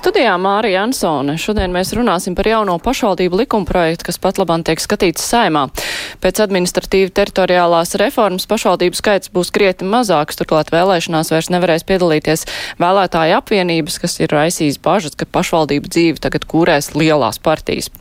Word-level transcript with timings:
Studijā 0.00 0.32
Mārija 0.40 0.86
Ansone. 0.86 1.34
Šodien 1.36 1.74
mēs 1.76 1.90
runāsim 1.92 2.32
par 2.32 2.46
jauno 2.48 2.78
pašvaldību 2.80 3.42
likumprojektu, 3.42 4.06
kas 4.08 4.16
pat 4.16 4.38
labāk 4.40 4.62
tiek 4.64 4.80
skatīts 4.80 5.26
saimā. 5.28 5.66
Pēc 6.24 6.40
administratīva 6.40 7.12
teritoriālās 7.18 7.92
reformas 8.00 8.48
pašvaldību 8.48 8.96
skaits 8.96 9.28
būs 9.34 9.52
krietni 9.52 9.90
mazāks, 9.92 10.40
turklāt 10.40 10.72
vēlēšanās 10.72 11.34
vairs 11.34 11.50
nevarēs 11.52 11.84
piedalīties 11.84 12.46
vēlētāju 12.80 13.36
apvienības, 13.42 13.98
kas 14.00 14.16
ir 14.24 14.32
raisījis 14.32 14.80
bažas, 14.80 15.18
ka 15.20 15.28
pašvaldību 15.28 15.92
dzīvi 15.92 16.24
tagad 16.24 16.48
kūrēs 16.48 16.94
lielās 16.96 17.36
partijas. 17.36 17.92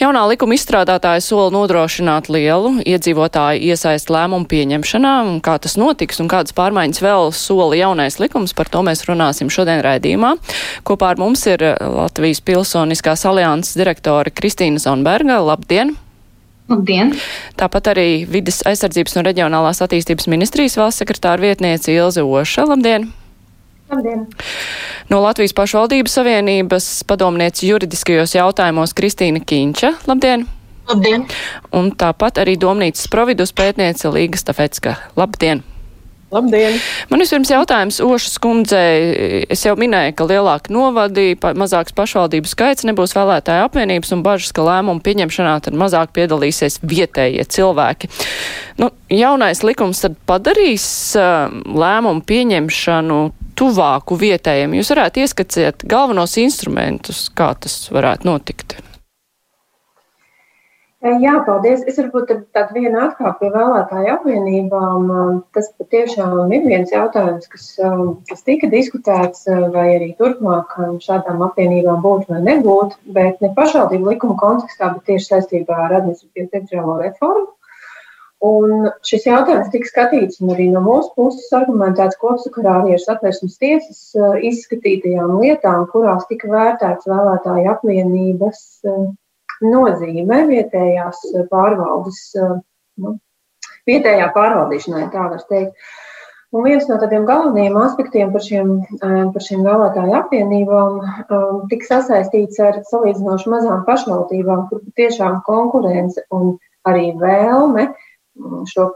Jaunā 0.00 0.26
likuma 0.28 0.56
izstrādātāja 0.56 1.24
sola 1.24 1.48
nodrošināt 1.56 2.28
lielu 2.32 2.76
iedzīvotāju 2.84 3.64
iesaist 3.72 4.12
lēmumu 4.12 4.48
pieņemšanā, 4.48 5.16
un 5.28 5.40
kā 5.44 5.56
tas 5.60 5.78
notiks 5.80 6.20
un 6.20 6.28
kādas 6.32 6.52
pārmaiņas 6.56 7.00
vēl 7.04 7.32
sola 7.36 7.80
jaunais 7.80 8.20
likums, 8.20 8.52
par 8.56 8.68
to 8.72 8.84
mēs 8.84 9.04
runāsim 9.08 9.52
šodien 9.52 9.80
raidījumā. 9.84 10.36
Kopā 10.88 11.12
ar 11.12 11.20
mums 11.20 11.29
ir 11.46 11.62
Latvijas 11.80 12.40
Pilsoniskās 12.44 13.24
alianses 13.28 13.76
direktore 13.78 14.32
Kristīna 14.34 14.80
Zonberga. 14.82 15.38
Labdien! 15.44 15.94
Labdien! 16.70 17.14
Tāpat 17.58 17.90
arī 17.94 18.08
vidas 18.30 18.60
aizsardzības 18.68 19.18
un 19.18 19.26
reģionālās 19.26 19.82
attīstības 19.82 20.28
ministrijas 20.30 20.78
valsts 20.78 21.02
sekretāra 21.02 21.42
vietniece 21.42 21.94
Ilze 21.94 22.22
Oša. 22.22 22.68
Labdien! 22.70 23.08
Labdien! 23.90 24.26
No 25.10 25.22
Latvijas 25.24 25.54
pašvaldības 25.58 26.14
savienības 26.20 26.88
padomniece 27.10 27.66
juridiskajos 27.66 28.36
jautājumos 28.38 28.94
Kristīna 28.94 29.42
Kīņča. 29.42 29.96
Labdien! 30.10 30.46
Labdien! 30.90 31.26
Un 31.74 31.90
tāpat 31.98 32.38
arī 32.42 32.58
domnīcas 32.58 33.10
providus 33.10 33.54
pētniece 33.54 34.10
Līga 34.14 34.38
Stafecka. 34.38 34.98
Labdien! 35.18 35.62
Labdien! 36.30 36.76
Man 37.10 37.22
vispirms 37.24 37.50
jautājums 37.50 37.96
Ošas 38.04 38.36
kundzei. 38.42 39.42
Es 39.50 39.64
jau 39.66 39.72
minēju, 39.78 40.14
ka 40.14 40.26
lielāka 40.30 40.70
novadī, 40.70 41.32
pa, 41.34 41.50
mazāks 41.58 41.94
pašvaldību 41.96 42.50
skaits 42.50 42.86
nebūs 42.86 43.16
vēlētāja 43.18 43.64
apvienības 43.66 44.14
un 44.14 44.22
bažas, 44.22 44.52
ka 44.54 44.62
lēmumu 44.66 45.02
pieņemšanā 45.06 45.56
tad 45.66 45.78
mazāk 45.78 46.14
piedalīsies 46.14 46.78
vietējie 46.86 47.46
cilvēki. 47.50 48.10
Nu, 48.78 48.92
jaunais 49.10 49.64
likums 49.66 50.04
tad 50.04 50.14
padarīs 50.30 50.86
uh, 51.18 51.50
lēmumu 51.66 52.22
pieņemšanu 52.30 53.18
tuvāku 53.58 54.20
vietējiem. 54.20 54.78
Jūs 54.78 54.94
varētu 54.94 55.24
ieskacēt 55.24 55.82
galvenos 55.90 56.38
instrumentus, 56.40 57.26
kā 57.34 57.52
tas 57.58 57.82
varētu 57.90 58.30
notikt. 58.30 58.78
Jā, 61.00 61.38
paldies. 61.46 61.80
Es 61.88 61.96
varbūt 61.96 62.28
tādu 62.52 62.74
vienu 62.76 62.98
atkāpu 63.00 63.38
pie 63.40 63.48
vēlētāju 63.54 64.10
apvienībām. 64.18 65.06
Tas 65.56 65.70
patiešām 65.80 66.52
ir 66.52 66.66
viens 66.66 66.90
jautājums, 66.92 67.46
kas, 67.48 67.68
kas 68.28 68.44
tika 68.44 68.68
diskutēts, 68.68 69.46
vai 69.72 69.86
arī 69.94 70.10
turpmāk 70.18 70.74
šādām 71.00 71.40
apvienībām 71.46 72.02
būtu 72.04 72.34
vai 72.34 72.42
nebūtu, 72.50 73.00
bet 73.16 73.40
ne 73.40 73.48
pašvaldību 73.56 74.12
likuma 74.12 74.36
kontekstā, 74.42 74.90
bet 74.98 75.08
tieši 75.08 75.30
saistībā 75.30 75.78
ar 75.86 75.96
administratīvu 76.02 76.52
teritoriālo 76.52 76.98
reformu. 77.00 77.48
Un 78.44 78.90
šis 79.04 79.24
jautājums 79.24 79.72
tika 79.72 79.88
skatīts 79.88 80.44
arī 80.52 80.68
no 80.72 80.84
mūsu 80.84 81.14
puses 81.16 81.48
argumentēts 81.56 82.20
kopsakarā 82.20 82.76
arī 82.82 82.98
ar 82.98 83.02
satversmes 83.06 83.56
tiesas 83.60 84.04
izskatītajām 84.52 85.32
lietām, 85.40 85.88
kurās 85.92 86.28
tika 86.28 86.52
vērtēts 86.52 87.08
vēlētāju 87.08 87.72
apvienības 87.72 88.62
nozīme 89.64 90.44
vietējās 90.48 91.24
pārvaldes, 91.50 92.20
nu, 93.00 93.16
vietējā 93.88 94.30
pārvaldīšanai, 94.36 95.08
tā 95.12 95.26
var 95.32 95.44
teikt. 95.50 95.90
Un 96.50 96.64
viens 96.66 96.88
no 96.90 96.96
tādiem 96.98 97.28
galvenajiem 97.28 97.76
aspektiem 97.78 98.32
par 98.34 98.42
šiem, 98.42 98.72
par 99.00 99.44
šiem 99.44 99.60
vēlētāju 99.62 100.16
apvienībām 100.18 100.96
um, 100.98 101.60
tika 101.70 101.86
sasaistīts 101.92 102.58
ar 102.66 102.80
salīdzinoši 102.88 103.52
mazām 103.52 103.84
pašvaldībām, 103.86 104.64
kur 104.66 104.82
tiešām 104.98 105.44
konkurence 105.46 106.24
un 106.34 106.56
arī 106.90 107.12
vēlme 107.20 107.86
šo 108.72 108.88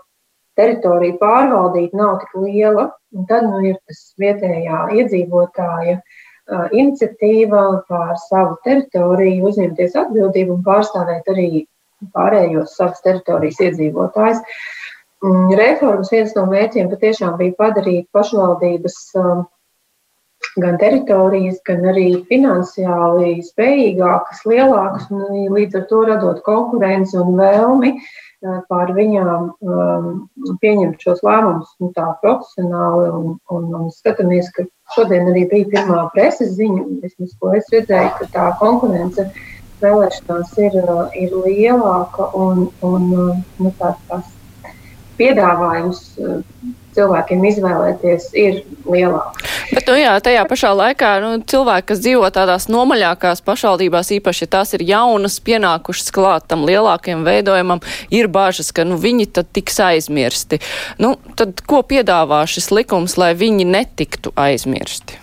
teritoriju 0.59 1.21
pārvaldīt 1.23 1.95
nav 1.95 2.19
tik 2.25 2.35
liela. 2.43 2.89
Un 3.15 3.31
tad 3.31 3.47
nu, 3.47 3.63
ir 3.63 3.79
tas 3.87 4.03
vietējā 4.19 4.81
iedzīvotāja 4.99 6.01
uh, 6.01 6.24
iniciatīva 6.53 7.63
pār 7.89 8.17
savu 8.29 8.59
teritoriju, 8.67 9.47
uzņemties 9.49 9.97
atbildību 10.05 10.59
un 10.59 10.65
pārstāvēt 10.67 11.31
arī 11.33 11.49
pārējos 12.15 12.77
savas 12.77 13.01
teritorijas 13.05 13.63
iedzīvotājus. 13.65 14.43
Mm, 15.25 15.55
reformas 15.57 16.13
viens 16.13 16.35
no 16.37 16.45
mērķiem 16.51 16.91
patiešām 16.93 17.39
bija 17.41 17.57
padarīt 17.57 18.11
pašvaldības 18.13 18.99
gan 20.61 20.77
teritorijas, 20.79 21.63
gan 21.67 21.87
arī 21.91 22.11
finansiāli 22.29 23.39
spējīgākas, 23.47 24.45
lielākas, 24.51 25.09
un 25.15 25.49
līdz 25.57 25.81
ar 25.81 25.89
to 25.91 26.03
radot 26.11 26.45
konkurenci 26.47 27.19
un 27.19 27.35
vēlmi 27.41 27.95
pār 28.69 28.93
viņām 28.93 29.49
pieņemt 30.61 31.01
šos 31.01 31.23
lēmumus 31.25 31.73
nu, 31.81 31.91
tā 31.97 32.11
profesionāli. 32.21 33.09
Un, 33.17 33.37
un, 33.57 33.69
un 33.81 33.91
skatāmies, 33.95 34.51
ka 34.55 34.67
šodien 34.93 35.31
arī 35.33 35.47
bija 35.51 35.71
pirmā 35.73 36.05
preses 36.15 36.55
ziņa, 36.59 36.85
vismaz, 37.03 37.35
ko 37.41 37.55
es 37.59 37.71
redzēju, 37.73 38.13
ka 38.21 38.29
tā 38.35 38.47
konkurence 38.61 39.27
vēlēšanās 39.83 40.55
ir, 40.63 40.79
ir 41.19 41.35
lielāka 41.47 42.31
un, 42.39 42.69
un 42.87 43.09
nu, 43.15 43.73
tā, 43.81 43.95
tās 44.11 44.31
piedāvājums 45.19 46.05
cilvēkiem 46.95 47.45
izvēlēties 47.51 48.31
ir 48.39 48.63
lielāks. 48.87 49.54
Bet, 49.73 49.87
nu 49.89 49.97
jā, 49.97 50.13
tajā 50.25 50.43
pašā 50.49 50.71
laikā 50.77 51.11
nu, 51.23 51.31
cilvēki, 51.49 51.87
kas 51.89 52.03
dzīvo 52.05 52.29
tādās 52.35 52.67
nomaļākās 52.73 53.41
pašvaldībās, 53.47 54.13
īpaši, 54.19 54.45
ja 54.45 54.53
tās 54.59 54.75
ir 54.77 54.85
jaunas, 54.89 55.39
pienākušas 55.45 56.13
klāt 56.15 56.49
tam 56.51 56.67
lielākiem 56.69 57.25
veidojumam, 57.27 57.81
ir 58.13 58.29
bažas, 58.33 58.73
ka 58.77 58.85
nu, 58.89 58.99
viņi 59.01 59.31
tad 59.39 59.49
tiks 59.57 59.81
aizmirsti. 59.81 60.61
Nu, 61.01 61.15
tad 61.39 61.65
ko 61.69 61.81
piedāvā 61.87 62.43
šis 62.51 62.71
likums, 62.75 63.17
lai 63.21 63.33
viņi 63.39 63.69
netiktu 63.69 64.35
aizmirsti? 64.37 65.21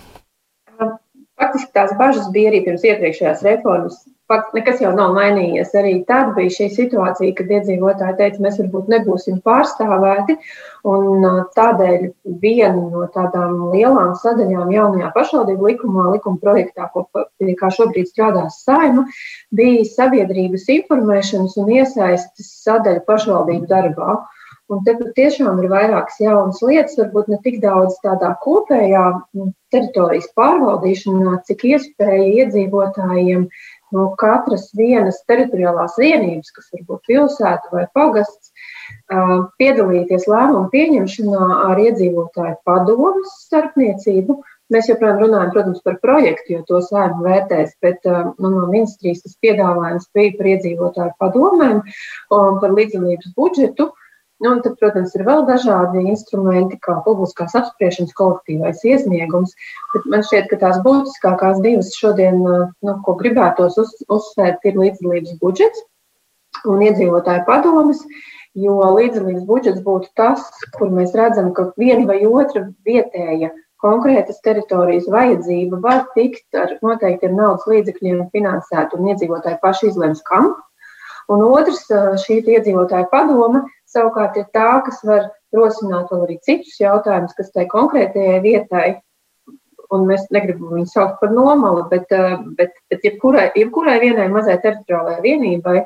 Faktiski 1.42 1.74
tās 1.74 1.94
bažas 1.98 2.30
bija 2.34 2.52
arī 2.52 2.64
pirms 2.66 2.84
iepriekšējās 2.86 3.46
reformas 3.46 4.02
Fakts, 4.32 4.54
nekas 4.56 4.80
jau 4.80 4.94
nav 4.96 5.12
mainījies. 5.18 5.74
Arī 5.76 5.90
tad 6.08 6.30
bija 6.38 6.54
šī 6.56 6.70
situācija, 6.72 7.34
kad 7.36 7.50
iedzīvotāji 7.52 8.16
teica, 8.20 8.44
mēs 8.46 8.60
varbūt 8.62 8.92
nebūsim 8.94 9.42
pārstāvēti. 9.44 10.38
Un 10.88 11.26
tādēļ 11.58 12.06
viena 12.40 12.86
no 12.94 13.04
tādām 13.12 13.58
lielām 13.74 14.14
sadaļām 14.22 14.72
jaunajā 14.72 15.12
pašvaldību 15.18 15.68
likumā, 15.74 16.06
likuma 16.14 16.40
projektā, 16.46 16.88
ko, 16.94 17.04
pie 17.12 17.58
kā 17.60 17.74
šobrīd 17.76 18.08
strādās 18.08 18.62
saima, 18.64 19.04
bija 19.52 19.84
sabiedrības 19.90 20.70
informēšanas 20.78 21.58
un 21.60 21.74
iesaistas 21.82 22.54
sadaļa 22.64 23.04
pašvaldību 23.12 23.68
darbā. 23.68 24.22
Un 24.72 24.86
te 24.88 24.94
patiešām 24.96 25.60
ir 25.60 25.68
vairākas 25.68 26.22
jaunas 26.24 26.62
lietas, 26.64 26.96
varbūt 26.96 27.28
ne 27.34 27.42
tik 27.44 27.58
daudz 27.60 27.98
tādā 28.06 28.30
kopējā 28.46 29.04
teritorijas 29.74 30.30
pārvaldīšanā, 30.40 31.42
cik 31.50 31.66
iespēja 31.74 32.30
iedzīvotājiem 32.46 33.50
no 33.96 34.08
katras 34.20 34.70
vienas 34.78 35.22
teritoriālās 35.30 35.98
vienības, 36.00 36.54
kas 36.56 36.72
var 36.74 36.86
būt 36.88 37.12
pilsēta 37.12 37.74
vai 37.74 37.86
pagasts, 37.96 38.52
piedalīties 39.60 40.28
lēmumu 40.32 40.70
pieņemšanā 40.72 41.50
ar 41.68 41.82
iedzīvotāju 41.84 42.58
padomus 42.68 43.38
starpniecību. 43.48 44.40
Mēs 44.72 44.88
joprojām 44.88 45.18
runājam, 45.20 45.50
protams, 45.52 45.82
par 45.84 45.98
projektu, 46.04 46.54
jo 46.56 46.62
to 46.68 46.80
sēmu 46.86 47.26
vērtēs, 47.26 47.74
bet 47.84 48.06
nu, 48.08 48.52
no 48.54 48.68
ministrijas 48.70 49.26
tas 49.26 49.36
piedāvājums 49.44 50.08
bija 50.16 50.38
par 50.38 50.52
iedzīvotāju 50.54 51.18
padomēm 51.20 51.82
un 52.38 52.62
par 52.64 52.78
līdzdalības 52.78 53.34
budžetu. 53.36 53.90
Nu, 54.42 54.56
tad, 54.66 54.74
protams, 54.82 55.14
ir 55.14 55.22
vēl 55.28 55.44
dažādi 55.46 56.02
instrumenti, 56.10 56.80
kā 56.82 56.96
publiskās 57.06 57.54
apspriešanas 57.60 58.16
kolektīvais 58.18 58.82
iesniegums. 58.90 59.54
Bet 59.94 60.08
man 60.10 60.26
šķiet, 60.26 60.48
ka 60.50 60.58
tās 60.64 60.80
būtiskākās 60.86 61.60
divas 61.62 61.92
šodien, 61.94 62.40
nu, 62.42 62.96
ko 63.06 63.14
gribētos 63.20 63.78
uz, 63.84 63.92
uzsvērt, 64.10 64.66
ir 64.66 64.80
līdzdalības 64.82 65.36
budžets 65.44 65.84
un 66.66 66.82
iedzīvotāju 66.88 67.46
padomas. 67.46 68.02
Jo 68.58 68.80
līdzdalības 68.98 69.46
budžets 69.48 69.84
būtu 69.86 70.10
tas, 70.18 70.48
kur 70.74 70.90
mēs 70.92 71.14
redzam, 71.16 71.54
ka 71.56 71.70
viena 71.78 72.08
vai 72.10 72.24
otra 72.26 72.66
vietēja 72.88 73.52
konkrētas 73.82 74.42
teritorijas 74.46 75.06
vajadzība 75.10 75.80
var 75.86 76.02
tikt 76.16 76.58
ar 76.58 76.74
noteiktiem 76.82 77.38
naudas 77.38 77.70
līdzekļiem 77.70 78.26
finansēt, 78.34 78.98
un 78.98 79.14
iedzīvotāji 79.14 79.62
paši 79.62 79.94
izlems, 79.94 80.26
kam. 80.26 80.56
Un 81.32 81.46
otrs, 81.46 81.86
šī 82.26 82.42
iedzīvotāja 82.42 83.08
padoma 83.14 83.64
savukārt 83.94 84.40
ir 84.40 84.50
tā, 84.56 84.72
kas 84.88 85.00
var 85.08 85.30
rosināt 85.56 86.12
vēl 86.12 86.26
arī 86.26 86.40
citus 86.48 86.80
jautājumus, 86.82 87.36
kas 87.38 87.52
tai 87.56 87.68
konkrētajai 87.72 88.42
vietai 88.44 88.90
un 89.92 90.06
mēs 90.08 90.28
negribam 90.34 90.72
viņu 90.76 90.90
saukt 90.90 91.18
par 91.22 91.34
nomali, 91.36 91.84
bet, 91.92 92.12
bet, 92.58 92.76
bet 92.92 93.08
jebkurai, 93.08 93.50
jebkurai 93.60 93.98
vienai 94.04 94.28
mazai 94.32 94.58
teritoriālajai 94.64 95.24
vienībai, 95.26 95.82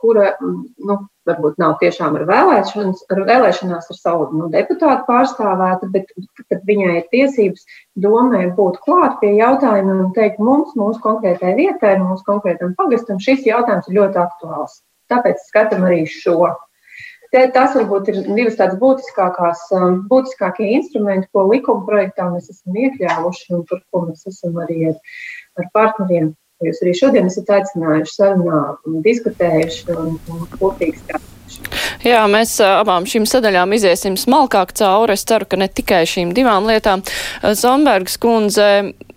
kura 0.00 0.30
nu, 0.40 0.96
varbūt 1.28 1.60
nav 1.60 1.76
tiešām 1.80 2.16
ar, 2.18 2.24
ar 2.24 3.22
vēlēšanās 3.28 3.90
ar 3.92 3.98
savu 3.98 4.28
nu, 4.36 4.48
deputātu 4.52 5.06
pārstāvēta, 5.08 5.90
bet 5.92 6.12
kad 6.48 6.64
viņai 6.68 6.96
ir 6.98 7.06
tiesības 7.12 7.64
domē 8.00 8.46
būt 8.56 8.80
klāt 8.84 9.20
pie 9.22 9.34
jautājumiem 9.38 10.04
un 10.08 10.12
teikt, 10.16 10.40
mums, 10.40 10.74
mūsu 10.80 11.00
konkrētai 11.04 11.54
vietai, 11.60 11.96
mūsu 12.02 12.26
konkrētam 12.28 12.76
pagastam, 12.80 13.20
šis 13.22 13.44
jautājums 13.48 13.88
ir 13.90 14.00
ļoti 14.00 14.22
aktuāls. 14.24 14.80
Tāpēc 15.12 15.42
skatām 15.50 15.84
arī 15.84 16.04
šo. 16.08 16.54
Te, 17.34 17.40
tas 17.50 17.72
varbūt 17.74 18.12
ir 18.12 18.18
divas 18.28 18.54
tādas 18.60 18.78
būtiskākās, 18.78 19.64
um, 19.74 19.96
būtiskākie 20.06 20.68
instrumenti, 20.76 21.26
ko 21.34 21.48
likuma 21.48 21.82
projektā 21.88 22.28
mēs 22.30 22.46
esam 22.52 22.76
iekļāvuši 22.78 23.56
un 23.56 23.64
par 23.66 23.80
ko 23.90 24.04
mēs 24.06 24.22
esam 24.30 24.60
arī 24.62 24.92
ar, 24.92 25.00
ar 25.58 25.66
partneriem, 25.74 26.28
jūs 26.62 26.82
arī 26.84 26.92
šodien 26.94 27.26
esat 27.26 27.50
aicinājuši 27.56 28.14
sarunā 28.14 28.60
un 28.86 29.02
diskutējuši 29.02 29.96
un, 29.96 30.12
un 30.30 30.44
kopīgi 30.54 31.00
strādājuši. 31.00 31.34
Jā, 32.04 32.20
mēs 32.30 32.54
abām 32.62 33.06
šīm 33.08 33.26
sadaļām 33.26 33.74
iziesim 33.74 34.14
smalkāk 34.20 34.70
cauri. 34.78 35.16
Es 35.16 35.24
ceru, 35.26 35.48
ka 35.48 35.58
ne 35.58 35.66
tikai 35.72 36.04
šīm 36.06 36.34
divām 36.36 36.68
lietām. 36.68 37.02
Zombergs 37.56 38.18
kundze, 38.20 38.68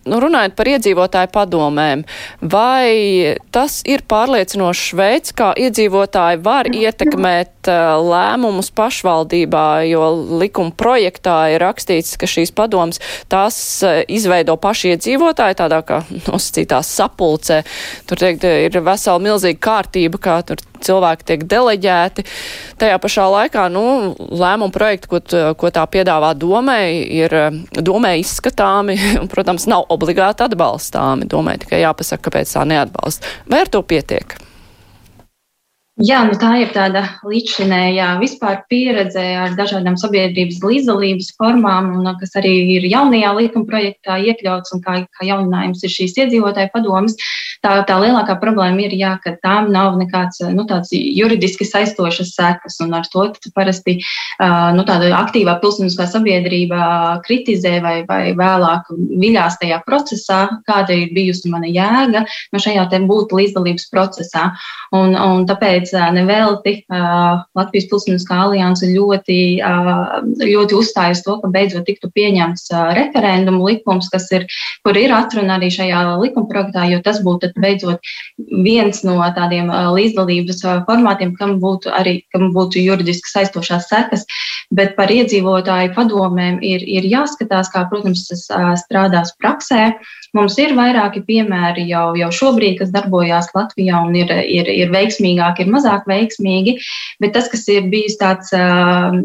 nu, 0.08 0.20
runājot 0.24 0.56
par 0.58 0.72
iedzīvotāju 0.72 1.32
padomēm, 1.36 2.06
vai 2.42 3.38
tas 3.54 3.82
ir 3.86 4.06
pārliecinošs 4.10 4.96
veids, 4.98 5.36
kā 5.38 5.52
iedzīvotāji 5.68 6.42
var 6.48 6.72
ietekmēt 6.72 7.57
uh, 7.72 7.98
lēmumus 8.04 8.72
pašvaldībā, 8.78 9.66
jo 9.90 10.10
likuma 10.42 10.74
projektā 10.78 11.38
ir 11.54 11.64
rakstīts, 11.64 12.18
ka 12.20 12.30
šīs 12.30 12.54
padomas 12.56 13.02
tās 13.32 13.58
uh, 13.86 14.02
izveido 14.08 14.58
paši 14.62 14.96
iedzīvotāji 14.96 15.60
tādā 15.62 15.82
kā 15.88 16.02
nosacītās 16.28 16.90
sapulcē. 17.00 17.62
Tur 18.10 18.24
teikt, 18.24 18.48
ir 18.48 18.82
vesela 18.86 19.22
milzīga 19.24 19.62
kārtība, 19.70 20.22
kā 20.22 20.40
tur 20.48 20.64
cilvēki 20.84 21.28
tiek 21.28 21.46
deleģēti. 21.50 22.26
Tajā 22.82 22.98
pašā 23.02 23.28
laikā, 23.34 23.68
nu, 23.74 23.84
lēmumu 24.18 24.74
projekti, 24.74 25.12
ko, 25.12 25.22
ko 25.60 25.72
tā 25.74 25.86
piedāvā 25.92 26.34
domē, 26.38 26.80
ir 27.22 27.38
domē 27.74 28.18
izskatāmi, 28.22 28.98
un, 29.22 29.32
protams, 29.32 29.70
nav 29.70 29.88
obligāti 29.94 30.46
atbalstāmi. 30.48 31.30
Domāju, 31.30 31.66
tikai 31.66 31.84
jāpasaka, 31.84 32.30
kāpēc 32.30 32.58
tā 32.58 32.68
neatbalsta. 32.70 33.38
Vai 33.50 33.64
ar 33.66 33.74
to 33.74 33.84
pietiek? 33.86 34.38
Jā, 35.98 36.20
nu 36.30 36.36
tā 36.38 36.52
ir 36.62 36.70
tāda 36.76 37.02
līdzšinējā 37.26 38.08
vispār 38.22 38.60
pieredze 38.70 39.22
ar 39.42 39.56
dažādām 39.58 39.96
sabiedrības 39.98 40.60
līdzdalības 40.62 41.32
formām, 41.40 41.88
un, 41.98 42.10
kas 42.20 42.36
arī 42.38 42.52
ir 42.76 42.86
jaunajā 42.86 43.32
likuma 43.34 43.66
projektā 43.66 44.20
iekļauts, 44.30 44.76
un 44.76 44.84
kā, 44.86 45.00
kā 45.18 45.26
jauninājums 45.26 45.82
ir 45.82 45.96
šīs 45.96 46.14
iedzīvotāju 46.22 46.70
padomas. 46.76 47.18
Tā, 47.66 47.80
tā 47.90 47.96
lielākā 47.98 48.36
problēma 48.38 48.84
ir, 48.86 48.94
jā, 48.94 49.16
ka 49.24 49.34
tām 49.42 49.72
nav 49.74 49.96
nekāds 49.98 50.44
nu, 50.54 50.68
juridiski 50.94 51.66
saistošas 51.66 52.36
sekas, 52.36 52.78
un 52.86 52.94
ar 52.94 53.10
to 53.10 53.26
parasti 53.56 53.98
nu, 54.78 54.86
tāda 54.86 55.10
aktīvā 55.18 55.58
pilsoniskā 55.64 56.06
sabiedrība 56.12 57.24
kritizē 57.26 57.80
vai, 57.82 57.96
vai 58.06 58.36
vēlāk 58.38 58.94
viļās 58.94 59.58
tajā 59.64 59.82
procesā, 59.90 60.44
kāda 60.70 60.94
ir 60.94 61.10
bijusi 61.18 61.50
mana 61.50 61.66
jēga 61.74 62.28
no 62.54 62.62
šajā 62.62 62.86
te 62.94 63.02
būt 63.10 63.34
līdzdalības 63.34 63.90
procesā. 63.90 64.52
Un, 64.94 65.18
un 65.18 65.50
tāpēc 65.50 65.87
Tāpēc 65.88 66.14
nevelti 66.16 66.74
Latvijas 67.56 67.88
Pilsoniskā 67.90 68.38
alianse 68.48 68.90
ļoti, 68.92 69.60
ļoti 70.42 70.76
uzstāja 70.78 71.16
uz 71.16 71.22
to, 71.26 71.38
ka 71.42 71.50
beidzot 71.52 71.86
tiktu 71.88 72.10
pieņemts 72.14 72.70
referendumu 72.98 73.68
likums, 73.68 74.10
kas 74.12 74.28
ir, 74.36 74.48
kur 74.86 74.98
ir 74.98 75.14
atruna 75.16 75.58
arī 75.58 75.70
šajā 75.74 76.18
likuma 76.22 76.50
projektā, 76.50 76.88
jo 76.92 77.00
tas 77.06 77.22
būtu 77.24 77.52
beidzot 77.58 78.00
viens 78.38 79.04
no 79.08 79.18
tādiem 79.36 79.72
līdzdalības 79.72 80.64
formātiem, 80.88 81.36
kam 81.38 81.58
būtu 81.64 81.92
arī 81.94 82.20
kam 82.34 82.52
būtu 82.56 82.84
juridiski 82.84 83.32
saistošās 83.32 83.90
sekas. 83.90 84.26
Bet 84.74 84.96
par 84.98 85.12
iedzīvotāju 85.14 85.94
padomēm 85.96 86.60
ir, 86.66 86.84
ir 86.84 87.08
jāskatās, 87.08 87.72
kā, 87.72 87.88
protams, 87.92 88.28
tas 88.28 88.48
strādās 88.84 89.36
praksē. 89.40 89.94
Mums 90.36 90.58
ir 90.60 90.74
vairāki 90.76 91.22
piemēri 91.28 91.86
jau, 91.88 92.12
jau 92.20 92.30
šobrīd, 92.34 92.78
kas 92.82 92.92
darbojās 92.92 93.50
Latvijā 93.56 94.02
un 94.04 94.16
ir, 94.20 94.32
ir, 94.44 94.68
ir 94.68 94.92
veiksmīgāki, 94.92 95.64
ir 95.64 95.72
mazāk 95.72 96.08
veiksmīgi. 96.10 96.78
Bet 97.24 97.34
tas, 97.38 97.48
kas 97.52 97.64
ir 97.72 97.88
bijis 97.92 98.18
tāds 98.20 98.52
uh, 98.56 99.16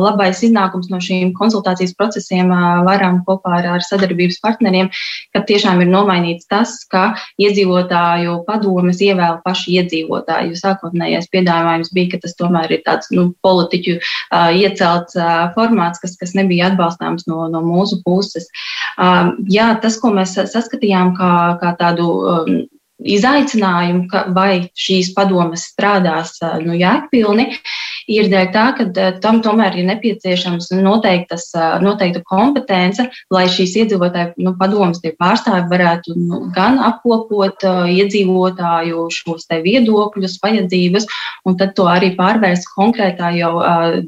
labais 0.00 0.40
iznākums 0.46 0.88
no 0.92 1.00
šīm 1.02 1.34
konsultācijas 1.36 1.92
procesiem, 1.98 2.52
uh, 2.54 2.80
vairām 2.86 3.20
kopā 3.26 3.58
ar, 3.58 3.68
ar 3.76 3.84
sadarbības 3.84 4.40
partneriem, 4.44 4.88
ka 5.36 5.44
tiešām 5.48 5.82
ir 5.84 5.92
nomainīts 5.92 6.48
tas, 6.50 6.78
ka 6.90 7.10
iedzīvotāju 7.42 8.40
padomes 8.48 9.02
ievēl 9.04 9.40
paši 9.44 9.76
iedzīvotāji. 9.82 10.54
Jo 10.54 10.62
sākotnējais 10.62 11.30
piedāvājums 11.32 11.92
bija, 11.96 12.14
ka 12.14 12.24
tas 12.24 12.36
tomēr 12.38 12.78
ir 12.78 12.84
tāds 12.86 13.12
nu, 13.12 13.28
politiķu 13.44 13.98
uh, 13.98 14.50
iecelts 14.56 15.18
uh, 15.20 15.52
formāts, 15.56 16.00
kas, 16.02 16.16
kas 16.20 16.34
nebija 16.38 16.72
atbalstāms 16.72 17.28
no, 17.30 17.44
no 17.52 17.62
mūsu 17.66 18.00
puses. 18.06 18.48
Uh, 18.96 19.34
jā, 19.52 19.68
tas, 19.82 20.00
ko 20.00 20.14
mēs 20.16 20.36
saskatījām 20.50 21.14
kā, 21.18 21.32
kā 21.60 21.72
tādu 21.78 22.06
um, 22.32 22.56
izaicinājumu, 23.04 24.06
ka 24.10 24.24
vai 24.36 24.68
šīs 24.78 25.12
padomas 25.16 25.68
strādās 25.72 26.36
nu, 26.64 26.76
jēgpilni, 26.78 27.50
ir 28.10 28.30
dēļ 28.32 28.50
tā, 28.54 28.66
ka 28.78 29.08
tam 29.22 29.40
tomēr 29.44 29.78
ir 29.78 29.88
nepieciešams 29.90 30.70
noteiktas, 30.78 31.48
noteikta 31.82 32.22
kompetence, 32.26 33.08
lai 33.32 33.46
šīs 33.50 33.76
iedzīvotāju 33.82 34.46
nu, 34.46 34.54
padomas 34.58 35.02
tie 35.02 35.12
pārstāvi 35.18 35.66
varētu 35.70 36.16
nu, 36.18 36.42
gan 36.56 36.78
apkopot 36.86 37.66
uh, 37.66 37.84
iedzīvotāju 37.90 39.06
šos 39.12 39.46
te 39.50 39.60
viedokļus, 39.64 40.38
vajadzības, 40.42 41.06
un 41.46 41.56
tad 41.60 41.74
to 41.78 41.86
arī 41.90 42.12
pārvērst 42.18 42.68
konkrētā 42.76 43.32
jau 43.36 43.52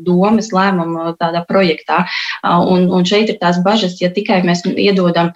domas 0.07 0.51
lēmumu 0.55 1.15
tādā 1.21 1.43
projektā. 1.49 2.05
Un, 2.45 2.89
un 2.95 3.07
šeit 3.09 3.33
ir 3.33 3.39
tās 3.41 3.61
bažas, 3.65 3.97
ja 4.03 4.11
tikai 4.15 4.41
mēs 4.47 4.65
iedodam 4.69 5.31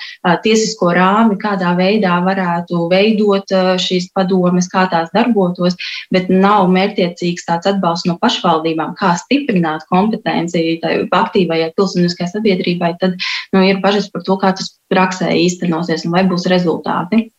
tiesisko 0.45 0.93
rāmi, 0.97 1.39
kādā 1.41 1.75
veidā 1.79 2.19
varētu 2.25 2.87
veidot 2.93 3.55
šīs 3.83 4.11
padomes, 4.17 4.69
kā 4.73 4.87
tās 4.93 5.11
darbotos, 5.15 5.79
bet 6.15 6.31
nav 6.31 6.69
mērķiecīgs 6.73 7.47
tāds 7.49 7.71
atbalsts 7.73 8.09
no 8.11 8.19
pašvaldībām, 8.53 8.95
kā 8.99 9.17
stiprināt 9.17 9.87
kompetenciju 9.89 10.81
tai 10.83 11.09
aktīvajai 11.11 11.73
pilsoniskajai 11.77 12.33
sabiedrībai, 12.33 12.97
tad 13.01 13.17
nu, 13.53 13.63
ir 13.65 13.81
bažas 13.81 14.11
par 14.11 14.23
to, 14.23 14.37
kā 14.37 14.53
tas 14.53 14.79
praksē 14.91 15.33
īstenosies 15.33 16.05
un 16.07 16.13
vai 16.13 16.25
būs 16.25 16.47
rezultāti. 16.49 17.31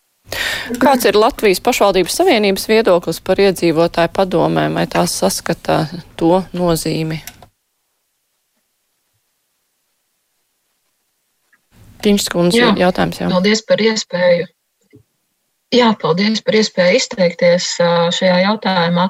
Kāds 0.80 1.06
ir 1.06 1.18
Latvijas 1.20 1.60
pašvaldības 1.60 2.16
savienības 2.16 2.68
viedoklis 2.70 3.20
par 3.20 3.38
iedzīvotāju 3.44 4.10
padomēm, 4.16 4.80
vai 4.80 4.88
tās 4.88 5.12
saskata 5.20 5.88
to 6.16 6.42
nozīmi? 6.56 7.20
Tiņš 12.04 12.26
skundze 12.28 12.74
jautājums 12.80 13.22
jau. 13.22 13.30
Paldies 13.32 13.62
par 13.68 13.80
iespēju 13.80 14.48
Jā, 15.74 15.88
paldies 15.98 16.42
par 16.46 16.54
iespēju 16.60 17.00
izteikties 17.00 17.68
šajā 18.14 18.36
jautājumā. 18.44 19.08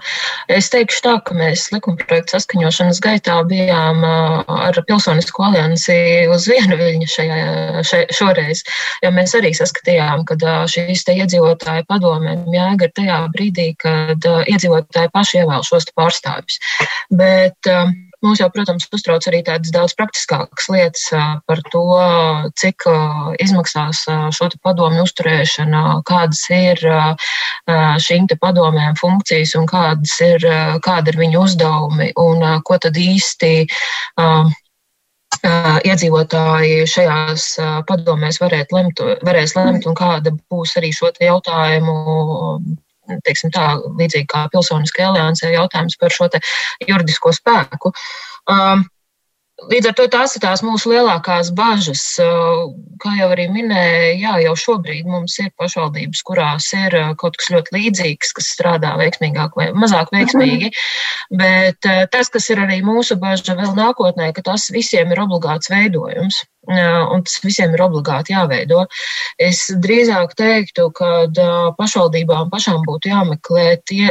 Es 0.51 0.70
teikšu 0.72 1.01
tā, 1.03 1.15
ka 1.27 1.36
mēs 1.36 1.65
likumprojektu 1.74 2.38
saskaņošanas 2.38 3.01
gaitā 3.03 3.36
bijām 3.50 4.00
ar 4.08 4.79
Pilsonisko 4.88 5.43
aliansi 5.50 5.98
uz 6.32 6.48
vienu 6.48 6.77
viļņu 6.79 7.10
šajā, 7.15 7.41
še, 7.89 8.00
šoreiz, 8.15 8.63
jo 9.03 9.12
mēs 9.12 9.36
arī 9.39 9.51
saskatījām, 9.60 10.24
ka 10.29 10.39
šīs 10.72 11.03
te 11.03 11.17
iedzīvotāju 11.20 11.84
padomēm 11.91 12.48
ir 12.55 12.96
tajā 12.96 13.20
brīdī, 13.36 13.74
kad 13.84 14.24
iedzīvotāji 14.24 15.12
paši 15.12 15.43
ievēl 15.43 15.67
šos 15.67 15.91
pārstāvjus. 16.00 16.62
Bet, 17.12 17.74
Mums 18.24 18.39
jau, 18.39 18.48
protams, 18.56 18.86
uztrauc 18.96 19.25
arī 19.27 19.42
tādas 19.44 19.72
daudz 19.75 19.94
praktiskākas 20.00 20.70
lietas 20.72 21.10
par 21.50 21.60
to, 21.74 21.84
cik 22.60 22.86
izmaksās 23.44 24.06
šo 24.38 24.48
padomu 24.63 25.03
uzturēšana, 25.03 25.82
kādas 26.08 26.46
ir 26.56 26.80
šīm 28.06 28.30
padomēm 28.39 28.96
funkcijas 29.00 29.58
un 29.60 29.68
kādas 29.68 30.15
ir, 30.24 30.48
kāda 30.86 31.12
ir 31.12 31.20
viņu 31.20 31.44
uzdevumi 31.44 32.13
un 32.24 32.46
ko 32.63 32.80
tad 32.80 32.96
īsti 33.00 33.51
iedzīvotāji 35.92 36.88
šajās 36.88 37.50
padomēs 37.89 38.39
lemt, 38.39 39.03
varēs 39.27 39.56
lemt 39.60 39.86
un 39.89 40.00
kāda 40.00 40.32
būs 40.32 40.77
arī 40.80 40.94
šo 40.96 41.12
jautājumu 41.20 41.98
teiksim 43.27 43.53
tā, 43.55 43.75
līdzīgi 44.00 44.29
kā 44.31 44.48
pilsoniskajā 44.53 45.12
aliansē, 45.12 45.51
jautājums 45.53 46.00
par 46.01 46.15
šo 46.15 46.29
juridisko 46.88 47.36
spēku. 47.36 47.93
Um, 48.51 48.88
Līdz 49.69 49.88
ar 49.88 49.93
to 49.95 50.05
tās 50.12 50.33
ir 50.36 50.41
tās 50.43 50.63
mūsu 50.65 50.89
lielākās 50.91 51.51
bažas. 51.55 52.01
Uh, 52.19 52.74
kā 53.00 53.13
jau 53.19 53.29
arī 53.31 53.45
minēja, 53.53 54.10
jā, 54.19 54.33
jau 54.48 54.55
šobrīd 54.60 55.07
mums 55.07 55.38
ir 55.39 55.51
pašvaldības, 55.62 56.24
kurās 56.27 56.72
ir 56.75 56.98
uh, 56.98 57.12
kaut 57.19 57.38
kas 57.39 57.51
ļoti 57.53 57.75
līdzīgs, 57.77 58.33
kas 58.36 58.50
strādā 58.55 58.95
veiksmīgāk 59.00 59.55
vai 59.60 59.69
mazāk 59.77 60.12
veiksmīgi. 60.15 60.74
Bet 61.43 61.88
uh, 61.88 62.03
tas, 62.12 62.33
kas 62.33 62.50
ir 62.51 62.63
arī 62.65 62.81
mūsu 62.83 63.19
bažas 63.22 63.53
vēl 63.53 63.77
nākotnē, 63.77 64.33
ka 64.36 64.43
tas 64.50 64.67
visiem 64.74 65.13
ir 65.13 65.24
obligāts 65.24 65.72
veidojums. 65.72 66.43
Un 66.67 67.24
tas 67.25 67.39
visiem 67.43 67.74
ir 67.75 67.84
obligāti 67.84 68.34
jāveido. 68.36 68.86
Es 69.41 69.65
drīzāk 69.84 70.36
teiktu, 70.39 70.89
ka 70.96 71.10
pašvaldībām 71.79 72.51
pašām 72.53 72.86
būtu 72.88 73.12
jāmeklē 73.12 73.67
tie 73.89 74.10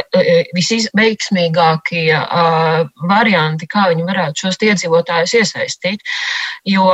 visveiksmīgākie 0.57 2.13
varianti, 3.09 3.69
kā 3.69 3.89
viņi 3.89 4.07
varētu 4.11 4.45
šos 4.45 4.61
iedzīvotājus 4.69 5.35
iesaistīt. 5.41 6.15
Jo 6.69 6.87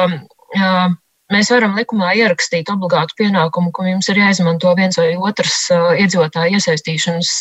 Mēs 1.30 1.52
varam 1.54 1.76
likumā 1.78 2.16
ierakstīt 2.18 2.72
obligātu 2.74 3.14
pienākumu, 3.20 3.70
ka 3.70 3.84
jums 3.86 4.08
ir 4.10 4.18
jāizmanto 4.18 4.72
viens 4.78 4.98
vai 4.98 5.12
otrs 5.14 5.68
iedzīvotāju 5.70 6.58
iesaistīšanas 6.58 7.34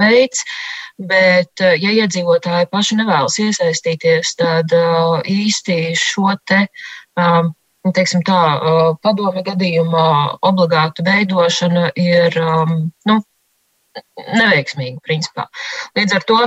veids, 0.00 0.40
bet, 1.10 1.60
ja 1.60 1.92
iedzīvotāji 1.92 2.70
paši 2.72 2.96
nevēlas 3.02 3.36
iesaistīties, 3.44 4.32
tad 4.40 4.72
īsti 5.28 5.76
šo 6.00 6.32
te 6.48 6.62
teiksim 7.92 8.22
tā, 8.24 8.40
padomi 9.04 9.42
gadījumā 9.44 10.08
obligātu 10.46 11.04
veidošana 11.04 11.90
ir 12.00 12.38
nu, 13.10 13.18
neveiksmīga 14.34 15.02
principā. 15.04 15.48
Līdz 15.98 16.16
ar 16.18 16.26
to 16.30 16.38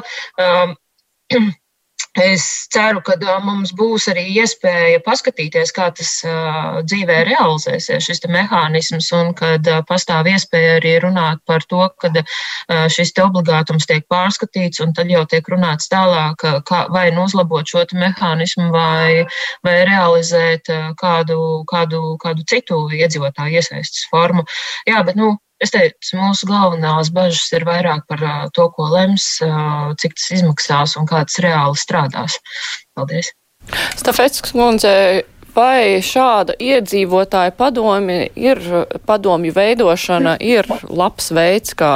Es 2.18 2.44
ceru, 2.74 3.02
ka 3.06 3.14
mums 3.46 3.72
būs 3.78 4.08
arī 4.10 4.24
iespēja 4.42 5.04
paskatīties, 5.06 5.70
kā 5.76 5.92
tas 5.94 6.12
dzīvē 6.90 7.18
realizēsies, 7.28 8.08
šis 8.08 8.24
mehānisms, 8.34 9.12
un 9.14 9.34
kad 9.38 9.70
pastāv 9.86 10.26
iespēja 10.32 10.80
arī 10.80 10.96
runāt 11.04 11.44
par 11.46 11.62
to, 11.70 11.84
kad 12.02 12.18
šis 12.90 13.14
obligātums 13.22 13.86
tiek 13.86 14.08
pārskatīts, 14.10 14.82
un 14.82 14.96
tad 14.98 15.14
jau 15.14 15.24
tiek 15.30 15.46
runāts 15.54 15.92
tālāk, 15.94 16.42
kā, 16.66 16.88
vai 16.90 17.12
nu 17.14 17.28
uzlabot 17.30 17.70
šo 17.70 17.86
mehānismu, 17.94 18.72
vai, 18.74 19.28
vai 19.64 19.78
realizēt 19.86 20.74
kādu, 20.98 21.64
kādu, 21.70 22.18
kādu 22.18 22.48
citu 22.50 22.88
iedzīvotāju 22.98 23.62
iesaistas 23.62 24.10
formu. 24.10 24.48
Jā, 24.90 25.06
bet, 25.06 25.22
nu, 25.22 25.36
Es 25.64 25.74
teicu, 25.74 26.18
mūsu 26.20 26.46
galvenās 26.50 27.10
bažas 27.14 27.48
ir 27.58 27.66
vairāk 27.66 28.04
par 28.10 28.22
to, 28.54 28.68
ko 28.76 28.92
lems, 28.92 29.26
cik 30.02 30.14
tas 30.14 30.28
izmaksās 30.38 30.94
un 31.00 31.08
kā 31.10 31.24
tas 31.26 31.40
reāli 31.42 31.82
strādās. 31.82 32.38
Paldies! 32.98 33.32
Stafetskas 33.98 34.54
kundze, 34.56 34.92
vai 35.58 36.00
šāda 36.06 36.56
iedzīvotāja 36.62 37.54
padomi 37.58 38.28
ir, 38.38 38.62
padomju 39.10 39.56
veidošana 39.56 40.38
ir 40.44 40.68
labs 40.90 41.32
veids, 41.34 41.74
kā 41.78 41.92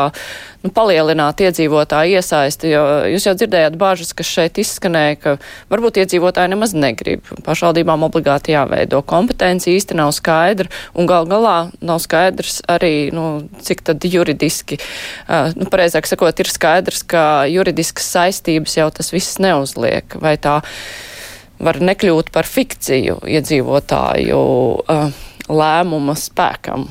nu, 0.64 0.72
palielināt 0.74 1.44
iedzīvotāju 1.46 2.18
iesaisti, 2.18 2.72
jo 2.74 2.84
jūs 3.12 3.28
jau 3.28 3.36
dzirdējāt 3.38 3.78
bāžas, 3.82 4.14
kas 4.18 4.30
šeit 4.30 4.58
izskanēja, 4.62 5.20
ka 5.22 5.36
varbūt 5.74 6.02
iedzīvotāji 6.04 6.54
nemaz 6.54 6.74
negrib. 6.78 7.28
Pašvaldībām 7.46 8.06
obligāti 8.08 8.56
jāveido 8.56 9.04
kompetenci, 9.06 9.76
īsti 9.78 9.98
nav 10.00 10.14
skaidra, 10.18 10.72
un 10.98 11.10
gal 11.10 11.30
galā 11.30 11.58
nav 11.86 12.02
skaidrs 12.04 12.62
arī, 12.72 13.12
nu, 13.16 13.46
cik 13.62 13.86
tad 13.92 14.10
juridiski, 14.10 14.82
nu, 15.58 15.70
pareizāk 15.72 16.10
sakot, 16.10 16.42
ir 16.42 16.50
skaidrs, 16.52 17.06
ka 17.06 17.46
juridiskas 17.52 18.10
saistības 18.18 18.78
jau 18.80 18.90
tas 18.94 19.14
viss 19.14 19.40
neuzliek. 19.42 20.18
Vai 20.22 20.38
tā 20.42 20.62
var 21.62 21.82
nekļūt 21.82 22.32
par 22.34 22.50
fikciju 22.50 23.22
iedzīvotāju 23.30 24.42
uh, 24.82 25.24
lēmuma 25.52 26.18
spēkam. 26.18 26.90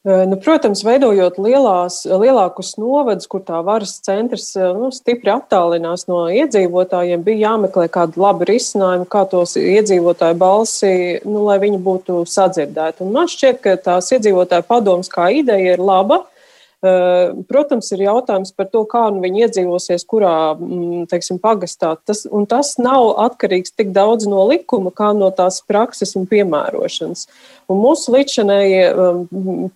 Nu, 0.00 0.38
protams, 0.40 0.80
veidojot 0.80 1.36
lielās, 1.44 2.06
lielākus 2.08 2.70
novadus, 2.80 3.26
kur 3.28 3.42
tā 3.44 3.58
varas 3.60 3.98
centrs 4.00 4.46
nu, 4.56 4.88
stipri 4.96 5.28
attālinās 5.28 6.06
no 6.08 6.22
iedzīvotājiem, 6.32 7.20
bija 7.26 7.50
jāmeklē 7.50 7.84
kādu 7.92 8.22
labu 8.22 8.48
risinājumu, 8.48 9.04
kā 9.12 9.26
tos 9.28 9.58
iedzīvotāju 9.60 10.38
balsi, 10.40 10.94
nu, 11.28 11.44
lai 11.50 11.58
viņi 11.60 11.82
būtu 11.84 12.22
sadzirdēti. 12.32 13.04
Un 13.04 13.12
man 13.18 13.28
šķiet, 13.28 13.60
ka 13.60 13.76
tās 13.90 14.08
iedzīvotāju 14.16 14.64
padomas 14.72 15.12
kā 15.12 15.28
ideja 15.36 15.76
ir 15.76 15.84
laba. 15.84 16.22
Eh, 16.24 16.39
protams, 16.80 17.90
ir 17.92 18.06
jautājums 18.06 18.54
par 18.56 18.70
to, 18.72 18.86
kā 18.88 19.02
nu 19.12 19.20
viņi 19.20 19.44
iedzīvosies, 19.44 20.06
kurā 20.08 20.56
mm, 20.56 21.04
teiksim, 21.10 21.40
pagastā. 21.42 21.92
Tas, 22.08 22.24
tas 22.48 22.72
nav 22.80 23.12
atkarīgs 23.26 23.74
tik 23.76 23.92
daudz 23.96 24.28
no 24.30 24.46
likuma, 24.48 24.92
kā 24.94 25.10
no 25.16 25.28
tās 25.34 25.60
prakses 25.68 26.16
un 26.16 26.24
piemērošanas. 26.30 27.26
Un 27.70 27.78
mūsu 27.78 28.14
līdzinējie 28.16 28.86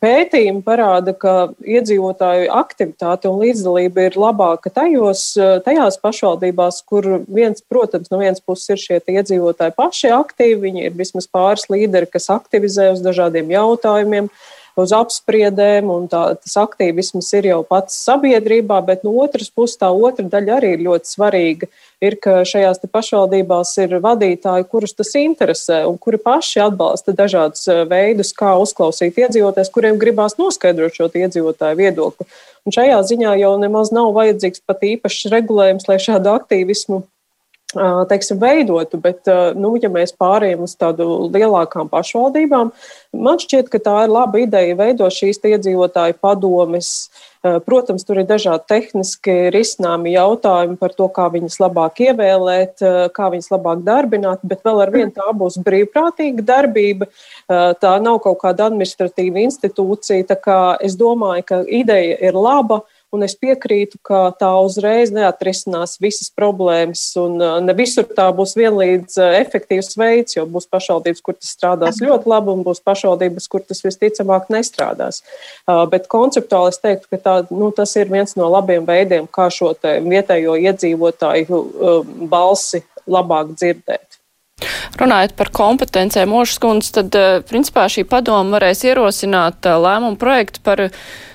pētījumi 0.03 0.65
parāda, 0.67 1.13
ka 1.15 1.35
iedzīvotāju 1.61 2.49
aktivitāte 2.57 3.31
un 3.31 3.39
līdzdalība 3.45 4.09
ir 4.09 4.19
labāka 4.19 4.73
tajos, 4.73 5.29
tajās 5.67 6.01
pašvaldībās, 6.03 6.81
kur 6.89 7.21
viens, 7.29 7.63
protams, 7.63 8.11
no 8.11 8.19
vienas 8.25 8.43
puses 8.43 8.75
ir 8.75 8.83
šie 8.83 8.99
iedzīvotāji 9.15 9.77
paši 9.77 10.11
aktīvi, 10.17 10.59
viņi 10.67 10.89
ir 10.89 10.99
vismaz 10.99 11.29
pāris 11.31 11.69
līderi, 11.71 12.11
kas 12.11 12.33
aktivizē 12.35 12.91
uz 12.97 13.05
dažādiem 13.05 13.53
jautājumiem 13.55 14.33
uz 14.81 14.93
apspriedēm, 14.97 15.91
un 15.93 16.07
tā, 16.11 16.23
tas 16.41 16.57
aktīvisms 16.65 17.31
ir 17.39 17.51
jau 17.53 17.61
pats 17.69 17.97
sabiedrībā, 18.07 18.81
bet 18.87 19.05
no 19.07 19.15
otras 19.23 19.51
puses 19.55 19.79
tā 19.81 19.91
otra 19.93 20.27
daļa 20.31 20.57
arī 20.59 20.75
ir 20.77 20.85
ļoti 20.89 21.13
svarīga. 21.15 21.71
Ir, 22.05 22.19
ka 22.21 22.43
šajās 22.45 22.83
pašvaldībās 22.93 23.71
ir 23.81 23.97
vadītāji, 24.05 24.67
kurus 24.69 24.93
tas 24.99 25.15
interesē, 25.17 25.85
un 25.89 25.97
kuri 25.97 26.19
paši 26.21 26.61
atbalsta 26.67 27.15
dažādus 27.17 27.65
eh, 27.71 27.85
veidus, 27.89 28.35
kā 28.37 28.53
uzklausīt 28.61 29.23
iedzīvotājus, 29.23 29.73
kuriem 29.73 30.01
gribās 30.01 30.37
noskaidrot 30.41 30.99
šo 30.99 31.09
iedzīvotāju 31.09 31.81
viedokli. 31.81 32.29
Un 32.65 32.75
šajā 32.75 33.01
ziņā 33.09 33.39
jau 33.41 33.55
nemaz 33.61 33.93
nav 33.95 34.13
vajadzīgs 34.17 34.65
pat 34.67 34.85
īpašs 34.85 35.31
regulējums, 35.33 35.89
lai 35.89 36.01
šādu 36.03 36.33
aktīvismu 36.35 37.05
teiksim, 38.11 38.39
veidotu, 38.43 38.99
bet, 39.03 39.29
nu, 39.59 39.75
ja 39.83 39.91
mēs 39.93 40.15
pārējām 40.17 40.65
uz 40.67 40.75
tādu 40.81 41.29
lielākām 41.35 41.91
pašvaldībām, 41.93 42.73
man 43.27 43.43
šķiet, 43.43 43.71
ka 43.73 43.83
tā 43.83 43.95
ir 44.07 44.15
laba 44.15 44.43
ideja 44.43 44.79
veidot 44.79 45.15
šīs 45.15 45.43
iedzīvotāju 45.45 46.19
padomes. 46.23 46.91
Protams, 47.45 48.07
tur 48.09 48.23
ir 48.23 48.25
dažādi 48.25 48.65
tehniski 48.73 49.33
risināmi 49.53 50.15
jautājumi 50.15 50.79
par 50.81 50.95
to, 50.97 51.11
kā 51.13 51.27
viņas 51.29 51.59
labāk 51.61 52.01
ievēlēt, 52.07 52.81
kā 53.13 53.27
viņas 53.35 53.51
labāk 53.53 53.83
darbināt, 53.85 54.41
bet 54.49 54.65
vēl 54.65 54.81
ar 54.81 54.93
vienu 54.95 55.13
tā 55.13 55.29
būs 55.37 55.59
brīvprātīga 55.67 56.41
darbība. 56.41 57.11
Tā 57.85 57.93
nav 58.01 58.23
kaut 58.25 58.41
kāda 58.47 58.71
administratīva 58.71 59.45
institūcija. 59.45 60.25
Tā 60.33 60.39
kā 60.41 60.59
es 60.81 60.97
domāju, 60.97 61.45
ka 61.51 61.61
ideja 61.69 62.17
ir 62.31 62.33
laba 62.33 62.81
Un 63.15 63.23
es 63.23 63.37
piekrītu, 63.39 64.01
ka 64.03 64.33
tā 64.35 64.49
uzreiz 64.65 65.13
neatrisinās 65.15 66.01
visas 66.03 66.33
problēmas, 66.35 67.03
un 67.21 67.37
uh, 67.39 67.59
ne 67.63 67.75
visur 67.79 68.09
tā 68.11 68.27
būs 68.35 68.57
vienlīdz 68.59 69.19
uh, 69.21 69.37
efektīvs 69.39 69.95
veids, 70.01 70.35
jo 70.35 70.47
būs 70.51 70.67
pašvaldības, 70.73 71.23
kur 71.23 71.37
tas 71.39 71.53
strādās 71.55 72.01
ļoti 72.03 72.33
labi, 72.33 72.51
un 72.57 72.65
būs 72.67 72.83
pašvaldības, 72.83 73.47
kur 73.53 73.63
tas 73.63 73.85
visticamāk 73.87 74.51
nestrādās. 74.51 75.23
Uh, 75.69 75.85
bet 75.91 76.11
konceptuāli 76.11 76.75
es 76.75 76.83
teiktu, 76.83 77.13
ka 77.15 77.21
tā, 77.23 77.37
nu, 77.55 77.71
tas 77.77 77.95
ir 78.01 78.11
viens 78.11 78.35
no 78.41 78.51
labiem 78.51 78.89
veidiem, 78.89 79.31
kā 79.31 79.47
šo 79.53 79.71
vietējo 79.85 80.59
iedzīvotāju 80.59 81.63
balsi 82.31 82.83
labāk 83.11 83.55
dzirdēt. 83.55 84.21
Runājot 84.99 85.35
par 85.39 85.51
kompetencēm, 85.55 86.31
Mošas 86.31 86.61
kundze, 86.63 86.93
tad 86.99 87.47
principā 87.47 87.87
šī 87.91 88.07
padoma 88.11 88.57
varēs 88.57 88.85
ierosināt 88.87 89.67
lēmumu 89.67 90.19
projektu 90.19 90.63
par 90.67 90.89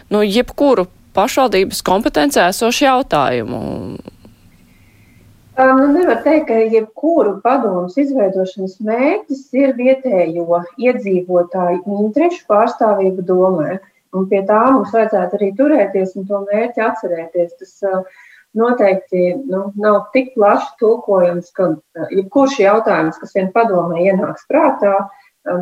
nu, 0.09 0.23
jebkuru 0.23 0.87
pašvaldības 1.15 1.83
kompetencē 1.85 2.47
esošu 2.49 2.85
jautājumu? 2.85 3.59
Nu, 5.59 5.87
nevar 5.91 6.21
teikt, 6.23 6.47
ka 6.47 6.57
jebkuru 6.71 7.33
padomus 7.43 7.97
izveidošanas 7.99 8.77
mērķis 8.85 9.41
ir 9.59 9.73
vietējo 9.75 10.61
iedzīvotāju 10.79 11.81
interešu 12.05 12.45
pārstāvība 12.47 13.25
domē. 13.27 13.79
Un 14.15 14.29
pie 14.31 14.39
tā 14.47 14.61
mums 14.71 14.93
vajadzētu 14.95 15.35
arī 15.37 15.49
turēties 15.57 16.15
un 16.17 16.29
to 16.29 16.39
mērķi 16.47 16.85
atcerēties. 16.85 17.57
Tas 17.59 18.05
noteikti 18.55 19.25
nu, 19.49 19.65
nav 19.75 19.99
tik 20.15 20.31
plaši 20.37 20.71
tulkojams, 20.79 21.51
ka 21.51 21.73
jebkurš 22.15 22.61
jautājums, 22.63 23.19
kas 23.19 23.35
vien 23.35 23.51
padomē 23.53 23.99
ienāks 24.07 24.47
prātā, 24.49 24.95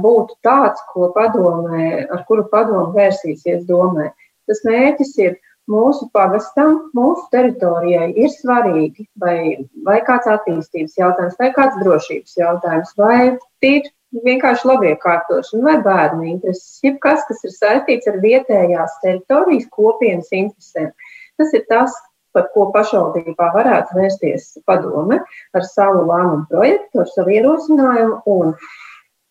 būtu 0.05 0.37
tāds, 0.45 0.83
ko 0.93 1.09
padomē, 1.15 2.05
ar 2.05 2.23
kuru 2.29 2.45
padomu 2.53 2.93
vērsīsies 2.95 3.65
domē. 3.65 4.11
Tas 4.47 4.63
mērķis 4.67 5.13
ir 5.23 5.37
mūsu 5.71 6.07
pagastam, 6.15 6.77
mūsu 6.95 7.27
teritorijai 7.33 8.09
ir 8.15 8.31
svarīgi, 8.31 9.07
vai, 9.19 9.67
vai 9.87 9.99
kāds 10.07 10.29
attīstības 10.31 10.97
jautājums, 10.99 11.37
vai 11.41 11.51
kāds 11.55 11.79
drošības 11.83 12.37
jautājums, 12.39 12.93
vai 12.99 13.19
tīri 13.63 13.91
vienkārši 14.23 14.69
labiekārtošana, 14.69 15.63
vai 15.67 15.77
bērnu 15.83 16.29
intereses, 16.31 16.79
jebkas, 16.83 17.25
kas 17.27 17.43
ir 17.43 17.55
saistīts 17.55 18.07
ar 18.07 18.21
vietējās 18.23 18.99
teritorijas 19.03 19.67
kopienas 19.75 20.31
interesēm. 20.31 20.93
Tas 21.37 21.51
ir 21.53 21.67
tas, 21.69 21.93
par 22.37 22.47
ko 22.53 22.67
pašvaldībā 22.73 23.51
varētu 23.55 23.97
vērsties 23.97 24.49
padome 24.69 25.19
ar 25.57 25.65
savu 25.65 26.05
lēmumu 26.07 26.45
projektu, 26.51 27.01
ar 27.03 27.09
savu 27.13 27.33
ierosinājumu. 27.33 28.53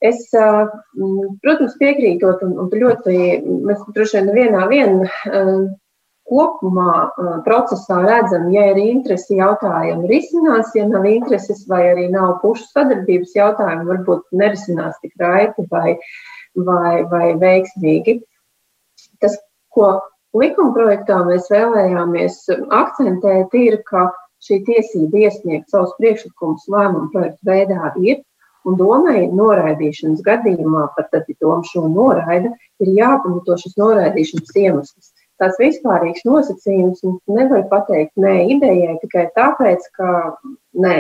Es, 0.05 0.29
protams, 0.31 1.77
piekrītot, 1.81 2.43
un, 2.45 2.57
un 2.61 2.69
ļoti, 2.69 3.17
mēs 3.65 3.85
droši 3.97 4.21
vien 4.21 4.33
vienā 4.37 4.67
vien 4.69 4.99
kopumā 6.27 6.93
procesā 7.47 8.01
redzam, 8.05 8.49
ja 8.53 8.67
ir 8.73 8.81
interesi 8.83 9.39
jautājumi 9.39 10.11
risinās, 10.11 10.75
ja 10.75 10.87
nav 10.91 11.07
intereses 11.09 11.65
vai 11.71 11.85
arī 11.93 12.09
nav 12.13 12.41
pušu 12.43 12.67
sadarbības 12.73 13.37
jautājumi, 13.39 13.89
varbūt 13.93 14.27
nerisinās 14.37 14.99
tik 15.03 15.15
raiti 15.23 15.67
vai, 15.71 15.97
vai, 16.69 17.05
vai 17.13 17.31
veiksmīgi. 17.41 18.19
Tas, 19.23 19.39
ko 19.73 19.95
likuma 20.37 20.75
projektā 20.77 21.23
mēs 21.25 21.49
vēlējāmies 21.53 22.43
akcentēt, 22.75 23.55
ir, 23.55 23.81
ka 23.87 24.11
šī 24.45 24.61
tiesība 24.67 25.27
iesniegt 25.27 25.71
savus 25.73 25.95
priekšlikumus 26.01 26.67
lēmumu 26.73 27.13
projektu 27.15 27.49
veidā 27.49 27.95
ir, 28.03 28.21
un 28.67 28.79
domai 28.81 29.27
noraidīšanas 29.31 30.25
gadījumā, 30.27 30.89
pat 30.97 31.13
tad, 31.13 31.29
ja 31.31 31.39
doma 31.41 31.63
šo 31.67 31.87
noraida, 31.91 32.51
ir 32.83 32.93
jāpamato 32.99 33.57
šis 33.63 33.79
noraidīšanas 33.81 34.59
iemesls 34.63 35.15
tāds 35.41 35.61
vispārīgs 35.61 36.25
nosacījums. 36.27 37.05
Nevar 37.31 37.67
pateikt 37.71 38.17
nē 38.21 38.37
idejai 38.57 38.97
tikai 39.03 39.29
tāpēc, 39.37 39.87
ka 39.97 40.11
nē. 40.87 40.99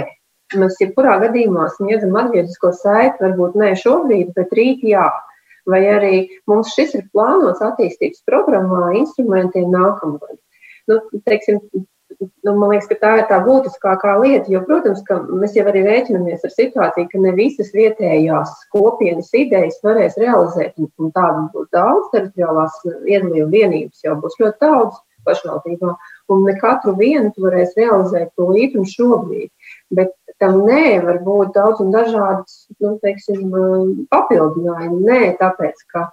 Mēs 0.55 0.77
jebkurā 0.79 1.17
gadījumā 1.25 1.67
sniedzam 1.75 2.15
atgrieznisko 2.21 2.71
saiti, 2.79 3.19
varbūt 3.25 3.57
ne 3.59 3.73
šobrīd, 3.79 4.31
bet 4.37 4.53
rīt 4.55 4.85
jā. 4.87 5.09
Vai 5.67 5.81
arī 5.91 6.19
mums 6.47 6.71
šis 6.77 6.95
ir 6.95 7.09
plānots 7.11 7.65
attīstības 7.67 8.23
programmā 8.29 8.93
instrumentiem 9.01 9.73
nākamgad. 9.73 10.37
Nu, 10.87 11.01
teiksim, 11.27 11.59
nu, 12.21 12.53
man 12.53 12.71
liekas, 12.73 12.89
ka 12.91 12.97
tā 13.01 13.13
ir 13.21 13.25
tā 13.31 13.39
būtiskākā 13.45 14.15
lieta. 14.23 14.51
Jo, 14.53 14.63
protams, 14.67 15.03
ka 15.07 15.19
mēs 15.27 15.57
jau 15.57 15.67
arī 15.71 15.83
rēķinamies 15.87 16.47
ar 16.47 16.53
situāciju, 16.55 17.09
ka 17.13 17.23
ne 17.23 17.33
visas 17.37 17.73
vietējās 17.77 18.53
kopienas 18.75 19.33
idejas 19.37 19.81
varēs 19.85 20.19
realizēt. 20.21 20.77
Tādu 21.17 21.49
būs 21.55 21.69
daudz, 21.75 22.09
teritoriālās 22.15 22.79
iedalījuma 22.87 23.53
vienības 23.53 24.07
jau 24.07 24.17
būs 24.23 24.39
ļoti 24.41 24.63
daudz 24.65 25.01
pašvaldībā. 25.27 25.97
Un 26.33 26.45
ne 26.47 26.55
katru 26.61 26.95
vienu 26.99 27.33
tu 27.35 27.47
varēs 27.47 27.75
realizēt 27.79 28.33
to 28.39 28.49
līdzi 28.53 28.85
šobrīd. 28.93 29.51
Bet 29.95 30.15
tam 30.43 30.63
nē, 30.67 31.01
var 31.07 31.21
būt 31.27 31.55
daudz 31.57 31.83
un 31.85 31.93
dažādas 31.95 32.65
nu, 32.83 32.97
teiksim, 33.03 33.51
papildinājumi. 34.13 35.03
Nē, 35.07 35.21
tāpēc, 35.41 35.85
ka 35.93 36.09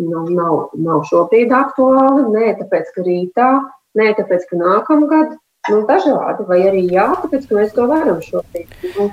nu, 0.00 0.26
nav, 0.28 0.70
nav 0.74 1.06
šobrīd 1.08 1.54
aktuāli, 1.54 2.28
nē, 2.34 2.52
tāpēc, 2.60 2.92
ka 2.94 3.06
rītā, 3.06 3.50
nē, 3.98 4.12
tāpēc, 4.18 4.48
ka 4.50 4.60
nākamgad 4.60 5.36
nu, 5.72 5.82
dažādi, 5.88 6.46
vai 6.48 6.62
arī 6.70 6.86
jā, 6.92 7.06
tāpēc, 7.22 7.46
mēs 7.52 7.74
to 7.76 7.86
varam 7.90 8.22
šobrīd. 8.24 8.72
Nu, 8.96 9.10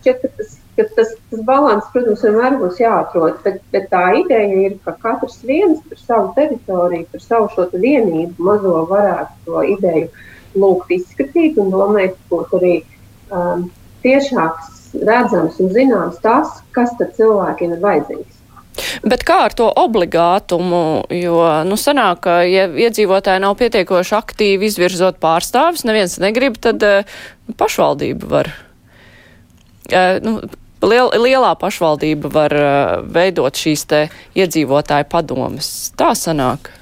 šķiet, 0.00 0.22
ka 0.22 0.30
tas, 0.38 0.56
ka 0.78 0.86
tas, 0.96 1.14
tas 1.30 1.44
balans, 1.48 1.88
protams, 1.94 2.24
vienmēr 2.26 2.58
būs 2.60 2.80
jāatrod, 2.82 3.38
bet, 3.44 3.60
bet 3.74 3.88
tā 3.92 4.04
ideja 4.20 4.60
ir, 4.66 4.76
ka 4.84 4.96
katrs 5.04 5.40
viens 5.46 5.80
par 5.88 6.02
savu 6.02 6.34
teritoriju, 6.38 7.08
par 7.12 7.24
savu 7.24 7.50
šo 7.54 7.68
vienību 7.72 8.48
mazo 8.50 8.82
varētu 8.90 9.48
to 9.48 9.64
ideju 9.76 10.10
lūgt 10.58 10.92
izskatīt 10.98 11.58
un 11.60 11.72
domāt, 11.72 12.18
būtu 12.30 12.60
arī 12.60 12.74
um, 13.32 13.68
tiešāks, 14.04 14.92
redzams 15.08 15.58
un 15.62 15.72
zināms 15.72 16.20
tas, 16.24 16.60
kas 16.76 16.92
tad 16.98 17.14
cilvēkiem 17.16 17.76
ir 17.76 17.84
vajadzīgs. 17.84 18.41
Bet 19.04 19.24
kā 19.28 19.38
ar 19.46 19.54
to 19.56 19.68
obligātumu? 19.68 21.04
Jo, 21.12 21.38
nu, 21.68 21.78
sanāk, 21.80 22.22
ka, 22.26 22.40
ja 22.48 22.66
iedzīvotāji 22.68 23.42
nav 23.44 23.56
pietiekoši 23.60 24.16
aktīvi 24.18 24.68
izvirzot 24.70 25.20
pārstāvis, 25.22 25.84
neviens 25.88 26.18
negrib, 26.22 26.58
tad 26.62 26.84
uh, 26.86 27.16
pašvaldība 27.60 28.30
var. 28.32 28.52
Uh, 29.92 30.18
nu, 30.24 30.36
liel, 30.86 31.12
lielā 31.20 31.54
pašvaldība 31.60 32.32
var 32.32 32.56
uh, 32.58 32.94
veidot 33.12 33.58
šīs 33.58 33.84
te 33.90 34.04
iedzīvotāju 34.38 35.10
padomas. 35.12 35.72
Tā 35.98 36.14
sanāk. 36.18 36.72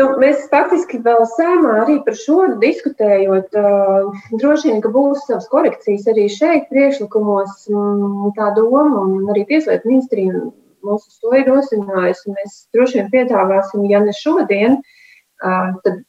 Nu, 0.00 0.06
mēs 0.16 0.46
faktiski 0.48 1.00
vēl 1.04 1.26
sēmā 1.34 1.74
arī 1.82 1.98
par 2.06 2.14
šo 2.16 2.38
diskutējot. 2.62 3.56
Uh, 3.58 4.20
droši 4.40 4.70
vien, 4.70 4.78
ka 4.80 4.92
būs 4.94 5.26
savas 5.26 5.48
korekcijas 5.52 6.06
arī 6.08 6.24
šeit 6.32 6.70
priekšlikumos. 6.70 7.66
Um, 7.68 8.30
tā 8.36 8.48
doma 8.56 9.02
un 9.02 9.28
arī 9.32 9.44
Tieslietu 9.50 9.90
ministrija 9.90 10.46
mūs 10.86 11.04
uz 11.04 11.18
to 11.20 11.34
ir 11.36 11.50
rosinājusi. 11.50 12.32
Mēs 12.32 12.62
droši 12.72 13.00
vien 13.00 13.10
piedāvāsim, 13.12 13.84
ja 13.92 14.00
ne 14.00 14.14
šodien, 14.16 14.78
uh, 14.80 15.74
tad 15.84 16.00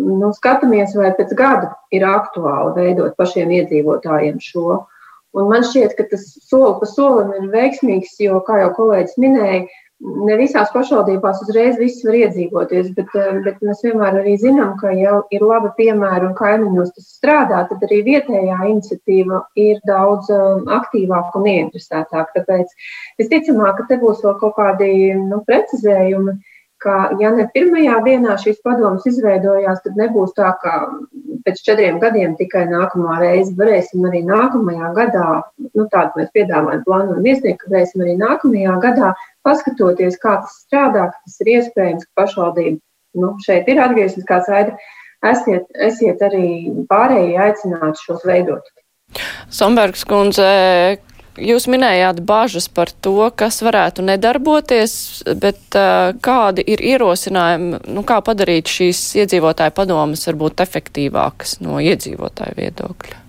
nu, 0.00 0.32
skatāmies, 0.38 0.96
vai 0.96 1.12
pēc 1.18 1.34
gada 1.36 1.74
ir 1.92 2.06
aktuāli 2.08 2.72
veidot 2.78 3.18
pašiem 3.20 3.52
iedzīvotājiem 3.58 4.40
šo. 4.40 4.84
Un 5.36 5.52
man 5.52 5.66
šķiet, 5.66 5.92
ka 5.98 6.08
tas 6.10 6.24
soli 6.48 6.72
pa 6.80 6.88
solim 6.88 7.36
ir 7.36 7.52
veiksmīgs, 7.52 8.16
jo, 8.24 8.40
kā 8.48 8.62
jau 8.64 8.72
kolēģis 8.80 9.20
minēja, 9.22 9.66
ne 10.00 10.36
visās 10.40 10.70
pašvaldībās 10.72 11.42
uzreiz 11.44 11.78
viss 11.80 12.04
var 12.06 12.16
iedzīvoties, 12.18 12.92
bet, 12.96 13.14
eh, 13.20 13.40
bet 13.44 13.60
mēs 13.66 13.82
vienmēr 13.84 14.20
arī 14.22 14.36
zinām, 14.40 14.76
ka 14.80 14.92
jau 14.96 15.22
ir 15.30 15.44
labi 15.44 15.72
piemēri 15.78 16.28
un 16.28 16.36
kaimiņos 16.38 16.94
tas 16.96 17.10
strādā, 17.18 17.62
tad 17.68 17.84
arī 17.88 18.00
vietējā 18.08 18.60
iniciatīva 18.72 19.42
ir 19.68 19.82
daudz 19.88 20.30
eh, 20.30 20.70
aktīvāka 20.78 21.42
un 21.42 21.50
ieinteresētāka. 21.54 22.38
Tāpēc 22.38 22.72
visticamāk, 23.20 23.76
ka 23.76 23.88
te 23.90 24.00
būs 24.00 24.24
vēl 24.24 24.38
kaut 24.40 24.56
kādi 24.56 24.90
nu, 25.20 25.42
precizējumi 25.46 26.38
ka, 26.80 26.94
ja 27.20 27.30
ne 27.34 27.46
pirmajā 27.54 27.98
dienā 28.06 28.36
šīs 28.40 28.60
padomas 28.64 29.06
izveidojās, 29.08 29.82
tad 29.84 29.98
nebūs 30.00 30.32
tā, 30.36 30.52
ka 30.62 30.76
pēc 31.44 31.60
četriem 31.66 32.00
gadiem 32.02 32.36
tikai 32.38 32.66
nākamā 32.70 33.18
reize 33.20 33.52
varēsim 33.58 34.06
arī 34.08 34.22
nākamajā 34.28 34.92
gadā, 34.96 35.26
nu 35.76 35.86
tādu 35.92 36.20
mēs 36.20 36.32
piedāvājam, 36.36 36.84
plānojam 36.86 37.28
iesniegt, 37.32 37.60
ka 37.62 37.74
varēsim 37.74 38.04
arī 38.04 38.16
nākamajā 38.20 38.78
gadā 38.84 39.12
paskatoties, 39.46 40.18
kā 40.22 40.38
tas 40.44 40.56
strādā, 40.64 41.10
ka 41.12 41.26
tas 41.26 41.36
ir 41.44 41.52
iespējams, 41.56 42.08
ka 42.08 42.22
pašvaldība 42.22 42.78
nu, 43.20 43.34
šeit 43.44 43.68
ir 43.70 43.82
atgriezniskā 43.82 44.42
saita. 44.46 44.76
Esiet, 45.26 45.66
esiet 45.84 46.22
arī 46.24 46.46
pārējie 46.88 47.36
aicināti 47.44 48.06
šos 48.06 48.22
veidot. 48.24 48.70
Sombergs 49.52 50.06
kundze, 50.08 50.46
Jūs 51.40 51.68
minējāt 51.70 52.18
bažas 52.26 52.66
par 52.68 52.90
to, 53.04 53.22
kas 53.38 53.60
varētu 53.62 54.02
nedarboties, 54.04 54.92
bet 55.40 55.78
uh, 55.78 56.10
kādi 56.20 56.64
ir 56.68 56.82
ierosinājumi, 56.90 57.80
nu, 57.94 58.02
kā 58.04 58.18
padarīt 58.26 58.68
šīs 58.68 59.00
iedzīvotāju 59.22 59.76
padomas 59.76 60.26
varbūt 60.28 60.60
efektīvākas 60.66 61.60
no 61.64 61.78
iedzīvotāju 61.80 62.58
viedokļa? 62.58 63.19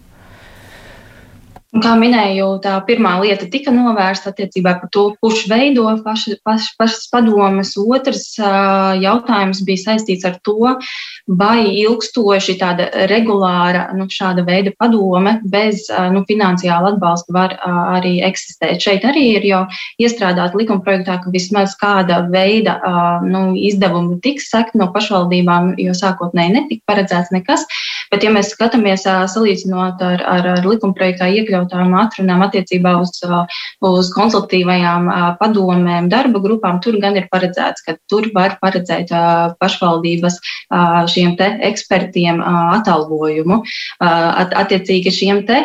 Kā 1.72 1.94
minēju, 1.96 2.58
tā 2.60 2.74
pirmā 2.84 3.14
lieta 3.22 3.46
tika 3.48 3.72
novērsta 3.72 4.34
attiecībā 4.34 4.74
par 4.82 4.90
to, 4.92 5.04
kurš 5.24 5.46
veido 5.48 5.86
paši, 6.04 6.34
paši, 6.44 6.74
pašas 6.76 7.06
padomas. 7.08 7.70
Otrs 7.80 8.26
jautājums 9.00 9.62
bija 9.64 9.80
saistīts 9.86 10.28
ar 10.28 10.36
to, 10.44 10.74
vai 11.32 11.70
ilgstoši 11.80 12.58
tāda 12.60 12.90
regulāra 13.08 13.86
nu, 13.96 14.10
šāda 14.12 14.44
veida 14.44 14.74
padome 14.76 15.38
bez 15.48 15.86
nu, 16.12 16.26
finansiāla 16.28 16.92
atbalsta 16.92 17.38
var 17.38 17.56
arī 17.64 18.18
eksistēt. 18.28 18.84
Šeit 18.84 19.08
arī 19.08 19.24
ir 19.38 19.48
jau 19.48 19.62
iestrādāta 19.96 20.60
likumprojektā, 20.60 21.22
ka 21.24 21.32
vismaz 21.32 21.78
kāda 21.80 22.26
veida 22.36 22.76
nu, 23.24 23.54
izdevumi 23.56 24.20
tiks 24.20 24.52
sekti 24.52 24.82
no 24.84 24.90
pašvaldībām, 24.92 25.78
jo 25.80 25.96
sākotnēji 25.96 26.58
netika 26.58 26.92
paredzēts 26.92 27.32
nekas. 27.32 27.64
Bet, 28.12 28.28
ja 28.28 28.36
mēs 28.36 28.52
skatāmies 28.58 29.08
salīdzinot 29.08 30.04
ar, 30.04 30.28
ar, 30.28 30.54
ar 30.58 30.66
likumprojektā 30.68 31.32
iekļaut 31.32 31.61
iekļautām 31.62 31.94
atrunām 31.98 32.42
attiecībā 32.46 32.96
uz, 33.02 33.14
uz 33.82 34.10
konsultatīvajām 34.16 35.10
padomēm, 35.40 36.10
darba 36.10 36.42
grupām, 36.42 36.82
tur 36.82 37.00
gan 37.02 37.18
ir 37.18 37.28
paredzēts, 37.32 37.84
ka 37.86 37.98
tur 38.10 38.30
var 38.34 38.58
paredzēt 38.62 39.12
pašvaldības 39.60 40.40
šiem 41.12 41.36
te 41.38 41.50
ekspertiem 41.70 42.42
atalgojumu. 42.42 43.62
Attiecīgi 44.02 45.12
šiem 45.12 45.46
te 45.46 45.62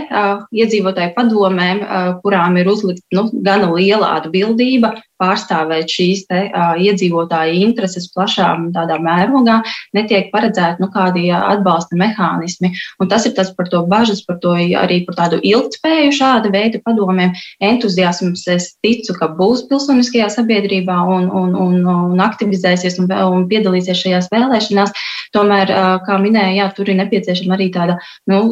iedzīvotāju 0.52 1.14
padomēm, 1.16 1.82
kurām 2.22 2.56
ir 2.60 2.68
uzlikt 2.68 3.04
nu, 3.12 3.28
gana 3.32 3.72
liela 3.72 4.16
atbildība, 4.20 4.96
pārstāvēt 5.20 5.90
šīs 5.92 6.26
te, 6.30 6.42
uh, 6.50 6.74
iedzīvotāju 6.80 7.56
intereses 7.64 8.08
plašā 8.12 8.48
tādā 8.74 8.98
mērogā, 9.02 9.60
netiek 9.96 10.30
paredzēti 10.32 10.82
nu, 10.82 10.90
kādi 10.92 11.28
atbalsta 11.34 11.98
mehānismi. 11.98 12.72
Un 13.00 13.10
tas 13.10 13.26
ir 13.28 13.34
tas 13.36 13.52
par 13.56 13.70
to 13.72 13.82
bažas, 13.88 14.22
par 14.26 14.38
to 14.42 14.54
arī 14.56 15.00
par 15.06 15.18
tādu 15.20 15.40
ilgtspēju 15.42 16.14
šāda 16.16 16.52
veida 16.52 16.80
padomiem. 16.84 17.34
Entuziasms 17.64 18.46
es 18.52 18.70
ticu, 18.84 19.16
ka 19.18 19.30
būs 19.38 19.66
pilsoniskajā 19.70 20.28
sabiedrībā 20.36 20.96
un, 21.16 21.28
un, 21.30 21.54
un, 21.66 21.78
un 22.12 22.24
aktivizēsies 22.24 23.00
un, 23.02 23.10
un 23.10 23.46
piedalīsies 23.50 24.02
šajās 24.04 24.30
vēlēšanās. 24.32 24.94
Tomēr, 25.34 25.72
uh, 25.72 25.96
kā 26.06 26.20
minēja, 26.22 26.54
jā, 26.60 26.68
tur 26.76 26.92
ir 26.92 27.00
nepieciešama 27.00 27.56
arī 27.56 27.70
tāda 27.74 27.98
nu, 28.30 28.42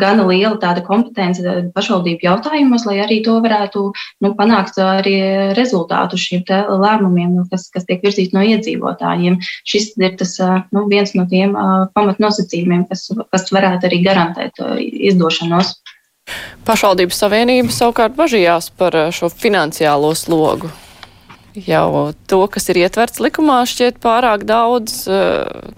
gana 0.00 0.26
liela 0.28 0.56
tāda 0.60 0.84
kompetence 0.86 1.42
pašvaldību 1.74 2.26
jautājumos, 2.26 2.84
lai 2.88 3.00
arī 3.04 3.20
to 3.26 3.38
varētu 3.42 3.86
nu, 4.24 4.34
panākt 4.38 4.78
arī 4.82 5.16
rezultātu 5.58 5.99
rezultātu 6.00 6.18
šiem 6.18 6.42
lēmumiem, 6.80 7.36
nu, 7.36 7.46
kas, 7.50 7.70
kas 7.70 7.84
tiek 7.86 8.02
virzīti 8.02 8.34
no 8.34 8.42
iedzīvotājiem. 8.42 9.38
Šis 9.64 9.96
ir 9.98 10.16
tas, 10.16 10.38
nu, 10.72 10.88
viens 10.88 11.14
no 11.14 11.26
tiem 11.26 11.54
pamatnosacījumiem, 11.94 12.88
kas, 12.88 13.10
kas 13.30 13.50
varētu 13.52 13.86
arī 13.86 14.02
garantēt 14.04 14.60
izdošanos. 14.80 15.80
Pašvaldības 16.64 17.18
savienība 17.18 17.72
savukārt 17.74 18.14
bažījās 18.14 18.70
par 18.76 18.94
šo 19.12 19.30
finansiālo 19.30 20.14
slogu. 20.14 20.70
jau 21.66 22.12
to, 22.30 22.46
kas 22.46 22.68
ir 22.70 22.78
ietverts 22.84 23.18
likumā, 23.18 23.64
šķiet 23.66 23.98
pārāk 23.98 24.44
daudz, 24.46 25.08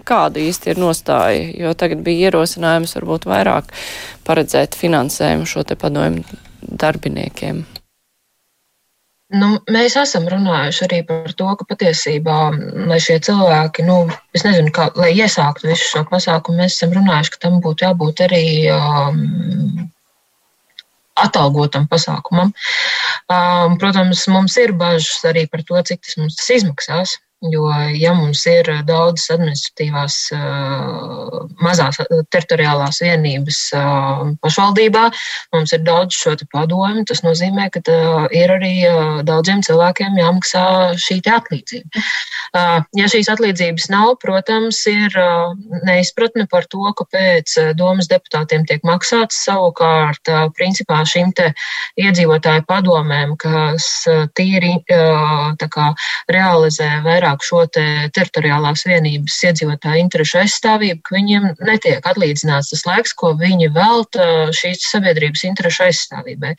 kāda 0.05 0.39
īsti 0.39 0.69
ir 0.69 0.77
nostāja, 0.77 1.49
jo 1.57 1.73
tagad 1.73 2.03
bija 2.05 2.29
ierosinājums 2.29 2.93
varbūt 2.99 3.25
vairāk 3.25 3.73
paredzēt 4.27 4.77
finansējumu 4.77 5.49
šo 5.49 5.65
te 5.65 5.75
padomu 5.75 6.21
darbiniekiem. 6.61 7.65
Nu, 9.33 9.47
mēs 9.73 9.95
esam 9.97 10.27
runājuši 10.29 10.83
arī 10.85 10.99
par 11.07 11.31
to, 11.37 11.47
ka 11.57 11.65
patiesībā, 11.65 12.37
lai 12.89 12.99
šie 13.01 13.15
cilvēki, 13.25 13.85
nu, 13.87 13.95
es 14.37 14.45
nezinu, 14.45 14.69
kā, 14.75 14.91
lai 14.99 15.09
iesāktu 15.15 15.71
visu 15.71 15.87
šo 15.89 16.03
pasākumu, 16.11 16.59
mēs 16.61 16.75
esam 16.77 16.93
runājuši, 16.93 17.33
ka 17.33 17.41
tam 17.47 17.57
būtu 17.63 17.87
jābūt 17.87 18.21
arī 18.27 18.43
um, 18.75 19.87
atalgotam 21.17 21.87
pasākumam. 21.89 22.53
Um, 23.31 23.79
protams, 23.81 24.27
mums 24.29 24.59
ir 24.61 24.75
bažas 24.77 25.25
arī 25.25 25.47
par 25.49 25.65
to, 25.65 25.81
cik 25.89 26.03
tas 26.05 26.19
mums 26.21 26.37
tas 26.37 26.53
izmaksās. 26.59 27.17
Jo, 27.51 27.67
ja 27.99 28.13
mums 28.15 28.45
ir 28.47 28.69
daudzas 28.87 29.33
administratīvās, 29.35 30.15
mazās 31.59 31.97
teritoriālās 32.31 33.01
vienības 33.03 33.57
pašvaldībā, 34.39 35.01
mums 35.51 35.73
ir 35.75 35.83
daudz 35.83 36.15
šo 36.15 36.37
padomu, 36.53 37.03
tas 37.09 37.19
nozīmē, 37.25 37.67
ka 37.73 37.81
ir 38.31 38.53
arī 38.55 38.71
daudziem 39.27 39.59
cilvēkiem 39.65 40.15
jāmaksā 40.21 40.63
šī 41.03 41.19
atlīdzība. 41.33 42.03
Ja 42.95 43.09
šīs 43.11 43.27
atlīdzības 43.33 43.89
nav, 43.91 44.13
protams, 44.23 44.79
ir 44.87 45.11
neizpratne 45.83 46.47
par 46.47 46.69
to, 46.71 46.85
kāpēc 46.95 47.57
domas 47.75 48.07
deputātiem 48.11 48.63
tiek 48.69 48.87
maksāts. 48.87 49.43
Savukārt, 49.43 50.31
principā 50.55 51.01
šīm 51.03 51.35
iedzīvotāju 51.99 52.63
padomēm, 52.69 53.35
kas 53.41 54.07
tīri 54.37 54.77
kā, 54.87 55.91
realizē 56.31 56.89
vairāk 57.03 57.32
vairāk 57.33 57.43
šo 57.43 57.65
te 57.71 58.09
teritoriālās 58.13 58.85
vienības 58.85 59.35
iedzīvotāju 59.49 60.01
interešu 60.03 60.39
aizstāvību, 60.43 61.01
ka 61.03 61.15
viņiem 61.15 61.55
netiek 61.65 62.05
atlīdzināts 62.05 62.71
tas 62.71 62.85
laiks, 62.85 63.13
ko 63.13 63.33
viņi 63.35 63.71
velta 63.73 64.51
šīs 64.51 64.89
sabiedrības 64.91 65.43
interešu 65.43 65.83
aizstāvībai. 65.87 66.55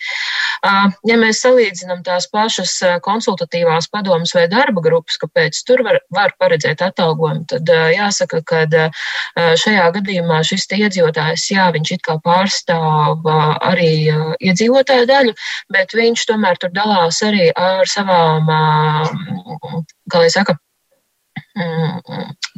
Ja 1.06 1.16
mēs 1.16 1.42
salīdzinām 1.44 2.02
tās 2.04 2.26
pašas 2.30 3.00
konsultatīvās 3.04 3.88
padomas 3.90 4.34
vai 4.34 4.46
darba 4.48 4.80
grupas, 4.80 5.18
kāpēc 5.18 5.62
tur 5.66 5.82
var, 5.84 6.00
var 6.10 6.34
paredzēt 6.38 6.82
atalgojumu, 6.82 7.46
tad 7.48 7.68
jāsaka, 7.94 8.42
ka 8.44 8.64
šajā 9.36 9.90
gadījumā 9.98 10.42
šis 10.44 10.66
iedzīvotājs, 10.74 11.50
jā, 11.52 11.70
viņš 11.74 11.92
it 11.96 12.02
kā 12.04 12.18
pārstāv 12.24 13.24
arī 13.24 14.10
iedzīvotāju 14.40 15.06
daļu, 15.06 15.34
bet 15.72 15.94
viņš 15.94 16.26
tomēr 16.30 16.58
tur 16.58 16.72
dalās 16.74 17.20
arī 17.22 17.50
ar 17.54 17.86
savām, 17.86 18.48
kā 20.10 20.20
lai 20.22 20.30
saka, 20.30 20.58
Mm, 21.54 22.00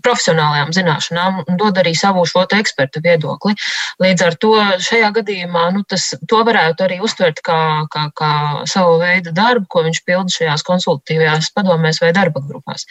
profesionālajām 0.04 0.72
zināšanām 0.76 1.42
un 1.46 1.60
dod 1.60 1.78
arī 1.80 1.94
savu 1.96 2.24
šo 2.28 2.44
eksperta 2.56 3.00
viedokli. 3.04 3.54
Līdz 4.02 4.24
ar 4.26 4.36
to 4.40 4.52
šajā 4.88 5.10
gadījumā 5.16 5.64
nu, 5.74 5.84
tas, 5.88 6.08
to 6.28 6.42
varētu 6.46 6.86
arī 6.86 6.98
uztvert 7.04 7.40
kā, 7.46 7.60
kā, 7.92 8.06
kā 8.16 8.32
savu 8.68 8.98
veidu 9.02 9.32
darbu, 9.36 9.66
ko 9.70 9.84
viņš 9.86 10.02
pilda 10.06 10.36
šajās 10.36 10.64
konsultatīvajās 10.66 11.52
padomēs 11.56 12.00
vai 12.02 12.12
darba 12.16 12.42
grupās. 12.44 12.86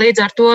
Līdz 0.00 0.24
ar 0.24 0.34
to, 0.36 0.48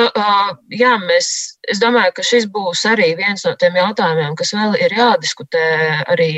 jā, 0.73 0.95
mēs, 1.05 1.29
es 1.69 1.81
domāju, 1.81 2.15
ka 2.17 2.25
šis 2.25 2.47
būs 2.51 2.85
arī 2.89 3.11
viens 3.19 3.45
no 3.45 3.53
tiem 3.59 3.77
jautājumiem, 3.77 4.33
kas 4.39 4.53
vēl 4.57 4.77
ir 4.81 4.95
jādiskutē 4.97 5.65
arī 6.11 6.29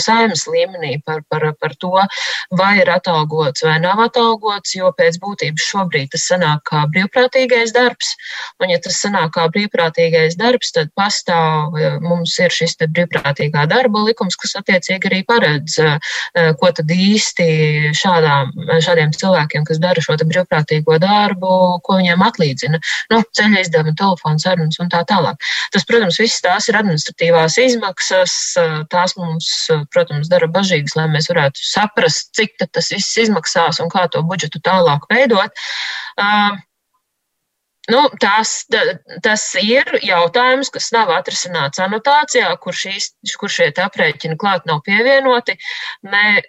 saimas 0.00 0.46
līmenī 0.50 0.98
par, 1.06 1.22
par, 1.32 1.48
par 1.60 1.76
to, 1.80 1.94
vai 2.56 2.74
ir 2.82 2.90
atalgots 2.92 3.64
vai 3.64 3.78
nav 3.82 4.00
atalgots, 4.04 4.74
jo 4.76 4.92
pēc 4.96 5.18
būtības 5.22 5.68
šobrīd 5.72 6.12
tas 6.14 6.26
sanāk 6.30 6.64
kā 6.70 6.84
brīvprātīgais 6.92 7.74
darbs. 7.76 8.14
Un, 8.60 8.68
ja 8.68 8.76
tas 8.82 8.98
sanāk 9.00 9.32
kā 9.36 9.46
brīvprātīgais 9.52 10.36
darbs, 10.36 10.74
tad 10.76 10.90
pastāv, 10.98 11.76
mums 12.04 12.34
ir 12.42 12.52
šis 12.52 12.76
brīvprātīgā 12.82 13.64
darba 13.70 14.02
likums, 14.04 14.36
kas 14.40 14.52
attiecīgi 14.60 15.08
arī 15.08 15.20
paredz, 15.28 15.78
eh, 15.80 16.52
ko 16.60 16.70
tad 16.76 16.92
īsti 16.92 17.46
šādām, 17.96 18.52
šādiem 18.84 19.14
cilvēkiem, 19.16 19.64
kas 19.64 19.80
dara 19.80 20.04
šo 20.04 20.18
brīvprātīgo 20.20 20.98
darbu, 21.00 21.80
ko 21.86 21.98
viņiem 22.00 22.26
atlīdzina. 22.28 22.80
Nu, 23.12 23.22
ceļa 23.32 23.64
izdevumi, 23.64 23.96
telefons 23.96 24.44
sarunas 24.44 24.80
un 24.80 24.92
tā 24.92 25.02
tālāk. 25.08 25.40
Tas, 25.72 25.86
protams, 25.88 26.20
viss 26.20 26.44
tās 26.44 26.68
ir 26.68 26.76
administratīvās 26.76 27.56
izmaksas, 27.64 28.36
tās 28.92 29.16
mums, 29.16 29.50
protams, 29.94 30.28
dara 30.28 30.48
bažīgas, 30.52 30.96
lai 31.00 31.08
mēs 31.08 31.30
varētu 31.32 31.64
saprast, 31.64 32.34
cik 32.36 32.58
tas 32.60 32.92
viss 32.92 33.16
izmaksās 33.24 33.80
un 33.80 33.88
kā 33.88 34.04
to 34.12 34.22
budžetu 34.26 34.60
tālāk 34.60 35.08
veidot. 35.08 35.56
Uh, 36.20 36.58
Nu, 37.88 38.00
tas, 38.20 38.66
tas 39.24 39.42
ir 39.56 39.88
jautājums, 40.04 40.68
kas 40.70 40.90
nav 40.92 41.08
atrisināts 41.14 41.80
anotācijā, 41.80 42.50
kur, 42.60 42.76
šīs, 42.76 43.08
kur 43.40 43.50
šie 43.50 43.70
aprēķini 43.72 44.36
klāt 44.40 44.66
nav 44.68 44.82
pievienoti. 44.84 45.56
Ne, 46.04 46.42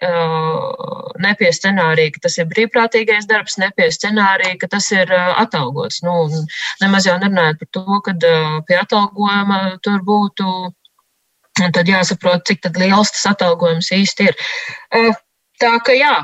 ne 1.24 1.32
pie 1.40 1.48
scenārija, 1.56 2.12
ka 2.14 2.26
tas 2.28 2.36
ir 2.38 2.50
brīvprātīgais 2.52 3.26
darbs, 3.30 3.56
ne 3.62 3.70
pie 3.76 3.88
scenārija, 3.94 4.58
ka 4.60 4.68
tas 4.76 4.90
ir 4.92 5.10
atalgots. 5.16 6.02
Nu, 6.04 6.28
nemaz 6.84 7.08
jau 7.08 7.16
nerunājot 7.22 7.64
par 7.64 7.72
to, 7.78 8.00
ka 8.04 8.14
pie 8.68 8.78
atalgojuma 8.82 9.62
tur 9.82 10.04
būtu. 10.04 10.52
Tad 11.62 11.88
jāsaprot, 11.88 12.44
cik 12.48 12.70
liels 12.76 13.12
tas 13.16 13.26
atalgojums 13.32 13.90
īsti 13.92 14.28
ir. 14.30 14.38
Tā 15.60 15.74
ka 15.84 15.96
jā, 15.96 16.14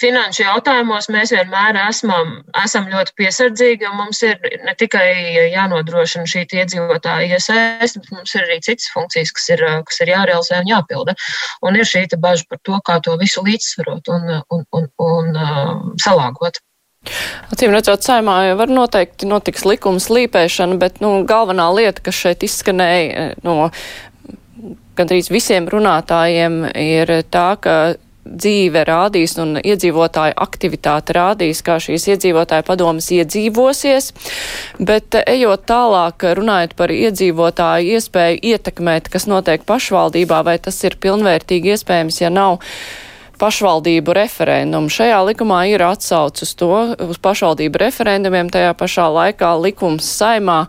finanšu 0.00 0.44
jautājumos 0.44 1.08
mēs 1.12 1.32
vienmēr 1.34 1.78
esam, 1.86 2.32
esam 2.64 2.88
ļoti 2.90 3.14
piesardzīgi, 3.20 3.88
mums 3.96 4.22
ir 4.26 4.38
ne 4.66 4.74
tikai 4.78 5.06
jānodrošina 5.52 6.26
šī 6.30 6.44
iedzīvotāja 6.62 7.38
iesaist, 7.38 8.00
bet 8.00 8.12
mums 8.14 8.34
ir 8.34 8.46
arī 8.46 8.60
citas 8.64 8.90
funkcijas, 8.94 9.32
kas 9.36 9.48
ir, 9.54 9.64
kas 9.88 10.00
ir 10.02 10.12
jārealizē 10.14 10.62
un 10.62 10.70
jāpilda. 10.72 11.16
Un 11.66 11.78
ir 11.78 11.88
šī 11.88 12.06
bažas 12.18 12.46
par 12.50 12.62
to, 12.66 12.78
kā 12.86 12.98
to 13.04 13.16
visu 13.20 13.44
līdzsvarot 13.46 14.12
un, 14.14 14.32
un, 14.50 14.64
un, 14.78 14.88
un 15.10 15.96
salāgot. 16.02 16.62
Acīm 17.54 17.70
redzot, 17.70 18.02
saimā 18.02 18.40
jau 18.48 18.56
var 18.58 18.72
noteikti 18.72 19.28
notiks 19.30 19.62
likuma 19.68 20.02
slīpēšana, 20.02 20.78
bet 20.80 20.98
nu, 21.04 21.20
galvenā 21.28 21.68
lieta, 21.76 22.02
kas 22.08 22.18
šeit 22.18 22.42
izskanēja 22.42 23.36
no 23.46 23.70
gandrīz 24.96 25.30
visiem 25.30 25.68
runātājiem, 25.70 26.64
ir 26.80 27.12
tā, 27.30 27.48
ka 27.62 27.76
dzīve 28.26 28.84
rādīs 28.88 29.36
un 29.42 29.56
iedzīvotāju 29.60 30.36
aktivitāte 30.46 31.16
rādīs, 31.16 31.62
kā 31.66 31.78
šīs 31.82 32.08
iedzīvotāju 32.14 32.66
padomas 32.66 33.08
iedzīvosies, 33.14 34.12
bet 34.78 35.18
eh, 35.18 35.26
ejot 35.36 35.66
tālāk, 35.70 36.28
runājot 36.38 36.76
par 36.78 36.94
iedzīvotāju 36.94 37.96
iespēju 37.96 38.42
ietekmēt, 38.52 39.10
kas 39.12 39.28
notiek 39.30 39.66
pašvaldībā, 39.68 40.42
vai 40.46 40.58
tas 40.62 40.78
ir 40.84 40.98
pilnvērtīgi 41.02 41.76
iespējams, 41.76 42.22
ja 42.24 42.32
nav 42.32 42.60
pašvaldību 43.40 44.14
referendumu. 44.16 44.90
Šajā 44.92 45.18
likumā 45.28 45.66
ir 45.70 45.84
atsauc 45.84 46.40
uz 46.42 46.54
to, 46.56 46.72
uz 47.04 47.20
pašvaldību 47.22 47.82
referendumiem, 47.84 48.50
tajā 48.52 48.72
pašā 48.78 49.10
laikā 49.12 49.52
likums 49.60 50.08
saimā 50.08 50.64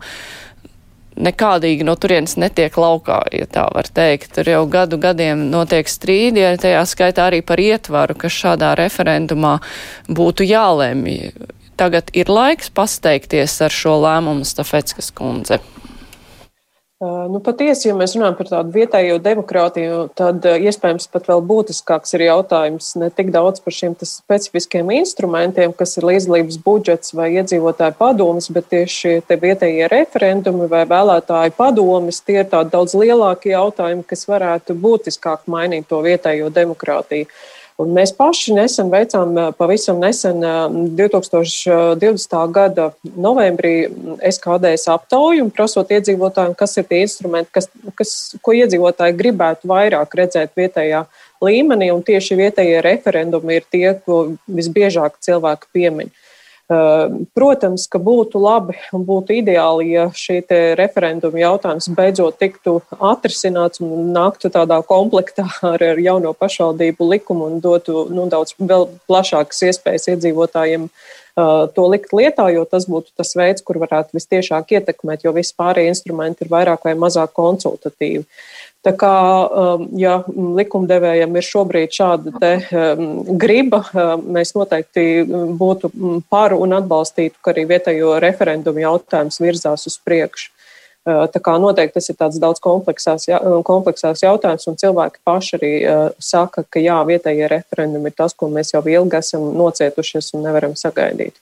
nekādīgi 1.18 1.86
no 1.88 1.96
turienes 2.00 2.38
netiek 2.40 2.78
laukā, 2.78 3.20
ja 3.34 3.48
tā 3.50 3.68
var 3.74 3.90
teikt. 3.90 4.34
Tur 4.38 4.50
jau 4.52 4.64
gadu 4.72 5.00
gadiem 5.02 5.48
notiek 5.52 5.90
strīdi, 5.90 6.44
ja 6.44 6.56
tajā 6.60 6.84
skaitā 6.90 7.28
arī 7.32 7.42
par 7.46 7.62
ietvaru, 7.62 8.18
kas 8.18 8.36
šādā 8.38 8.74
referendumā 8.80 9.58
būtu 10.08 10.48
jālēmj. 10.48 11.18
Tagad 11.78 12.10
ir 12.18 12.30
laiks 12.32 12.72
pasteikties 12.74 13.60
ar 13.62 13.74
šo 13.74 14.00
lēmumu 14.02 14.48
Stafetskas 14.48 15.12
kundze. 15.14 15.60
Nu, 16.98 17.38
patiesi, 17.46 17.92
ja 17.92 17.94
mēs 17.94 18.16
runājam 18.16 18.36
par 18.40 18.48
tādu 18.50 18.72
vietējo 18.74 19.20
demokrātiju, 19.22 19.98
tad 20.18 20.42
iespējams 20.50 21.06
pat 21.14 21.28
vēl 21.30 21.44
būtiskāks 21.46 22.16
ir 22.18 22.24
jautājums 22.26 22.88
ne 22.98 23.12
tik 23.14 23.30
daudz 23.36 23.62
par 23.62 23.76
šiem 23.78 23.94
specifiskiem 24.02 24.90
instrumentiem, 24.96 25.76
kas 25.78 25.94
ir 26.00 26.08
līdzdalības 26.10 26.58
budžets 26.66 27.14
vai 27.14 27.28
iedzīvotāju 27.36 27.94
padomas, 28.00 28.50
bet 28.50 28.72
tieši 28.74 28.98
šie 28.98 29.38
vietējie 29.44 29.92
referendumi 29.94 30.66
vai 30.72 30.88
vēlētāju 30.90 31.54
padomas, 31.60 32.24
tie 32.26 32.40
ir 32.42 32.50
tādi 32.50 32.74
daudz 32.74 32.98
lielāki 32.98 33.54
jautājumi, 33.54 34.02
kas 34.02 34.26
varētu 34.32 34.74
būtiskāk 34.82 35.46
mainīt 35.46 35.86
to 35.94 36.02
vietējo 36.02 36.50
demokrātiju. 36.50 37.30
Un 37.78 37.92
mēs 37.94 38.10
paši 38.18 38.56
nesen 38.58 38.88
veicām, 38.90 39.36
pavisam 39.54 40.00
nesen, 40.02 40.42
2020. 40.98 42.38
gada 42.50 42.88
novembrī 43.14 43.74
SKDS 44.18 44.90
aptauju 44.96 45.46
un 45.46 45.52
prasot 45.54 45.94
iedzīvotājiem, 45.94 46.56
kas 46.58 46.74
ir 46.82 46.88
tie 46.90 47.04
instrumenti, 47.06 47.54
kas, 47.54 47.70
kas, 48.00 48.14
ko 48.42 48.56
iedzīvotāji 48.58 49.18
gribētu 49.20 49.70
vairāk 49.70 50.18
redzēt 50.18 50.58
vietējā 50.58 51.04
līmenī, 51.46 51.92
tieši 52.08 52.40
vietējie 52.42 52.82
referendumi 52.82 53.60
ir 53.60 53.70
tie, 53.70 53.92
ko 54.02 54.24
visbiežāk 54.50 55.22
cilvēki 55.22 55.70
piemin. 55.78 56.10
Protams, 56.68 57.86
ka 57.88 58.00
būtu 58.04 58.42
labi 58.44 58.74
un 58.92 59.06
būtu 59.08 59.38
ideāli, 59.40 59.94
ja 59.94 60.10
šī 60.12 60.42
referenduma 60.76 61.40
jautājums 61.40 61.88
beidzot 61.96 62.36
tiktu 62.42 62.82
atrisināts 63.00 63.80
un 63.80 64.10
nāktu 64.12 64.52
tādā 64.52 64.82
komplektā 64.84 65.46
ar, 65.72 65.80
ar 65.80 66.02
jauno 66.04 66.34
pašvaldību 66.36 67.08
likumu 67.14 67.48
un 67.48 67.62
dotu 67.64 68.10
nu, 68.12 68.28
daudz 68.28 68.58
plašākas 69.08 69.64
iespējas 69.70 70.12
iedzīvotājiem 70.12 70.90
to 71.38 71.86
likt 71.88 72.14
lietā, 72.18 72.48
jo 72.50 72.66
tas 72.66 72.88
būtu 72.90 73.14
tas 73.16 73.36
veids, 73.38 73.62
kur 73.62 73.78
varētu 73.78 74.18
vistiešāk 74.18 74.74
ietekmēt, 74.74 75.24
jo 75.24 75.34
visi 75.36 75.54
pārējie 75.58 75.94
instrumenti 75.94 76.44
ir 76.44 76.52
vairāk 76.52 76.88
vai 76.88 76.96
mazāk 76.98 77.36
konsultatīvi. 77.38 78.26
Tā 78.86 78.94
kā, 78.96 79.14
um, 79.50 79.88
ja 80.00 80.20
likumdevējiem 80.30 81.34
ir 81.40 81.46
šobrīd 81.46 81.96
šāda 81.98 82.34
te, 82.40 82.52
um, 82.72 83.08
griba, 83.42 83.82
um, 83.90 84.28
mēs 84.38 84.54
noteikti 84.56 85.26
būtu 85.60 85.90
par 86.30 86.54
un 86.56 86.76
atbalstītu, 86.78 87.40
ka 87.42 87.52
arī 87.56 87.66
vietējo 87.74 88.16
referendumu 88.24 88.86
jautājums 88.86 89.42
virzās 89.44 89.90
uz 89.90 89.98
priekšu. 90.06 90.54
Uh, 91.08 91.24
tā 91.32 91.42
kā 91.44 91.56
noteikti 91.60 91.98
tas 91.98 92.12
ir 92.12 92.20
tāds 92.20 92.38
daudz 92.44 92.62
kompleksās, 92.64 93.26
kompleksās 93.66 94.24
jautājums, 94.24 94.68
un 94.70 94.80
cilvēki 94.80 95.24
paši 95.26 95.58
arī 95.58 95.74
uh, 95.82 96.06
saka, 96.22 96.64
ka 96.70 96.84
jā, 96.84 97.00
vietējie 97.10 97.50
referendumi 97.58 98.14
ir 98.14 98.18
tas, 98.22 98.38
ko 98.38 98.52
mēs 98.54 98.76
jau 98.76 98.86
ilgi 98.86 99.20
esam 99.20 99.50
nocietušies 99.58 100.36
un 100.38 100.48
nevaram 100.48 100.78
sagaidīt. 100.80 101.36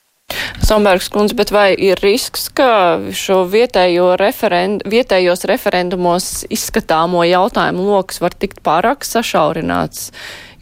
Sombergs 0.65 1.11
kundze, 1.13 1.35
bet 1.37 1.51
vai 1.53 1.75
ir 1.77 1.99
risks, 2.01 2.47
ka 2.57 2.97
šo 3.13 3.43
vietējo 3.51 4.15
referend, 4.17 4.81
vietējos 4.89 5.45
referendumos 5.45 6.29
izskatāmo 6.49 7.21
jautājumu 7.21 7.85
lokus 7.85 8.17
var 8.23 8.33
tikt 8.33 8.63
pārāk 8.65 9.05
sašaurināts? 9.05 10.09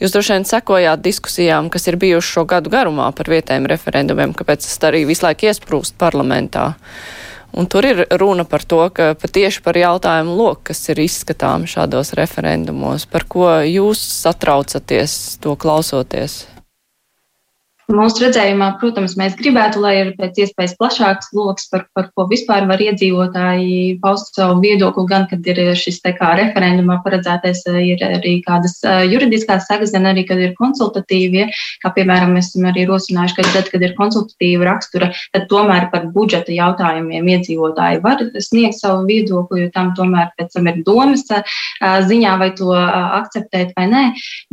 Jūs 0.03 0.11
droši 0.11 0.35
vien 0.35 0.47
sekojāt 0.49 1.05
diskusijām, 1.05 1.69
kas 1.71 1.87
ir 1.87 1.95
bijušas 2.01 2.35
šo 2.35 2.43
gadu 2.51 2.73
garumā 2.73 3.13
par 3.15 3.31
vietējiem 3.31 3.69
referendumiem, 3.71 4.35
kāpēc 4.35 4.67
tas 4.67 4.75
arī 4.89 5.05
visu 5.07 5.23
laiku 5.23 5.47
iesprūst 5.47 5.95
parlamentā. 5.95 6.73
Un 7.55 7.71
tur 7.71 7.87
ir 7.87 8.03
runa 8.19 8.43
par 8.43 8.67
to, 8.67 8.81
ka 8.91 9.13
patieši 9.15 9.63
par 9.63 9.79
jautājumu 9.79 10.35
loku, 10.35 10.73
kas 10.73 10.83
ir 10.91 10.99
izskatām 11.05 11.63
šādos 11.63 12.11
referendumos, 12.19 13.07
par 13.07 13.23
ko 13.23 13.47
jūs 13.63 14.03
satraucaties 14.19 15.37
to 15.39 15.55
klausoties. 15.55 16.41
Mūsu 17.93 18.23
redzējumā, 18.23 18.67
protams, 18.81 19.13
mēs 19.19 19.35
gribētu, 19.37 19.81
lai 19.83 19.91
ir 19.99 20.07
pēc 20.17 20.39
iespējas 20.45 20.73
plašāks 20.79 21.27
lokus, 21.37 21.67
par, 21.69 21.83
par 21.93 22.07
ko 22.15 22.25
vispār 22.29 22.65
var 22.65 22.81
iedzīvotāji 22.81 23.99
paust 24.01 24.33
savu 24.33 24.57
viedokli, 24.63 25.03
gan 25.11 25.27
kad 25.29 25.45
ir 25.51 25.59
šis 25.77 25.99
kā 26.17 26.31
referendumā 26.39 26.97
paredzētais, 27.05 27.61
ir 27.83 28.01
arī 28.07 28.33
kādas 28.45 28.79
juridiskās 29.11 29.67
segas, 29.69 29.93
gan 29.93 30.07
arī, 30.09 30.23
kad 30.29 30.41
ir 30.41 30.55
konsultatīvie, 30.57 31.45
kā 31.83 31.91
piemēram 31.93 32.33
mēs 32.33 32.49
esam 32.49 32.65
arī 32.71 32.87
rosinājuši, 32.89 33.37
ka 33.37 33.45
tad, 33.51 33.69
kad 33.75 33.85
ir 33.85 33.93
konsultatīva 33.99 34.71
rakstura, 34.71 35.11
tad 35.35 35.45
tomēr 35.51 35.89
par 35.93 36.09
budžeta 36.15 36.55
jautājumiem 36.55 37.29
iedzīvotāji 37.35 38.01
var 38.05 38.25
sniegt 38.41 38.79
savu 38.79 39.05
viedokli, 39.11 39.67
jo 39.67 39.73
tam 39.75 39.93
tomēr 39.97 40.33
pēc 40.39 40.57
tam 40.57 40.71
ir 40.71 40.81
domas 40.87 41.27
ziņā, 42.09 42.33
vai 42.41 42.49
to 42.57 42.73
akceptēt 42.73 43.77
vai 43.77 43.85
nē. 43.91 44.03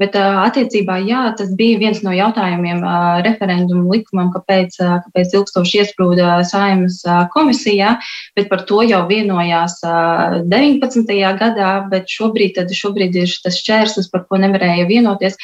Bet 0.01 0.19
attiecībā, 0.21 1.01
jā, 1.09 1.25
tas 1.41 1.57
bija 1.57 1.81
viens 1.81 2.05
no 2.05 2.13
jautājumiem 2.13 2.85
referendumu 3.31 3.95
likumam, 3.95 4.31
kāpēc, 4.35 4.77
kāpēc 5.07 5.37
ilgstoši 5.39 5.83
iesprūda 5.83 6.41
saimas 6.49 7.01
komisijā, 7.35 7.97
bet 8.37 8.51
par 8.53 8.67
to 8.69 8.83
jau 8.87 9.03
vienojās 9.11 9.81
19. 9.85 11.15
gadā, 11.41 11.73
bet 11.91 12.11
šobrīd, 12.11 12.61
šobrīd 12.77 13.23
ir 13.23 13.39
tas 13.45 13.59
šķērslis, 13.63 14.11
par 14.13 14.27
ko 14.29 14.41
nevarēja 14.43 14.89
vienoties 14.91 15.39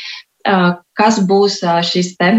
kas 0.97 1.19
būs 1.29 1.61
šis 1.87 2.15
te, 2.21 2.31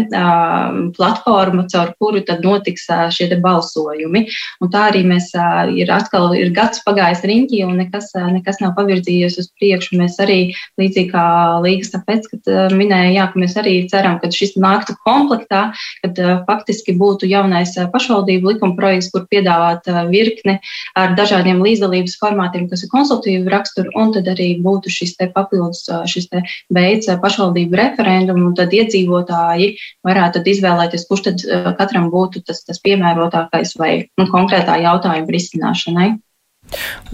platforma, 0.96 1.66
caur 1.70 1.92
kuru 2.00 2.22
tad 2.26 2.44
notiks 2.44 2.86
šie 3.14 3.28
balsojumi. 3.42 4.24
Un 4.62 4.72
tā 4.72 4.88
arī 4.90 5.04
mēs 5.06 5.30
ir 5.78 5.92
atkal 5.94 6.34
ir 6.36 6.50
gads 6.56 6.82
pagājis 6.86 7.24
riņķī 7.28 7.62
un 7.66 7.78
nekas, 7.82 8.10
nekas 8.32 8.60
nav 8.62 8.74
pavirzījies 8.78 9.38
uz 9.40 9.50
priekšu. 9.58 9.98
Mēs 10.00 10.18
arī 10.22 10.38
līdzīgi 10.80 11.12
kā 11.12 11.26
līgas, 11.64 11.92
tāpēc, 11.94 12.28
kad 12.32 12.50
minēja, 12.74 13.14
jā, 13.14 13.28
ka 13.32 13.42
mēs 13.42 13.56
arī 13.60 13.74
ceram, 13.90 14.18
ka 14.22 14.30
šis 14.34 14.56
nāktu 14.60 14.96
komplektā, 15.06 15.68
kad 16.02 16.18
faktiski 16.48 16.96
būtu 16.98 17.28
jaunais 17.30 17.76
pašvaldību 17.92 18.54
likuma 18.54 18.76
projekts, 18.78 19.10
kur 19.14 19.26
piedāvāt 19.30 19.86
virkni 20.10 20.58
ar 20.98 21.14
dažādiem 21.18 21.62
līdzdalības 21.64 22.18
formātiem, 22.20 22.66
kas 22.70 22.84
ir 22.84 22.92
konsultīvi 22.92 23.52
raksturi, 23.52 23.92
un 23.98 24.12
tad 24.16 24.28
arī 24.34 24.50
būtu 24.64 24.90
šis 24.92 25.16
te 25.18 25.30
papildus 25.34 25.84
šis 26.10 26.28
te 26.32 26.42
veids 26.74 27.10
pašvaldību 27.22 27.78
referendumu 27.78 28.47
un 28.48 28.56
tad 28.58 28.74
iedzīvotāji 28.74 29.74
varētu 30.06 30.38
tad 30.38 30.50
izvēlēties, 30.52 31.06
kurš 31.10 31.26
tad 31.28 31.44
eh, 31.44 31.68
katram 31.78 32.08
būtu 32.14 32.44
tas, 32.48 32.64
tas 32.66 32.80
piemērotākais 32.84 33.76
vai 33.80 33.92
nu, 34.20 34.28
konkrētā 34.32 34.78
jautājuma 34.84 35.36
risināšanai. 35.36 36.10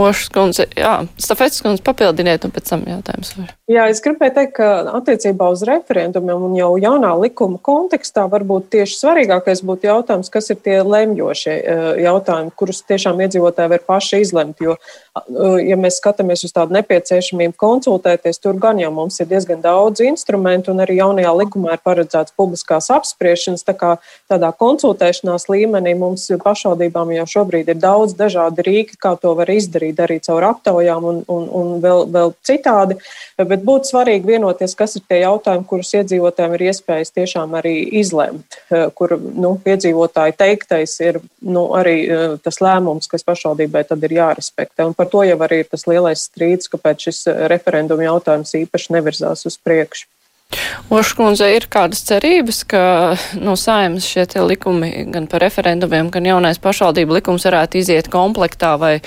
Ošas 0.01 0.31
kundze, 0.35 0.67
jā, 0.79 0.95
Stafets 1.21 1.63
kundze 1.65 1.85
papildiniet 1.87 2.47
un 2.47 2.55
pēc 2.55 2.71
tam 2.73 2.85
jautājums. 2.89 3.35
Var. 3.39 3.53
Jā, 3.71 3.87
es 3.93 4.03
gribēju 4.05 4.35
teikt, 4.37 4.55
ka 4.59 4.71
attiecībā 4.99 5.49
uz 5.55 5.65
referendumiem 5.69 6.49
un 6.49 6.57
jau 6.59 6.73
jaunā 6.83 7.15
likuma 7.23 7.61
kontekstā 7.63 8.27
varbūt 8.33 8.71
tieši 8.75 8.99
svarīgākais 8.99 9.65
būtu 9.65 9.89
jautājums, 9.89 10.33
kas 10.33 10.51
ir 10.53 10.61
tie 10.65 10.81
lemjošie 10.83 11.55
eh, 11.55 11.87
jautājumi, 12.05 12.55
kurus 12.59 12.83
tiešām 12.89 13.23
iedzīvotāji 13.25 13.75
var 13.75 13.87
paši 13.89 14.23
izlemt, 14.25 14.61
jo 14.65 14.77
ja 15.63 15.77
mēs 15.79 16.01
skatāmies 16.01 16.43
uz 16.47 16.53
tādu 16.55 16.75
nepieciešamību 16.75 17.55
konsultēties, 17.61 18.41
tur 18.43 18.59
gan 18.61 18.81
jau 18.83 18.91
mums 18.95 19.21
ir 19.23 19.29
diezgan 19.31 19.63
daudz 19.63 20.03
instrumentu, 20.05 20.73
un 20.75 20.83
arī 20.83 20.99
jaunajā 20.99 21.33
likumā 21.39 21.77
ir 21.77 21.83
paredzēts 21.87 22.35
publiskās 22.39 22.91
apspriešanas. 22.95 23.63
Tā 23.67 23.77
kā 23.79 23.93
tādā 24.31 24.51
konsultēšanās 24.59 25.47
līmenī 25.53 25.95
mums 25.99 26.27
pašvaldībām 26.43 27.15
jau 27.21 27.27
šobrīd 27.37 27.71
ir 27.71 27.81
daudz 27.81 28.17
dažādi 28.19 28.67
rīki, 28.67 28.99
kā 28.99 29.15
to 29.21 29.35
var 29.39 29.44
izdarīt, 29.53 30.01
arī 30.01 30.21
caur 30.25 30.47
aptaujām 30.49 31.05
un, 31.11 31.21
un, 31.29 31.47
un 31.61 31.73
vēl, 31.85 32.07
vēl 32.15 32.35
citādi. 32.47 32.97
Bet 33.37 33.65
būtu 33.67 33.91
svarīgi 33.93 34.35
vienoties, 34.35 34.77
kas 34.79 34.97
ir 34.97 35.05
tie 35.09 35.21
jautājumi, 35.25 35.67
kurus 35.69 35.93
iedzīvotājiem 35.99 36.57
ir 36.57 36.67
iespējas 36.71 37.13
tiešām 37.15 37.57
arī 37.59 37.75
izlemt, 38.01 38.61
kur 38.95 39.17
nu, 39.19 39.57
iedzīvotāji 39.67 40.37
teiktais 40.39 40.97
ir 41.05 41.21
nu, 41.45 41.67
arī 41.77 41.97
tas 42.45 42.61
lēmums, 42.65 43.09
kas 43.11 43.27
pašvaldībai 43.27 43.85
tad 43.89 44.05
ir 44.07 44.17
jārespektē. 44.19 44.87
Un 44.87 44.97
par 44.97 45.11
to 45.13 45.25
jau 45.27 45.39
arī 45.47 45.63
ir 45.63 45.71
tas 45.71 45.87
lielais 45.91 46.27
strīds, 46.29 46.71
kāpēc 46.73 47.09
šis 47.09 47.25
eh, 47.31 47.47
referenduma 47.53 48.07
jautājums 48.09 48.55
īpaši 48.65 48.97
nevirzās 48.97 49.47
uz 49.49 49.59
priekšu. 49.61 50.09
Oškundze, 50.93 51.49
ir 51.57 51.67
kādas 51.73 52.05
cerības, 52.07 52.61
ka 52.69 52.83
no 53.41 53.57
saimas 53.59 54.07
šie 54.07 54.27
likumi 54.45 55.07
gan 55.11 55.27
par 55.31 55.43
referendumiem, 55.43 56.11
gan 56.13 56.29
jaunais 56.29 56.61
pašvaldību 56.63 57.19
likums 57.19 57.47
varētu 57.49 57.81
iziet 57.81 58.11
komplektā 58.13 58.75
vai, 58.79 58.99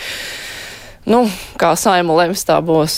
nu, 1.06 1.24
kā 1.62 1.76
saima 1.78 2.18
lems 2.18 2.44
tā 2.50 2.58
būs? 2.66 2.98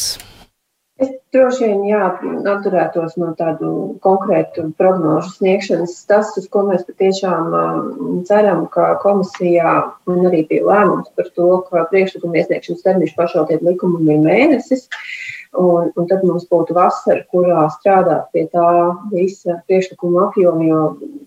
Es 0.99 1.12
droši 1.32 1.63
vien 1.63 1.84
jā, 1.88 2.08
atturētos 2.52 3.13
no 3.21 3.30
tādu 3.39 3.69
konkrētu 4.04 4.65
prognožu 4.80 5.32
sniegšanas. 5.38 5.93
Tas, 6.10 6.34
uz 6.39 6.49
ko 6.52 6.65
mēs 6.67 6.84
patiešām 6.89 7.54
ceram, 8.28 8.65
ka 8.73 8.97
komisijā 9.04 9.75
arī 10.10 10.41
bija 10.49 10.65
lēmums 10.67 11.08
par 11.15 11.30
to, 11.38 11.52
ka 11.69 11.86
priekšlikuma 11.93 12.41
iesniegšanas 12.41 12.84
termiņš 12.84 13.15
pašvaldību 13.15 13.71
likumam 13.71 14.12
ir 14.12 14.19
mēnesis. 14.25 14.89
Un, 15.57 15.88
un 15.97 16.05
tad 16.05 16.21
mums 16.27 16.43
būtu 16.45 16.75
vasara, 16.77 17.23
kurā 17.33 17.63
strādāt 17.73 18.27
pie 18.35 18.43
tā 18.53 18.65
visa 19.09 19.55
priekšlikuma 19.65 20.27
apjoma, 20.27 20.67
jo 20.67 20.81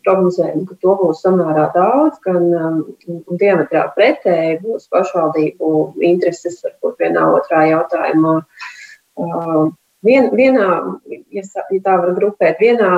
prognozējam, 0.06 0.62
ka 0.68 0.76
to 0.84 0.94
būs 1.00 1.24
samērā 1.24 1.64
daudz, 1.74 2.20
gan 2.22 2.46
um, 2.54 2.78
diametrā 3.40 3.88
pretēji 3.96 4.60
būs 4.62 4.86
pašvaldību 4.94 5.72
intereses, 6.06 6.60
varbūt 6.62 7.02
vienā 7.02 7.26
otrā 7.34 7.66
jautājumā. 7.72 8.38
Uh, 9.18 9.72
Vien, 10.02 10.32
vienā, 10.34 10.68
ja 11.30 11.42
tā 11.46 11.92
var 12.02 12.10
grupēt, 12.16 12.58
vienā 12.58 12.90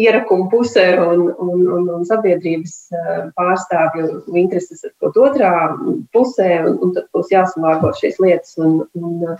ierakuma 0.00 0.48
pusē 0.52 0.86
un, 1.02 1.24
un, 1.38 1.64
un, 1.76 1.88
un 1.96 2.04
sabiedrības 2.08 2.76
pārstāvju 3.38 4.36
intereses 4.38 4.84
ar 4.86 4.92
kaut 5.02 5.18
otrā 5.20 5.52
pusē, 6.14 6.50
un, 6.68 6.78
un 6.84 6.94
tad 6.96 7.08
būs 7.14 7.32
jāsamārgo 7.34 7.92
šīs 7.98 8.20
lietas. 8.22 8.56
Un, 8.62 8.82
un, 8.98 9.36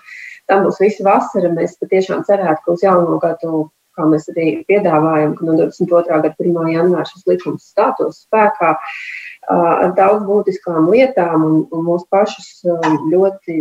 tam 0.50 0.66
būs 0.66 0.80
visa 0.82 1.06
vasara. 1.06 1.52
Mēs 1.56 1.78
patiešām 1.80 2.26
cerētu, 2.28 2.64
ka 2.64 2.76
uz 2.76 2.84
jauno 2.84 3.18
gadu, 3.22 3.66
kā 3.96 4.06
mēs 4.08 4.28
arī 4.32 4.62
piedāvājam, 4.68 5.36
ka 5.38 5.48
no 5.48 5.58
22. 5.60 6.04
gada 6.08 6.32
1. 6.36 6.72
janvāra 6.76 7.08
šis 7.08 7.28
likums 7.28 7.68
stātos 7.74 8.24
spēkā. 8.26 8.76
Uh, 8.76 9.21
ar 9.50 9.92
daudz 9.96 10.22
būtiskām 10.26 10.88
lietām, 10.92 11.44
un, 11.44 11.54
un 11.74 11.84
mūsu 11.86 12.06
pašus 12.12 12.62
ļoti 13.10 13.56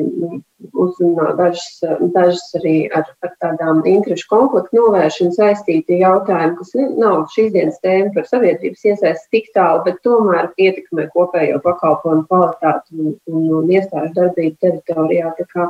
uzrunā 0.77 1.31
dažas, 1.39 1.81
dažas 2.13 2.43
arī 2.59 2.75
ar, 2.93 3.07
ar 3.25 3.31
tādām 3.41 3.81
interešu 3.89 4.27
konfliktu 4.29 4.77
novēršanu 4.77 5.33
saistīti 5.33 6.01
jautājumi, 6.03 6.57
kas 6.59 6.75
nav 7.01 7.23
šīs 7.33 7.49
dienas 7.55 7.79
tēma 7.81 8.13
par 8.15 8.29
sabiedrības 8.29 8.85
iesaisti 8.91 9.31
tik 9.37 9.49
tālu, 9.57 9.81
bet 9.87 10.01
tomēr 10.05 10.51
ietekmē 10.61 11.07
kopējo 11.15 11.61
pakalpojumu 11.65 12.27
kvalitāti 12.29 12.99
un, 12.99 13.15
un, 13.31 13.47
un 13.61 13.73
iestāžu 13.73 14.13
darbību 14.19 14.61
teritorijā. 14.61 15.33
Tā 15.39 15.49
kā 15.49 15.67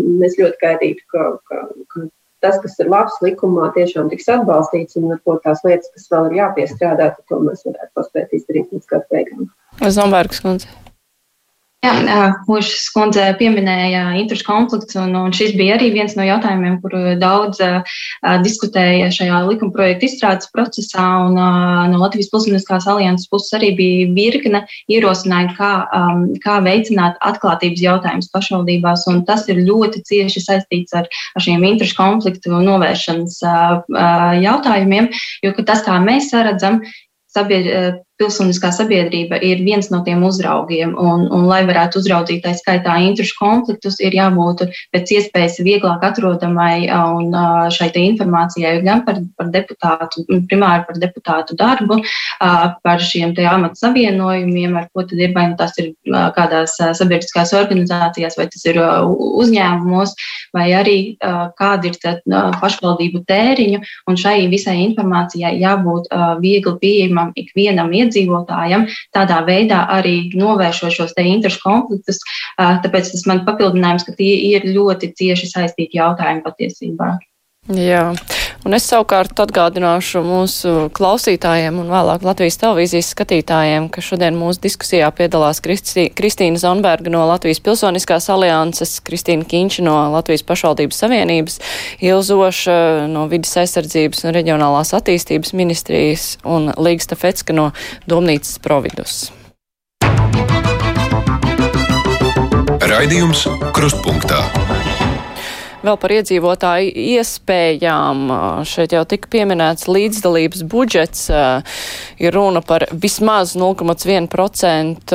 mēs 0.00 0.40
ļoti 0.40 0.64
gaidītu, 0.64 1.06
ka, 1.12 1.28
ka, 1.50 1.66
ka 1.92 2.08
tas, 2.44 2.58
kas 2.62 2.76
ir 2.82 2.90
labs 2.92 3.16
likumā, 3.24 3.70
tiešām 3.76 4.10
tiks 4.12 4.28
atbalstīts, 4.32 4.98
un 5.00 5.10
varbūt 5.14 5.42
tās 5.46 5.64
lietas, 5.66 5.90
kas 5.94 6.10
vēl 6.12 6.30
ir 6.30 6.38
jāpiestrādā, 6.40 7.10
tad 7.16 7.24
to 7.28 7.40
mēs 7.46 7.66
varētu 7.68 7.90
paspēt 7.98 8.36
izdarīt 8.40 8.72
līdz 8.74 8.92
gada 8.94 9.06
beigām. 9.12 9.50
Zombergs 9.80 10.42
kundze. 10.44 10.89
Jā, 11.80 11.92
Mūžs 12.44 12.90
kundze 12.92 13.22
pieminēja 13.38 14.10
interešu 14.20 14.44
konflikts, 14.44 14.98
un, 15.00 15.14
un 15.16 15.32
šis 15.32 15.54
bija 15.56 15.78
arī 15.78 15.86
viens 15.94 16.12
no 16.12 16.26
jautājumiem, 16.26 16.74
kuru 16.82 17.14
daudz 17.16 17.56
uh, 17.64 17.94
diskutēja 18.44 19.06
šajā 19.16 19.38
likuma 19.46 19.72
projekta 19.72 20.04
izstrādes 20.04 20.50
procesā, 20.52 21.06
un 21.24 21.38
uh, 21.40 21.86
no 21.88 22.02
Latvijas 22.02 22.28
pilsoniskās 22.34 22.84
alianses 22.84 23.30
puses 23.32 23.56
arī 23.56 23.70
bija 23.78 24.10
virkne 24.12 24.60
ierosinājumu, 24.92 25.56
kā, 25.56 25.70
um, 25.96 26.26
kā 26.44 26.58
veicināt 26.68 27.16
atklātības 27.30 27.86
jautājumus 27.86 28.28
pašvaldībās, 28.36 29.06
un 29.08 29.24
tas 29.24 29.48
ir 29.48 29.64
ļoti 29.64 30.04
cieši 30.10 30.44
saistīts 30.50 31.00
ar, 31.00 31.08
ar 31.08 31.46
šiem 31.48 31.64
interešu 31.64 31.96
konfliktu 31.96 32.60
novēršanas 32.60 33.40
uh, 33.40 33.80
uh, 33.96 34.28
jautājumiem, 34.36 35.08
jo 35.48 35.56
tas, 35.64 35.80
kā 35.88 35.96
mēs 36.04 36.28
redzam, 36.36 36.82
sabiedr, 37.32 38.02
pilsoniskā 38.20 38.70
sabiedrība 38.74 39.40
ir 39.44 39.62
viens 39.64 39.88
no 39.92 40.02
tiem 40.06 40.22
uzraugiem, 40.26 40.92
un, 40.98 41.26
un 41.32 41.46
lai 41.48 41.62
varētu 41.68 42.00
uzraudzīt 42.00 42.44
tā 42.44 42.54
skaitā 42.58 42.98
interešu 43.06 43.36
konfliktus, 43.38 43.98
ir 44.04 44.16
jābūt 44.16 44.66
pēc 44.94 45.14
iespējas 45.16 45.60
vieglāk 45.64 46.04
atrodamai 46.10 46.88
un 46.90 47.34
šai 47.74 47.90
informācijai 48.00 48.80
gan 48.84 49.04
par, 49.06 49.20
par 49.38 49.50
deputātu, 49.52 50.24
primāri 50.50 50.86
par 50.88 51.00
deputātu 51.00 51.56
darbu, 51.58 52.00
par 52.84 53.04
šiem 53.04 53.34
te 53.36 53.46
amatu 53.48 53.80
savienojumiem, 53.80 54.76
ar 54.78 54.88
ko 54.94 55.04
tad 55.08 55.20
ir, 55.20 55.32
vai 55.36 55.48
nu 55.50 55.58
tas 55.58 55.76
ir 55.80 55.92
kādās 56.36 56.76
sabiedriskās 56.78 57.54
organizācijās, 57.56 58.36
vai 58.38 58.48
tas 58.52 58.64
ir 58.68 58.80
uzņēmumos, 58.80 60.14
vai 60.56 60.68
arī 60.76 60.98
kāda 61.58 61.90
ir 61.90 61.98
tad 62.02 62.22
pašvaldību 62.60 63.24
tēriņu, 63.28 63.82
un 64.10 64.20
šai 64.20 64.36
visai 64.52 64.78
informācijai 64.84 65.56
jābūt 65.60 66.10
viegli 66.42 66.76
pieejamam 66.82 67.34
ikvienam 67.38 67.90
iedzīvotājam 67.90 68.09
iedzīvotājam, 68.10 68.86
tādā 69.14 69.40
veidā 69.46 69.84
arī 69.94 70.30
novēršot 70.34 70.98
šos 70.98 71.16
te 71.16 71.24
interešu 71.30 71.62
konfliktus. 71.62 72.20
Tāpēc 72.58 73.14
tas 73.14 73.26
man 73.30 73.44
papildinājums, 73.46 74.06
ka 74.08 74.16
tie 74.18 74.34
ir 74.50 74.66
ļoti 74.74 75.14
cieši 75.16 75.52
saistīti 75.54 76.00
jautājumi 76.02 76.44
patiesībā. 76.44 77.14
Jā, 77.70 78.08
un 78.66 78.74
es 78.74 78.86
savukārt 78.90 79.38
atgādināšu 79.38 80.24
mūsu 80.26 80.70
klausītājiem 80.96 81.76
un 81.78 81.92
vēlāk 81.92 82.24
Latvijas 82.26 82.58
televīzijas 82.58 83.12
skatītājiem, 83.14 83.86
ka 83.94 84.02
šodien 84.02 84.34
mūsu 84.34 84.64
diskusijā 84.64 85.06
piedalās 85.14 85.62
Kristī, 85.62 86.08
Kristīna 86.10 86.58
Zonberga 86.58 87.12
no 87.14 87.22
Latvijas 87.30 87.62
Pilsoniskās 87.62 88.26
alianses, 88.34 88.96
Kristīna 89.06 89.46
Kiņša 89.46 89.86
no 89.86 89.94
Latvijas 90.16 90.42
pašvaldības 90.48 90.98
savienības, 91.04 91.60
Ilzoša 92.02 93.06
no 93.12 93.28
vidas 93.30 93.54
aizsardzības 93.62 94.26
un 94.26 94.34
reģionālās 94.34 94.90
attīstības 94.98 95.54
ministrijas 95.54 96.30
un 96.42 96.72
Līgsta 96.74 97.14
Fecka 97.14 97.54
no 97.54 97.70
Domnīcas 98.10 98.58
Providus. 98.66 99.28
Raidījums 102.90 103.46
Krustpunktā. 103.76 104.42
Vēl 105.80 105.96
par 105.96 106.12
iedzīvotāju 106.12 106.90
iespējām. 106.92 108.26
Šeit 108.68 108.92
jau 108.92 109.00
tika 109.08 109.30
pieminēts 109.32 109.86
līdzdalības 109.88 110.62
budžets. 110.68 111.22
Ir 112.20 112.34
runa 112.36 112.60
par 112.60 112.84
vismaz 112.92 113.54
0,1% 113.56 115.14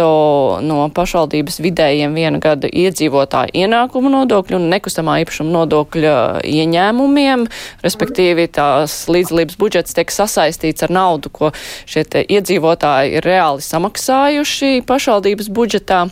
no 0.66 0.78
pašvaldības 0.96 1.60
vidējiem 1.62 2.18
viena 2.18 2.42
gada 2.42 2.66
iedzīvotāju 2.66 3.54
ienākumu 3.62 4.10
nodokļu 4.16 4.58
un 4.58 4.66
nekustamā 4.74 5.20
īpašuma 5.22 5.54
nodokļa 5.54 6.16
ieņēmumiem. 6.50 7.46
Respektīvi, 7.86 8.48
tās 8.58 9.04
līdzdalības 9.12 9.60
budžets 9.62 9.94
tiek 9.94 10.10
sasaistīts 10.14 10.88
ar 10.88 10.96
naudu, 10.98 11.30
ko 11.30 11.52
šie 11.86 12.08
iedzīvotāji 12.26 13.20
ir 13.20 13.30
reāli 13.30 13.62
samaksājuši 13.62 14.82
pašvaldības 14.90 15.54
budžetā. 15.54 16.08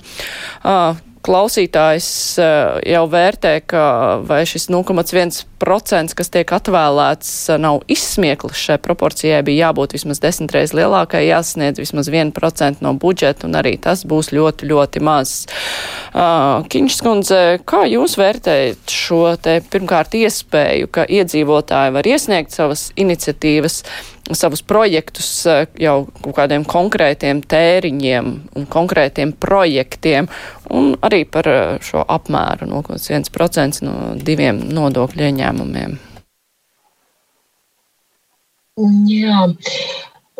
Uh, 0.61 1.01
klausītājs 1.23 2.07
eh, 2.41 2.79
jau 2.93 3.03
vērtē, 3.09 3.53
ka 3.69 3.83
vai 4.27 4.43
šis 4.49 4.67
0,1%, 4.71 6.15
kas 6.17 6.31
tiek 6.33 6.53
atvēlēts, 6.57 7.31
eh, 7.53 7.59
nav 7.61 7.81
izsmieklis 7.91 8.59
šai 8.59 8.77
proporcijai, 8.83 9.41
bija 9.47 9.69
jābūt 9.69 9.95
vismaz 9.97 10.21
desmitreiz 10.23 10.75
lielākai, 10.75 11.23
jāsniedz 11.29 11.81
vismaz 11.81 12.11
1% 12.11 12.83
no 12.83 12.93
budžeta, 12.99 13.47
un 13.47 13.59
arī 13.59 13.75
tas 13.81 14.03
būs 14.07 14.33
ļoti, 14.35 14.69
ļoti 14.71 15.03
maz. 15.03 15.35
Uh, 16.13 16.61
Kiņš 16.69 16.97
skundze, 16.99 17.39
kā 17.65 17.83
jūs 17.89 18.17
vērtējat 18.19 18.91
šo 18.93 19.23
te 19.41 19.57
pirmkārt 19.73 20.13
iespēju, 20.19 20.91
ka 20.93 21.07
iedzīvotāji 21.09 21.95
var 21.95 22.09
iesniegt 22.09 22.53
savas 22.53 22.91
iniciatīvas? 22.99 23.81
Savus 24.31 24.61
projektus 24.63 25.45
eh, 25.45 25.65
jau 25.83 26.05
kaut 26.21 26.35
kādiem 26.37 26.63
konkrētiem 26.67 27.41
tēriņiem 27.43 28.29
un 28.55 28.67
konkrētiem 28.71 29.33
projektiem, 29.35 30.29
un 30.71 30.93
arī 31.03 31.23
par 31.27 31.49
eh, 31.51 31.75
šo 31.83 32.05
apmēru 32.07 32.69
0,1% 32.71 33.83
no 33.83 33.97
diviem 34.15 34.63
nodokļu 34.71 35.27
ieņēmumiem. 35.27 35.99
Jā, 39.05 39.41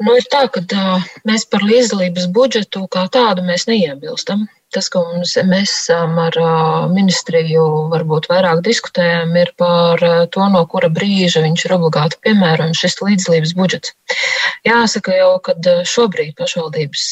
nu 0.02 0.14
ir 0.18 0.26
tā, 0.32 0.48
ka 0.50 0.64
uh, 0.64 1.04
mēs 1.28 1.44
par 1.46 1.62
līdzdalības 1.70 2.32
budžetu 2.34 2.88
kā 2.90 3.04
tādu 3.14 3.44
neiebilstam. 3.46 4.48
Tas, 4.74 4.90
ko 4.90 5.04
mums, 5.06 5.36
mēs 5.50 5.74
ar 5.94 6.38
ministriju 6.94 7.66
varbūt 7.92 8.30
vairāk 8.32 8.64
diskutējam, 8.66 9.36
ir 9.38 9.52
par 9.60 10.02
to, 10.34 10.46
no 10.54 10.64
kura 10.72 10.90
brīža 10.94 11.44
viņš 11.46 11.66
ir 11.68 11.76
obligāti 11.78 12.20
piemērojams 12.26 12.82
šis 12.82 12.98
līdzdalības 13.04 13.54
budžets. 13.60 13.94
Jāsaka 14.66 15.18
jau, 15.20 15.34
ka 15.46 15.56
šobrīd 15.88 16.34
pašvaldības 16.40 17.06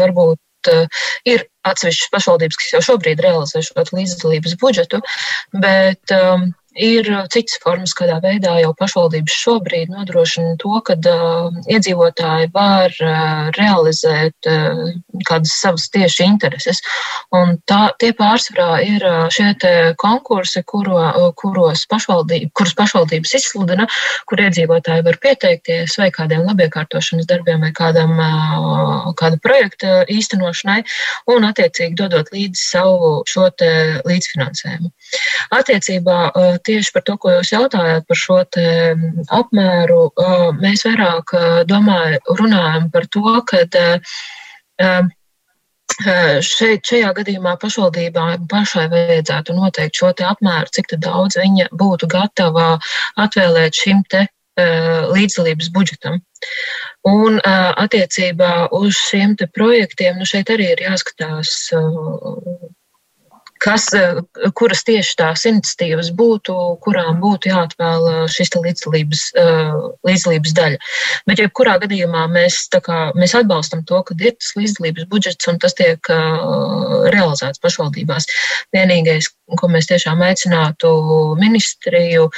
varbūt 0.00 0.72
ir 1.28 1.46
atsevišķas 1.68 2.12
pašvaldības, 2.12 2.58
kas 2.60 2.74
jau 2.74 2.82
šobrīd 2.90 3.22
realizē 3.24 3.62
šo 3.64 3.84
līdzdalības 3.92 4.58
budžetu, 4.60 5.00
bet 5.64 6.14
um, 6.16 6.50
Ir 6.74 7.06
citas 7.30 7.60
formas, 7.62 7.92
kādā 7.94 8.16
veidā 8.18 8.56
jau 8.58 8.72
pašvaldības 8.74 9.34
šobrīd 9.44 9.92
nodrošina 9.94 10.56
to, 10.58 10.72
ka 10.82 10.96
uh, 10.98 11.54
iedzīvotāji 11.70 12.48
var 12.54 12.90
uh, 12.98 13.50
realizēt 13.54 14.48
uh, 14.50 14.80
kādas 15.28 15.54
savas 15.54 15.86
tieši 15.94 16.26
intereses. 16.26 16.82
Un 17.30 17.60
tā, 17.70 17.92
tie 18.02 18.10
pārsvarā 18.18 18.80
ir 18.82 19.06
uh, 19.06 19.28
šie 19.30 19.52
konkursi, 20.02 20.64
kuro, 20.66 20.98
uh, 20.98 21.28
kuros 21.38 21.84
pašvaldība, 21.86 22.50
kurus 22.58 22.74
pašvaldības 22.74 23.36
izsludina, 23.38 23.86
kur 24.26 24.42
iedzīvotāji 24.42 25.06
var 25.06 25.20
pieteikties 25.22 25.94
vai 26.00 26.10
kādiem 26.10 26.42
labiekārtošanas 26.48 27.30
darbiem 27.30 27.62
vai 27.62 27.70
kādam, 27.76 28.18
uh, 28.18 29.12
kāda 29.14 29.38
projekta 29.46 30.02
īstenošanai 30.10 30.80
un 31.30 31.46
attiecīgi 31.52 31.94
dodot 32.02 32.34
līdzi 32.34 32.66
savu 32.66 33.14
šo 33.30 33.46
līdzfinansējumu. 33.54 34.90
Attiecībā 35.54 36.18
tieši 36.66 36.94
par 36.94 37.04
to, 37.06 37.16
ko 37.20 37.34
jūs 37.36 37.52
jautājāt 37.54 38.06
par 38.08 38.20
šo 38.20 38.38
apmēru, 39.40 40.00
mēs 40.62 40.86
vairāk 40.88 41.36
domāju, 41.70 42.22
runājam 42.40 42.88
par 42.94 43.08
to, 43.12 43.36
ka 43.50 43.66
Šeit, 46.42 46.82
šajā 46.88 47.10
gadījumā 47.14 47.52
pašvaldībām 47.62 48.46
pašai 48.50 48.86
vajadzētu 48.90 49.54
noteikt 49.54 50.00
šo 50.00 50.08
apmēru, 50.26 50.72
cik 50.74 50.96
daudz 50.98 51.36
viņa 51.38 51.68
būtu 51.70 52.08
gatava 52.10 52.78
atvēlēt 53.20 53.78
šim 53.78 54.00
te 54.10 54.24
līdzdalības 54.56 55.70
budžetam. 55.74 56.18
Un 57.06 57.38
attiecībā 57.44 58.68
uz 58.74 58.96
šiem 58.96 59.36
projektiem, 59.54 60.18
nu 60.18 60.26
šeit 60.26 60.50
arī 60.50 60.72
ir 60.72 60.82
jāskatās 60.88 61.70
kas, 63.64 63.86
eh, 63.96 64.20
kuras 64.58 64.84
tieši 64.84 65.16
tās 65.20 65.44
iniciatīvas 65.48 66.10
būtu, 66.18 66.54
kurām 66.84 67.20
būtu 67.22 67.50
jāatvēl 67.50 68.08
eh, 68.10 68.18
šis 68.32 68.52
līdzdalības, 68.56 69.22
eh, 69.40 69.78
līdzdalības 70.08 70.54
daļa. 70.58 70.80
Bet, 71.30 71.40
ja 71.42 71.50
kurā 71.60 71.78
gadījumā 71.82 72.26
mēs, 72.32 72.60
kā, 72.74 72.98
mēs 73.16 73.36
atbalstam 73.38 73.84
to, 73.88 74.02
ka 74.04 74.16
ir 74.20 74.36
tas 74.36 74.52
līdzdalības 74.58 75.08
budžets 75.12 75.48
un 75.50 75.58
tas 75.62 75.76
tiek 75.78 76.00
realizēts 77.14 77.60
pašvaldībās, 77.62 78.26
vienīgais, 78.74 79.30
ko 79.60 79.68
mēs 79.72 79.88
tiešām 79.90 80.22
aicinātu 80.24 80.90
ministriju 81.40 82.28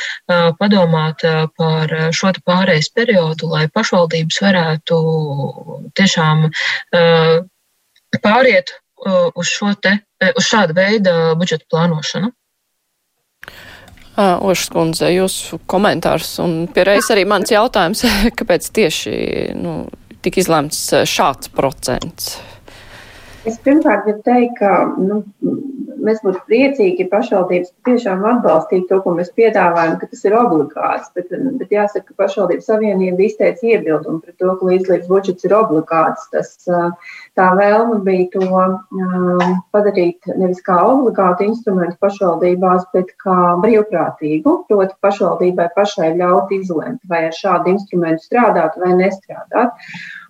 padomāt 0.60 1.22
par 1.58 1.94
šo 2.14 2.32
pārējais 2.46 2.90
periodu, 2.94 3.50
lai 3.52 3.66
pašvaldības 3.72 4.40
varētu 4.44 4.98
tiešām 5.98 6.48
pāriet 8.22 8.74
uz 9.04 9.50
šo 9.50 9.74
te 9.82 9.98
Eh, 10.16 10.32
uz 10.32 10.46
šādu 10.48 10.72
veidu 10.76 11.12
budžeta 11.36 11.66
plānošanu. 11.72 12.30
Ošas 14.16 14.70
kundze, 14.72 15.10
jūsu 15.12 15.58
komentārs 15.68 16.38
un 16.40 16.62
pierreiz 16.72 17.10
arī 17.12 17.26
mans 17.28 17.52
jautājums, 17.52 18.00
kāpēc 18.38 18.70
tieši 18.78 19.12
nu, 19.60 19.74
tika 20.24 20.40
izlemts 20.40 20.80
šāds 21.04 21.52
procents? 21.52 22.38
Es 23.46 23.58
pirmkārt 23.62 24.06
gribu 24.06 24.24
teikt, 24.26 24.56
ka 24.58 24.70
nu, 24.98 25.20
mēs 26.06 26.18
būtu 26.24 26.40
priecīgi, 26.48 27.04
ja 27.04 27.10
pašvaldības 27.12 27.70
tiešām 27.86 28.24
atbalstītu 28.30 28.88
to, 28.90 28.98
ko 29.04 29.12
mēs 29.16 29.30
piedāvājam, 29.36 29.96
ka 30.00 30.08
tas 30.10 30.24
ir 30.26 30.34
obligāts. 30.38 31.12
Bet, 31.16 31.30
bet 31.60 31.74
jāsaka, 31.74 32.08
ka 32.08 32.24
pašvaldības 32.24 32.66
savienība 32.70 33.26
izteica 33.26 33.68
iebildumu 33.70 34.22
pret 34.24 34.36
to, 34.42 34.50
ka 34.58 34.70
līdzlīdz 34.70 35.06
budžets 35.10 35.46
ir 35.46 35.54
obligāts. 35.58 36.26
Tas, 36.34 36.52
tā 37.38 37.48
vēlme 37.60 38.00
bija 38.06 38.28
to 38.34 38.66
padarīt 39.74 40.30
nevis 40.34 40.62
kā 40.66 40.80
obligātu 40.90 41.46
instrumentu 41.46 41.98
pašvaldībās, 42.02 42.90
bet 42.96 43.14
kā 43.22 43.38
brīvprātīgu. 43.62 44.58
Proti, 44.70 44.98
pašvaldībai 45.06 45.70
pašai 45.78 46.12
ļaut 46.18 46.54
izlemt, 46.58 47.02
vai 47.10 47.26
ar 47.30 47.34
šādu 47.34 47.76
instrumentu 47.76 48.26
strādāt 48.26 48.78
vai 48.82 48.94
nestrādāt. 48.98 49.74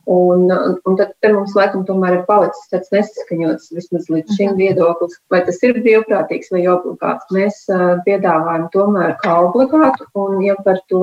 Un, 0.07 0.47
un 0.87 0.97
tad 0.99 1.33
mums 1.35 1.57
laikam 1.59 1.81
tomēr 1.87 2.21
ir 2.21 2.27
palicis 2.29 2.69
tāds 2.71 2.93
nesaskaņots 2.95 3.73
vismaz 3.75 4.05
līdz 4.13 4.37
šim 4.37 4.53
mhm. 4.53 4.61
viedoklis, 4.61 5.17
vai 5.35 5.41
tas 5.49 5.59
ir 5.67 5.81
brīvprātīgs 5.81 6.53
vai 6.55 6.63
obligāts. 6.71 7.27
Mēs 7.35 7.65
piedāvājam 8.07 8.69
tomēr 8.75 9.17
kā 9.25 9.35
obligātu, 9.49 10.07
un 10.23 10.39
ja 10.47 10.55
par 10.63 10.79
to 10.93 11.03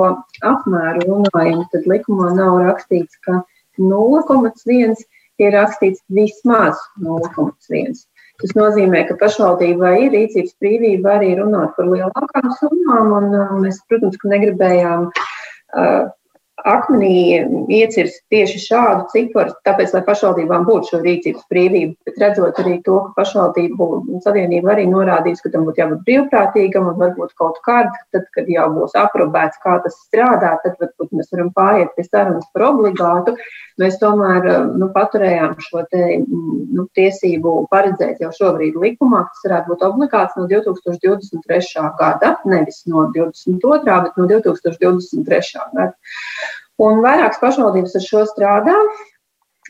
apmēru 0.53 1.03
runājam, 1.09 1.65
tad 1.75 1.89
likumā 1.91 2.31
nav 2.37 2.61
rakstīts, 2.63 3.19
ka 3.27 3.41
0,1 3.81 4.95
ir 5.43 5.53
rakstīts 5.57 6.03
vismaz 6.13 6.79
0,1. 7.03 7.99
Tas 8.41 8.55
nozīmē, 8.57 9.03
ka 9.09 9.19
pašvaldībai 9.19 9.93
ir 10.05 10.15
rīcības 10.15 10.55
brīvība 10.63 11.17
arī 11.17 11.35
runāt 11.43 11.75
par 11.75 11.91
lielākām 11.91 12.55
summām, 12.59 13.11
un 13.19 13.63
mēs, 13.65 13.83
protams, 13.91 14.15
ka 14.21 14.31
negribējām 14.31 15.09
uh, 15.11 16.07
akmenī 16.69 17.43
iecirs 17.71 18.15
tieši 18.31 18.61
šādu 18.63 19.07
ciparu, 19.11 19.53
tāpēc, 19.67 19.93
lai 19.95 20.01
pašvaldībām 20.07 20.65
būtu 20.67 20.91
šo 20.91 20.99
rīcības 21.03 21.47
brīvību, 21.51 21.95
bet 22.07 22.19
redzot 22.23 22.59
arī 22.63 22.77
to, 22.85 22.99
ka 23.07 23.21
pašvaldību 23.21 23.89
savienība 24.25 24.73
arī 24.73 24.85
norādīs, 24.91 25.43
ka 25.43 25.51
tam 25.53 25.67
būtu 25.67 25.83
jābūt 25.83 26.05
brīvprātīgam 26.07 26.89
un 26.91 26.99
varbūt 27.01 27.35
kaut 27.39 27.59
kād, 27.67 27.91
tad, 28.15 28.29
kad 28.35 28.49
jau 28.51 28.69
būs 28.77 28.95
aprobēts, 28.99 29.59
kā 29.63 29.77
tas 29.83 29.99
strādā, 30.07 30.55
tad 30.63 30.79
varbūt 30.81 31.13
mēs 31.17 31.31
varam 31.35 31.51
pāriet 31.55 31.93
pie 31.97 32.07
sarunas 32.07 32.47
par 32.55 32.69
obligātu. 32.71 33.35
Mēs 33.81 33.95
tomēr 33.97 34.45
nu, 34.77 34.91
paturējām 34.93 35.55
šo 35.65 35.81
te, 35.89 36.19
nu, 36.29 36.85
tiesību 36.93 37.55
paredzēt 37.71 38.21
jau 38.21 38.29
šobrīd 38.35 38.77
likumā, 38.77 39.23
kas 39.31 39.47
varētu 39.47 39.71
būt 39.71 39.85
obligāts 39.87 40.37
no 40.37 40.45
2023. 40.51 41.87
gada, 41.97 42.35
nevis 42.45 42.83
no 42.85 43.07
2022. 43.15 43.97
bet 44.05 44.21
no 44.21 44.29
2023. 44.29 45.65
gada. 45.73 45.89
Un 46.83 47.01
vairākas 47.03 47.41
pašvaldības 47.41 47.97
ar 47.99 48.03
šo 48.05 48.27
strādā. 48.29 48.77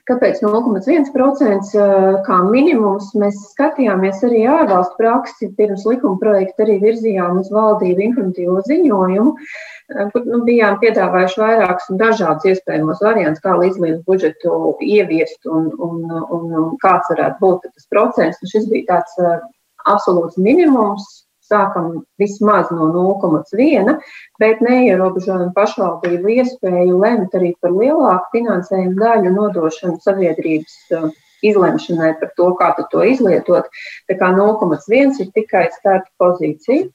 Kāpēc 0.09 0.41
0,1% 0.43 1.69
eh, 1.79 2.15
kā 2.25 2.37
minimums? 2.43 3.13
Mēs 3.15 3.37
skatījāmies 3.53 4.19
arī 4.27 4.41
ārvalstu 4.51 4.97
praksi. 4.99 5.47
Pirms 5.55 5.85
likuma 5.87 6.19
projekta 6.19 6.65
arī 6.65 6.75
virzījām 6.81 7.39
uz 7.39 7.47
valdību 7.53 8.03
informatīvo 8.09 8.57
ziņojumu, 8.67 9.31
eh, 9.31 10.09
kur 10.11 10.27
nu, 10.27 10.41
bijām 10.49 10.75
piedāvājuši 10.81 11.39
vairākus 11.39 11.87
un 11.93 12.01
dažādus 12.03 12.49
iespējamos 12.51 12.99
variantus, 13.05 13.45
kā 13.45 13.55
līdzlīdz 13.61 14.03
budžetu 14.09 14.57
ieviest 14.83 15.47
un, 15.47 15.71
un, 15.87 16.03
un, 16.11 16.51
un 16.65 16.77
kāds 16.83 17.07
varētu 17.13 17.39
būt 17.45 17.69
tas 17.69 17.87
procents. 17.93 18.43
Un 18.43 18.51
šis 18.51 18.67
bija 18.73 18.97
tāds 18.97 19.15
eh, 19.23 19.39
absolūts 19.87 20.35
minimums, 20.35 21.07
sākam 21.53 21.91
vismaz 22.21 22.71
no 22.73 22.89
0,1, 22.95 23.93
bet 24.41 24.63
neierobežojam 24.65 25.53
pašvaldību 25.57 26.33
iespēju 26.39 26.97
lemt 27.03 27.37
arī 27.37 27.53
par 27.61 27.75
lielāku 27.77 28.39
finansējumu 28.39 28.97
daļu 28.99 29.35
nodošanu 29.37 30.01
sabiedrības 30.03 30.75
uh, 30.97 31.07
izlemšanai 31.43 32.13
par 32.19 32.33
to, 32.37 32.51
kā 32.59 32.73
to 32.91 33.05
izlietot. 33.13 33.69
Tā 34.09 34.19
kā 34.19 34.33
0,1 34.35 35.17
ir 35.23 35.33
tikai 35.37 35.67
starta 35.77 36.09
pozīcija. 36.21 36.89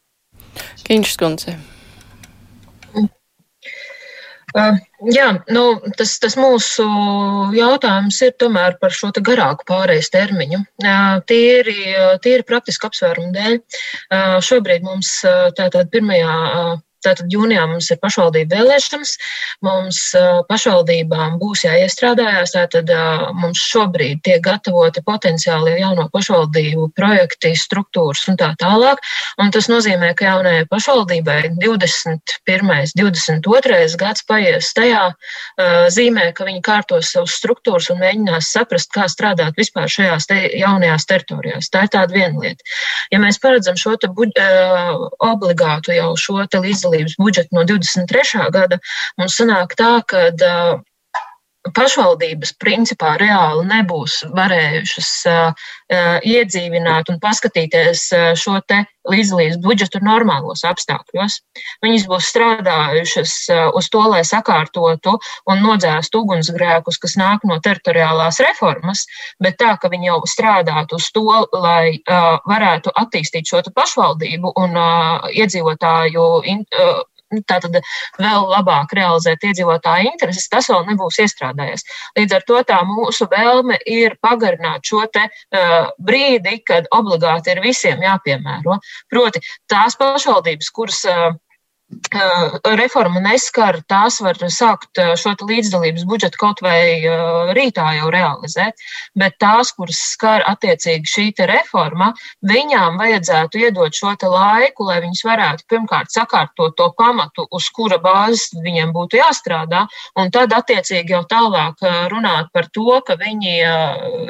Kiņš 0.88 1.18
skundze. 1.18 1.59
Jā, 4.57 5.26
nu, 5.53 5.62
tas, 5.99 6.14
tas 6.22 6.34
mūsu 6.40 6.84
jautājums 7.55 8.20
ir 8.24 8.32
tomēr 8.40 8.78
par 8.80 8.94
šo 8.96 9.11
garāku 9.12 9.66
pārejas 9.68 10.09
termiņu. 10.14 10.62
Tīri, 11.28 11.76
tīri 12.24 12.46
praktiski 12.49 12.88
apsvērumu 12.88 13.32
dēļ. 13.36 13.59
Šobrīd 14.44 14.86
mums 14.88 15.12
tātad 15.59 15.92
pirmajā 15.92 16.32
Tātad 17.05 17.30
jūnijā 17.30 17.62
mums 17.70 17.90
ir 17.92 18.01
pašvaldību 18.03 18.57
vēlēšanas, 18.57 19.12
mums 19.62 20.01
pašvaldībām 20.49 21.36
būs 21.38 21.62
jāiestrādājās, 21.66 22.55
tātad 22.57 22.90
mums 23.38 23.62
šobrīd 23.62 24.22
tiek 24.26 24.42
gatavoti 24.42 25.05
potenciāli 25.07 25.76
jauno 25.78 26.09
pašvaldību 26.14 26.88
projekti, 26.99 27.55
struktūras 27.59 28.24
un 28.32 28.38
tā 28.40 28.51
tālāk. 28.59 29.03
Un 29.38 29.53
tas 29.55 29.68
nozīmē, 29.70 30.11
ka 30.18 30.26
jaunajai 30.32 30.66
pašvaldībai 30.72 31.38
21. 31.62 32.92
22. 32.99 33.78
gads 34.01 34.26
paies 34.26 34.72
tajā 34.74 35.05
zīmē, 35.94 36.32
ka 36.34 36.49
viņi 36.49 36.64
kārtos 36.66 37.12
savus 37.14 37.36
struktūras 37.38 37.92
un 37.94 38.03
mēģinās 38.03 38.51
saprast, 38.57 38.90
kā 38.94 39.07
strādāt 39.11 39.59
vispār 39.59 39.90
šajās 39.92 40.26
te 40.30 40.40
jaunajās 40.59 41.07
teritorijās. 41.09 41.70
Tā 41.70 41.86
ir 41.86 41.94
tāda 41.94 42.14
viena 42.14 42.42
lieta. 42.42 42.66
Ja 43.14 43.22
mēs 43.22 43.38
paredzam 43.42 43.78
šo 43.78 43.94
te 44.01 44.11
buģ, 44.11 44.42
obligātu 45.24 45.94
jau 45.96 46.11
šo 46.18 46.42
te 46.51 46.61
līdz 46.62 46.88
veselības 46.89 47.16
budžetu 47.18 47.57
no 47.57 47.64
23. 47.64 48.49
gada, 48.53 48.78
mums 49.18 49.36
sanāk 49.39 49.74
tā, 49.78 49.99
ka 50.07 50.30
pašvaldības 51.76 52.54
principā 52.60 53.16
reāli 53.20 53.64
nebūs 53.68 54.20
varējušas 54.36 55.10
iedzīvināt 56.28 57.08
un 57.12 57.18
paskatīties 57.22 58.04
šo 58.38 58.58
te 58.68 58.82
līdzlīdz 59.08 59.56
budžetu 59.64 60.02
normālos 60.04 60.64
apstākļos. 60.68 61.38
Viņas 61.84 62.06
būs 62.10 62.28
strādājušas 62.28 63.34
uz 63.78 63.88
to, 63.92 64.02
lai 64.12 64.20
sakārtotu 64.28 65.16
un 65.48 65.62
nodzēstu 65.64 66.22
ugunsgrēkus, 66.24 67.00
kas 67.00 67.16
nāk 67.20 67.46
no 67.48 67.56
teritoriālās 67.64 68.40
reformas, 68.44 69.06
bet 69.42 69.56
tā, 69.62 69.74
ka 69.80 69.88
viņi 69.92 70.10
jau 70.10 70.20
strādātu 70.28 71.00
uz 71.00 71.08
to, 71.14 71.26
lai 71.56 71.98
varētu 72.04 72.92
attīstīt 73.04 73.48
šo 73.48 73.64
pašvaldību 73.74 74.52
un 74.60 74.76
iedzīvotāju 75.32 76.26
tātad 77.49 77.81
vēl 78.18 78.47
labāk 78.53 78.95
realizēt 78.97 79.45
iedzīvotāju 79.49 80.12
intereses, 80.12 80.49
tas 80.53 80.68
vēl 80.72 80.87
nebūs 80.89 81.20
iestrādājies. 81.24 81.85
Līdz 82.18 82.39
ar 82.39 82.47
to 82.49 82.62
tā 82.68 82.79
mūsu 82.89 83.29
vēlme 83.31 83.79
ir 83.87 84.16
pagarināt 84.24 84.89
šo 84.89 85.05
te 85.12 85.26
uh, 85.29 85.91
brīdi, 85.99 86.59
kad 86.66 86.89
obligāti 86.95 87.55
ir 87.55 87.62
visiem 87.64 88.03
jāpiemēro. 88.05 88.79
Proti 89.12 89.45
tās 89.70 89.99
pašvaldības, 90.01 90.72
kuras 90.74 91.05
uh, 91.09 91.37
reforma 92.76 93.20
neskar, 93.20 93.78
tās 93.89 94.18
var 94.20 94.36
sākt 94.53 94.99
šo 95.16 95.32
līdzdalības 95.41 96.05
budžetu 96.09 96.36
kaut 96.41 96.61
vai 96.61 97.01
rītā 97.57 97.86
jau 97.97 98.11
realizēt, 98.12 98.76
bet 99.16 99.39
tās, 99.41 99.72
kuras 99.72 99.97
skar 100.12 100.45
attiecīgi 100.49 101.09
šī 101.09 101.26
reforma, 101.49 102.12
viņām 102.45 102.99
vajadzētu 103.01 103.62
iedot 103.62 103.95
šo 103.95 104.12
laiku, 104.20 104.84
lai 104.84 105.01
viņas 105.01 105.24
varētu 105.24 105.64
pirmkārt 105.68 106.12
sakārtot 106.12 106.76
to 106.76 106.91
pamatu, 106.97 107.47
uz 107.51 107.68
kura 107.72 107.99
bāzes 107.99 108.53
viņiem 108.53 108.93
būtu 108.93 109.20
jāstrādā, 109.20 109.86
un 110.16 110.30
tad 110.30 110.53
attiecīgi 110.53 111.12
jau 111.12 111.24
tālāk 111.24 111.80
runāt 112.12 112.53
par 112.53 112.68
to, 112.72 113.01
ka 113.07 113.16
viņi 113.16 113.64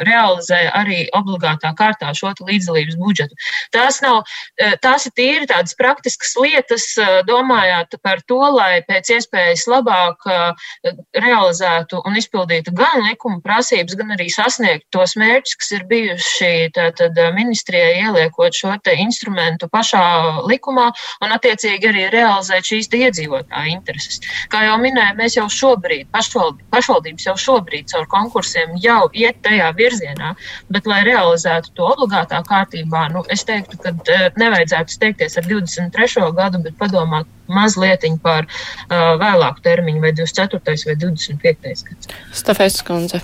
realizē 0.07 0.71
arī 0.79 1.09
obligātā 1.15 1.75
kārtā 1.75 2.15
šo 2.15 2.35
līdzdalības 2.39 2.99
budžetu. 3.01 3.35
Tās, 3.75 4.03
nav, 4.05 4.23
tās 4.83 5.07
ir 5.09 5.13
tīri 5.17 5.51
tādas 5.51 5.75
praktiskas 5.79 6.37
lietas, 6.39 6.93
domājot, 7.27 7.48
domājāt 7.49 7.97
par 8.03 8.21
to, 8.29 8.39
lai 8.53 8.83
pēc 8.87 9.11
iespējas 9.17 9.67
labāk 9.69 10.27
uh, 10.29 10.53
realizētu 11.17 12.03
un 12.05 12.17
izpildītu 12.17 12.73
gan 12.77 13.05
likuma 13.07 13.41
prasības, 13.45 13.97
gan 13.97 14.13
arī 14.13 14.29
sasniegt 14.31 14.87
tos 14.93 15.17
mērķus, 15.17 15.57
kas 15.61 15.73
ir 15.73 15.85
bijuši 15.89 16.71
tātad 16.77 17.17
uh, 17.17 17.33
ministrijai 17.35 18.05
ieliekot 18.05 18.55
šo 18.55 18.77
instrumentu 18.99 19.69
pašā 19.69 20.45
likumā 20.47 20.91
un 21.25 21.33
attiecīgi 21.35 21.89
arī 21.89 22.09
realizēt 22.13 22.65
šīs 22.69 22.89
iedzīvotāju 22.93 23.73
intereses. 23.73 24.21
Kā 24.53 24.65
jau 24.67 24.77
minēju, 24.81 25.17
mēs 25.19 25.37
jau 25.37 25.49
šobrīd, 25.49 26.09
pašvaldības, 26.13 27.27
jau 27.27 27.37
šobrīd 27.37 27.89
caur 27.91 28.07
konkursiem 28.09 28.77
jau 28.83 29.09
iet 29.13 29.41
tajā 29.43 29.73
virzienā, 29.77 30.35
bet 30.71 30.87
lai 30.87 31.03
realizētu 31.07 31.75
to 31.75 31.89
obligātā 31.95 32.43
kārtībā, 32.49 33.09
nu, 33.15 33.25
es 33.33 33.45
teiktu, 33.49 33.81
ka 33.83 33.95
uh, 33.95 34.29
nevajadzētu 34.39 34.99
steigties 34.99 35.39
ar 35.41 35.49
23. 35.49 36.31
gadu, 36.39 36.63
bet 36.65 36.79
padomāt 36.79 37.29
mazliet 37.49 38.07
par 38.23 38.47
uh, 38.47 39.19
vēlāku 39.21 39.65
termiņu, 39.65 40.05
vai 40.05 40.15
24. 40.15 40.63
vai 40.89 40.97
25. 41.03 41.77
gads. 41.91 42.17
Stafēs 42.43 42.83
kundze. 42.87 43.23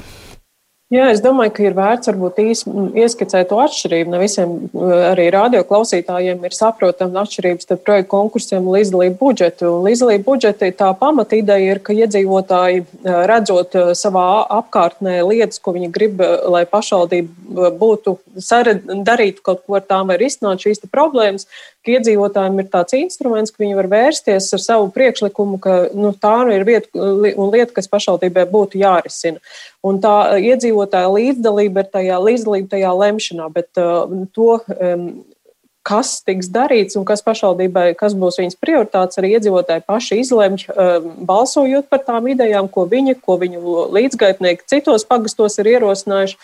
Jā, 0.92 1.06
es 1.10 1.22
domāju, 1.24 1.50
ka 1.56 1.62
ir 1.64 1.74
vērts 1.74 2.10
varbūt 2.10 2.36
īsi 2.42 2.72
ieskicēt 3.00 3.48
to 3.50 3.56
atšķirību. 3.62 4.12
Ne 4.12 4.18
visiem 4.20 4.50
arī 5.08 5.24
radioklausītājiem 5.32 6.44
ir 6.44 6.54
saprotama 6.54 7.22
atšķirības 7.24 7.66
starp 7.66 7.82
projektu 7.86 8.10
konkursiem 8.12 8.60
un 8.68 8.76
līdzdalību 8.76 9.16
budžetu. 9.18 9.70
Līdzdalību 9.86 10.26
budžeta 10.28 10.68
tā 10.76 10.90
pamatīdeja 11.00 11.72
ir, 11.72 11.80
ka 11.82 11.96
iedzīvotāji 11.96 12.84
redzot 13.02 13.74
savā 13.96 14.26
apkārtnē 14.60 15.16
lietas, 15.24 15.62
ko 15.64 15.74
viņi 15.74 15.90
grib, 15.94 16.22
lai 16.52 16.62
pašvaldība 16.68 17.72
būtu 17.80 18.18
darītu 19.08 19.42
kaut 19.48 19.64
ko 19.64 19.80
ar 19.80 19.88
tām 19.88 20.12
vai 20.12 20.20
risināt 20.20 20.62
šīs 20.62 20.84
problēmas, 20.92 21.48
ka 21.84 21.94
iedzīvotājiem 21.98 22.62
ir 22.62 22.70
tāds 22.72 22.96
instruments, 22.98 23.52
ka 23.52 23.62
viņi 23.62 23.76
var 23.78 23.90
vērsties 23.92 24.48
ar 24.56 24.62
savu 24.62 24.88
priekšlikumu, 24.94 25.60
ka 25.62 25.76
nu, 25.92 26.14
tā 26.16 26.34
nu 26.48 26.54
ir 26.56 26.64
vieta 26.66 26.88
un 26.96 27.52
lieta, 27.52 27.72
kas 27.76 27.90
pašvaldībai 27.92 28.46
būtu 28.50 28.80
jārisina. 28.80 29.42
Un 29.84 30.00
tā 30.04 30.40
iedzīvotāja 30.40 31.12
līdzdalība 31.12 31.84
ir 31.84 31.92
tajā 31.92 32.18
līdzdalība 32.24 32.72
tajā 32.76 32.96
lemšanā, 33.04 33.52
bet 33.54 33.80
uh, 33.80 34.26
to. 34.36 34.58
Um, 34.74 35.08
kas 35.84 36.22
tiks 36.24 36.48
darīts 36.48 36.96
un 36.96 37.04
kas 37.04 37.20
pašvaldībai, 37.24 37.90
kas 38.00 38.14
būs 38.16 38.38
viņas 38.40 38.56
prioritātes, 38.56 39.18
arī 39.20 39.34
iedzīvotāji 39.36 39.84
paši 39.84 40.16
izlemj, 40.22 40.64
um, 40.72 41.10
balsojot 41.28 41.90
par 41.92 42.00
tām 42.06 42.30
idejām, 42.32 42.70
ko 42.72 42.86
viņi, 42.88 43.18
ko 43.20 43.36
viņu 43.42 43.90
līdzgaitnieki 43.92 44.64
citos 44.70 45.04
pagastos 45.08 45.60
ir 45.60 45.74
ierosinājuši. 45.74 46.40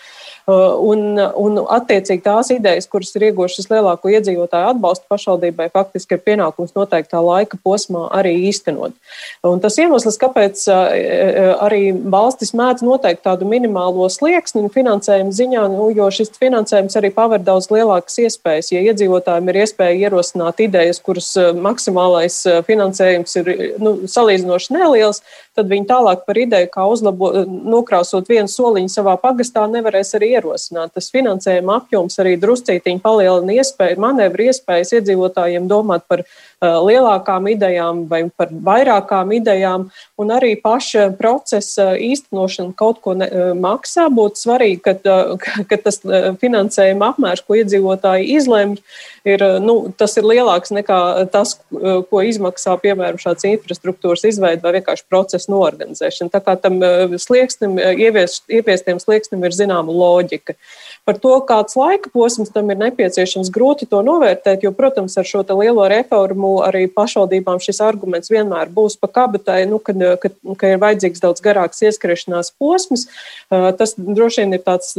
Uh, 0.49 0.73
un, 0.89 1.19
un 1.19 1.59
attiecīgi 1.69 2.23
tās 2.25 2.49
idejas, 2.55 2.89
kuras 2.91 3.13
ir 3.15 3.27
ieguvušas 3.29 3.69
lielāko 3.71 4.09
iedzīvotāju 4.15 4.71
atbalstu 4.73 5.05
pašvaldībai, 5.13 5.67
faktiski 5.75 6.17
ir 6.17 6.23
pienākums 6.25 6.73
noteiktā 6.77 7.21
laika 7.23 7.59
posmā 7.63 8.07
arī 8.17 8.33
īstenot. 8.49 8.95
Un 9.47 9.61
tas 9.61 9.77
iemesls, 9.83 10.17
kāpēc 10.21 10.63
uh, 10.73 10.79
uh, 10.81 11.51
arī 11.67 11.83
valstis 11.93 12.55
mēdz 12.57 12.87
noteikt 12.87 13.23
tādu 13.27 13.49
minimālo 13.51 14.09
slieksni 14.13 14.65
finansējuma 14.73 15.37
ziņā, 15.37 15.67
nu, 15.75 15.91
jo 15.97 16.09
šis 16.15 16.33
finansējums 16.41 16.97
arī 16.99 17.13
paver 17.15 17.45
daudz 17.45 17.69
lielākas 17.75 18.17
iespējas. 18.25 18.73
Ja 18.73 18.83
iedzīvotājiem 18.89 19.53
ir 19.53 19.61
iespēja 19.67 20.09
ierosināt 20.09 20.65
idejas, 20.65 21.03
kuras 21.05 21.35
maksimālais 21.37 22.41
finansējums 22.67 23.37
ir 23.43 23.53
nu, 23.83 23.95
salīdzinoši 24.11 24.77
neliels, 24.79 25.23
tad 25.61 25.71
viņi 25.71 25.89
tālāk 25.91 26.25
par 26.27 26.41
ideju, 26.41 26.71
kā 26.73 26.87
uzlabot, 26.89 27.37
nokrāsot 27.47 28.29
vienu 28.31 28.49
soliņu 28.51 28.93
savā 28.93 29.17
pagastā, 29.21 29.67
nevarēs 29.71 30.15
arī 30.17 30.33
ierosināt. 30.39 30.95
Tas 30.97 31.11
finansējuma 31.13 31.77
apjoms 31.83 32.17
arī 32.23 32.37
druscītiņi 32.41 33.05
palielina 33.05 33.61
iespēju, 33.61 34.01
manevru 34.01 34.49
iespējas 34.49 34.95
iedzīvotājiem 34.99 35.69
domāt 35.71 36.09
par 36.09 36.25
lielākām 36.61 37.47
idejām 37.55 38.05
vai 38.11 38.23
par 38.37 38.51
vairākām 38.53 39.33
idejām, 39.33 39.87
un 40.21 40.33
arī 40.35 40.53
paša 40.61 41.07
procesa 41.17 41.95
īstenošana 41.97 42.75
kaut 42.77 43.01
ko 43.05 43.15
ne, 43.17 43.29
uh, 43.29 43.53
maksā. 43.57 44.09
Būtu 44.13 44.43
svarīgi, 44.43 44.81
ka, 44.85 44.97
uh, 45.09 45.65
ka 45.71 45.79
tas 45.81 46.01
finansējuma 46.41 47.15
apmērs, 47.15 47.45
ko 47.47 47.57
iedzīvotāji 47.61 48.29
izlemj, 48.37 48.77
ir, 49.25 49.45
nu, 49.65 49.77
tas 49.97 50.17
ir 50.21 50.29
lielāks 50.29 50.73
nekā 50.75 51.01
tas, 51.33 51.57
ko 51.71 52.23
izmaksā, 52.25 52.77
piemēram, 52.81 53.21
šāds 53.21 53.47
infrastruktūras 53.49 54.25
izveida 54.29 54.65
vai 54.65 54.77
vienkārši 54.79 55.07
procesa 55.09 55.53
noorganizēšana. 55.53 56.33
Tā 56.33 56.41
kā 56.45 56.57
tam 56.61 56.81
slieksnim, 57.21 57.79
ievies, 57.79 58.41
ieviestiem 58.53 59.01
slieksnim 59.03 59.45
ir 59.45 59.57
zināma 59.57 59.93
loģika. 59.93 60.57
Par 61.09 61.17
to, 61.19 61.33
kāds 61.49 61.77
laika 61.79 62.11
posms 62.13 62.53
tam 62.55 62.71
ir 62.73 62.79
nepieciešams, 62.81 63.51
grūti 63.53 63.89
to 63.91 64.03
novērtēt, 64.05 64.65
jo, 64.67 64.73
protams, 64.77 65.17
ar 65.19 65.27
šo 65.27 65.43
lielo 65.57 65.87
reformu 65.91 66.61
arī 66.67 66.85
pašvaldībām 66.93 67.61
šis 67.63 67.81
arguments 67.85 68.31
vienmēr 68.31 68.69
būs 68.73 68.99
pa 69.01 69.09
kabatai, 69.11 69.65
nu, 69.71 69.81
kad, 69.83 69.99
kad, 70.23 70.37
ka 70.61 70.75
ir 70.75 70.81
vajadzīgs 70.83 71.23
daudz 71.23 71.43
garāks 71.45 71.81
ieskriešanās 71.87 72.53
posms. 72.61 73.07
Tas 73.51 73.95
droši 73.97 74.45
vien 74.45 74.57
ir 74.59 74.63
tāds 74.67 74.93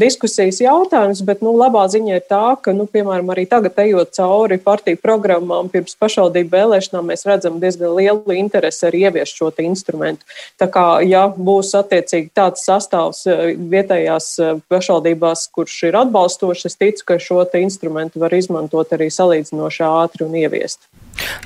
diskusijas 0.00 0.60
jautājums, 0.62 1.24
bet 1.26 1.42
nu, 1.44 1.54
labā 1.58 1.86
ziņa 1.90 2.20
ir 2.20 2.26
tā, 2.28 2.44
ka, 2.62 2.74
nu, 2.76 2.86
piemēram, 2.90 3.32
arī 3.32 3.46
tagad 3.50 3.78
ejot 3.82 4.12
cauri 4.16 4.60
partiju 4.62 5.00
programmām 5.00 5.72
pirms 5.72 5.96
pašvaldību 6.00 6.54
vēlēšanām, 6.54 7.10
mēs 7.10 7.26
redzam 7.28 7.58
diezgan 7.62 7.96
lielu 7.96 8.36
interesi 8.36 8.86
arī 8.86 9.06
ieviest 9.08 9.40
šo 9.40 9.50
instrumentu. 9.64 10.26
Tā 10.60 10.68
kā, 10.70 10.86
ja 11.02 11.26
būs 11.32 11.72
attiecīgi 11.78 12.30
tāds 12.36 12.62
sastāvs 12.68 13.24
vietējās 13.26 14.28
pašvaldībās, 14.70 15.29
tās, 15.30 15.46
kurš 15.52 15.76
ir 15.90 15.98
atbalstošs, 16.00 16.66
es 16.66 16.78
ticu, 16.80 17.06
ka 17.06 17.18
šo 17.22 17.44
instrumentu 17.60 18.20
var 18.20 18.34
izmantot 18.34 18.92
arī 18.92 19.10
salīdzinoši 19.10 19.86
ātri 19.86 20.26
un 20.26 20.34
ieviest. 20.34 20.88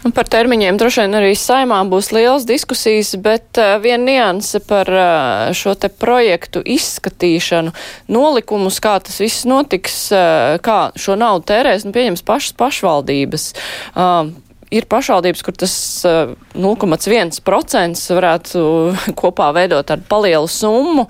Nu, 0.05 0.13
par 0.15 0.29
termiņiem 0.31 0.77
droši 0.79 1.03
vien 1.03 1.17
arī 1.19 1.33
saimā 1.39 1.81
būs 1.91 2.13
liels 2.15 2.45
diskusijas, 2.47 3.15
bet 3.19 3.59
uh, 3.59 3.75
viena 3.83 4.05
nianse 4.05 4.61
par 4.63 4.91
uh, 4.93 5.51
šo 5.57 5.75
te 5.75 5.89
projektu 5.89 6.63
izskatīšanu, 6.63 7.73
nolikumus, 8.13 8.79
kā 8.85 8.99
tas 9.03 9.19
viss 9.23 9.47
notiks, 9.49 9.99
uh, 10.15 10.61
kā 10.63 10.79
šo 11.01 11.19
naudu 11.19 11.49
tērēs, 11.51 11.89
nu, 11.89 11.95
pieņems 11.97 12.23
pašas 12.29 12.55
pašvaldības. 12.61 13.51
Uh, 13.97 14.31
ir 14.75 14.89
pašvaldības, 14.91 15.43
kur 15.47 15.59
tas 15.65 15.75
0,1% 16.05 18.05
varētu 18.19 18.63
kopā 19.21 19.51
veidot 19.57 19.91
tādu 19.91 20.07
palielu 20.11 20.51
summu, 20.51 21.09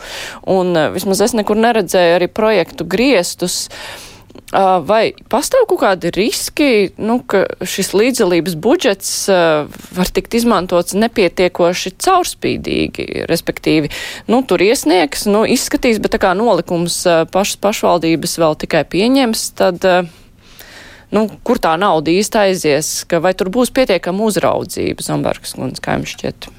un 0.51 0.75
vismaz 0.95 1.29
es 1.29 1.37
nekur 1.37 1.61
neredzēju 1.61 2.19
arī 2.19 2.33
projektu 2.33 2.89
griestus. 2.89 3.65
Vai 4.55 5.15
pastāv 5.31 5.65
kaut 5.71 5.81
kādi 5.81 6.11
riski, 6.15 6.69
nu, 7.03 7.17
ka 7.27 7.43
šis 7.67 7.91
līdzdalības 7.95 8.55
budžets 8.63 9.11
var 9.27 10.11
tikt 10.15 10.35
izmantots 10.39 10.95
nepietiekoši 10.99 11.95
caurspīdīgi, 12.03 13.25
respektīvi, 13.31 13.91
nu, 14.31 14.43
tur 14.47 14.63
iesniegs, 14.63 15.27
nu, 15.31 15.43
izskatīs, 15.47 15.99
bet 16.03 16.15
tā 16.15 16.23
kā 16.23 16.35
nolikums 16.39 17.01
pašas 17.35 17.59
pašvaldības 17.67 18.39
vēl 18.43 18.61
tikai 18.67 18.85
pieņems, 18.95 19.49
tad. 19.59 19.83
Uh, 19.83 20.21
nu, 21.15 21.27
kur 21.47 21.61
tā 21.63 21.75
nauda 21.81 22.13
īsti 22.13 22.41
aizies, 22.43 22.93
vai 23.23 23.35
tur 23.39 23.53
būs 23.55 23.73
pietiekama 23.75 24.27
uzraudzība, 24.29 25.05
Zambergas 25.07 25.57
kundze, 25.57 25.83
kā 25.85 25.99
jums 25.99 26.17
šķiet? 26.17 26.51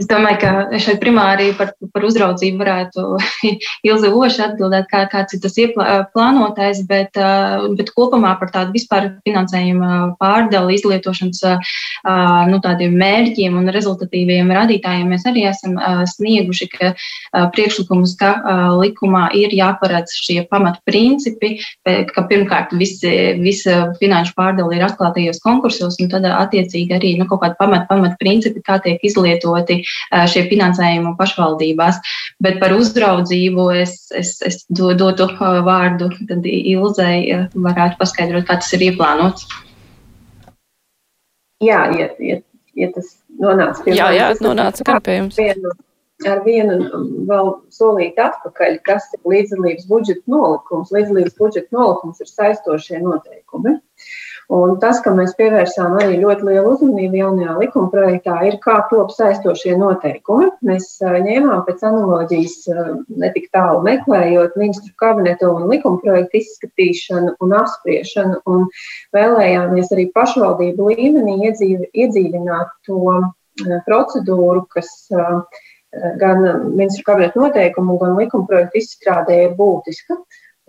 Es 0.00 0.08
domāju, 0.08 0.38
ka 0.40 0.80
šeit 0.80 0.96
primāri 1.02 1.50
par, 1.58 1.74
par 1.92 2.04
uzraudzību 2.08 2.62
varētu 2.62 3.02
Ilze 3.88 4.08
Oša 4.16 4.46
atbildēt, 4.48 4.86
kā, 4.88 5.02
kāds 5.12 5.36
ir 5.36 5.42
tas 5.44 5.58
plānotais, 6.14 6.80
bet, 6.88 7.18
bet 7.76 7.90
kopumā 7.92 8.32
par 8.40 8.48
tādu 8.54 8.72
vispār 8.78 9.10
finansējumu 9.28 10.14
pārdali, 10.20 10.78
izlietošanas 10.78 11.42
nu, 12.48 12.60
tādiem 12.64 12.96
mērķiem 12.96 13.58
un 13.60 13.68
rezultatīviem 13.74 14.48
radītājiem 14.56 15.12
mēs 15.12 15.26
arī 15.28 15.44
esam 15.50 15.76
snieguši, 16.14 16.70
ka 16.72 16.94
priekšlikumus, 17.52 18.16
ka 18.20 18.32
likumā 18.80 19.26
ir 19.36 19.52
jāparedz 19.58 20.16
šie 20.16 20.38
pamatprincipi, 20.48 21.52
ka 21.84 22.24
pirmkārt 22.30 22.72
visi, 22.80 23.12
visa 23.42 23.90
finanšu 24.00 24.32
pārdali 24.38 24.80
ir 24.80 24.88
atklātajos 24.88 25.44
konkursos, 25.44 26.00
un 26.00 26.08
tad 26.08 26.24
attiecīgi 26.30 26.96
arī 26.96 27.14
nu, 27.20 27.28
kaut 27.28 27.44
kādi 27.44 27.60
pamat, 27.60 27.84
pamatprincipi, 27.92 28.64
kā 28.64 28.80
tiek 28.80 29.04
izlietoti 29.04 29.82
šie 30.30 30.44
finansējumi 30.50 31.14
pašvaldībās. 31.18 32.00
Bet 32.42 32.60
par 32.62 32.74
uzraudzību 32.76 33.66
es, 33.80 33.96
es, 34.16 34.36
es 34.46 34.62
dotu 34.70 35.28
vārdu 35.40 36.10
Ilzai, 36.50 37.48
varētu 37.54 38.00
paskaidrot, 38.00 38.46
kā 38.48 38.60
tas 38.62 38.72
ir 38.76 38.90
ieplānots. 38.90 39.48
Jā, 41.60 41.84
ja, 41.92 42.08
ja, 42.24 42.40
ja 42.78 42.88
tas 42.94 43.12
nonāca 43.40 43.84
pie 43.84 43.94
jā, 43.98 44.08
jā, 44.16 44.32
nonāca 44.40 44.84
kā 44.86 44.96
pie 45.04 45.18
jums. 45.18 45.36
Vienu, 45.36 45.72
ar 46.30 46.40
vienu 46.46 46.78
vēl 47.28 47.50
solīti 47.74 48.22
atpakaļ, 48.24 48.78
kas 48.86 49.10
ir 49.16 49.28
līdzdalības 49.28 49.88
budžeta 49.90 50.32
nolikums. 50.32 50.92
Līdzdalības 50.94 51.36
budžeta 51.36 51.76
nolikums 51.76 52.24
ir 52.24 52.30
saistošie 52.30 53.02
noteikumi. 53.04 53.76
Un 54.50 54.72
tas, 54.82 54.98
ka 55.04 55.12
mēs 55.14 55.36
pievērsām 55.38 55.92
arī 56.00 56.16
ļoti 56.24 56.48
lielu 56.48 56.72
uzmanību 56.72 57.18
jaunajā 57.20 57.52
likumprojektā, 57.60 58.34
ir 58.48 58.56
kā 58.64 58.80
top 58.90 59.12
saistošie 59.14 59.76
noteikumi. 59.78 60.48
Mēs 60.66 60.88
ņēmām 60.98 61.62
pēc 61.68 61.84
analoģijas 61.86 62.56
netik 63.22 63.46
tālu 63.54 63.84
meklējot 63.86 64.58
ministru 64.58 64.90
kabinetu 64.98 65.52
un 65.54 65.68
likumprojektu 65.70 66.40
izskatīšanu 66.40 67.36
un 67.46 67.56
apspriešanu, 67.60 68.40
un 68.50 68.66
vēlējāmies 69.14 69.94
arī 69.94 70.08
pašvaldību 70.18 70.90
līmenī 70.96 71.38
iedzīv, 71.46 71.86
iedzīvināt 71.94 72.74
to 72.90 73.20
procedūru, 73.86 74.66
kas 74.74 74.90
gan 76.18 76.42
ministru 76.74 77.06
kabinetu 77.06 77.46
noteikumu, 77.46 78.00
gan 78.02 78.18
likumprojektu 78.18 78.82
izstrādē 78.82 79.44
ir 79.46 79.58
būtiska. 79.58 80.18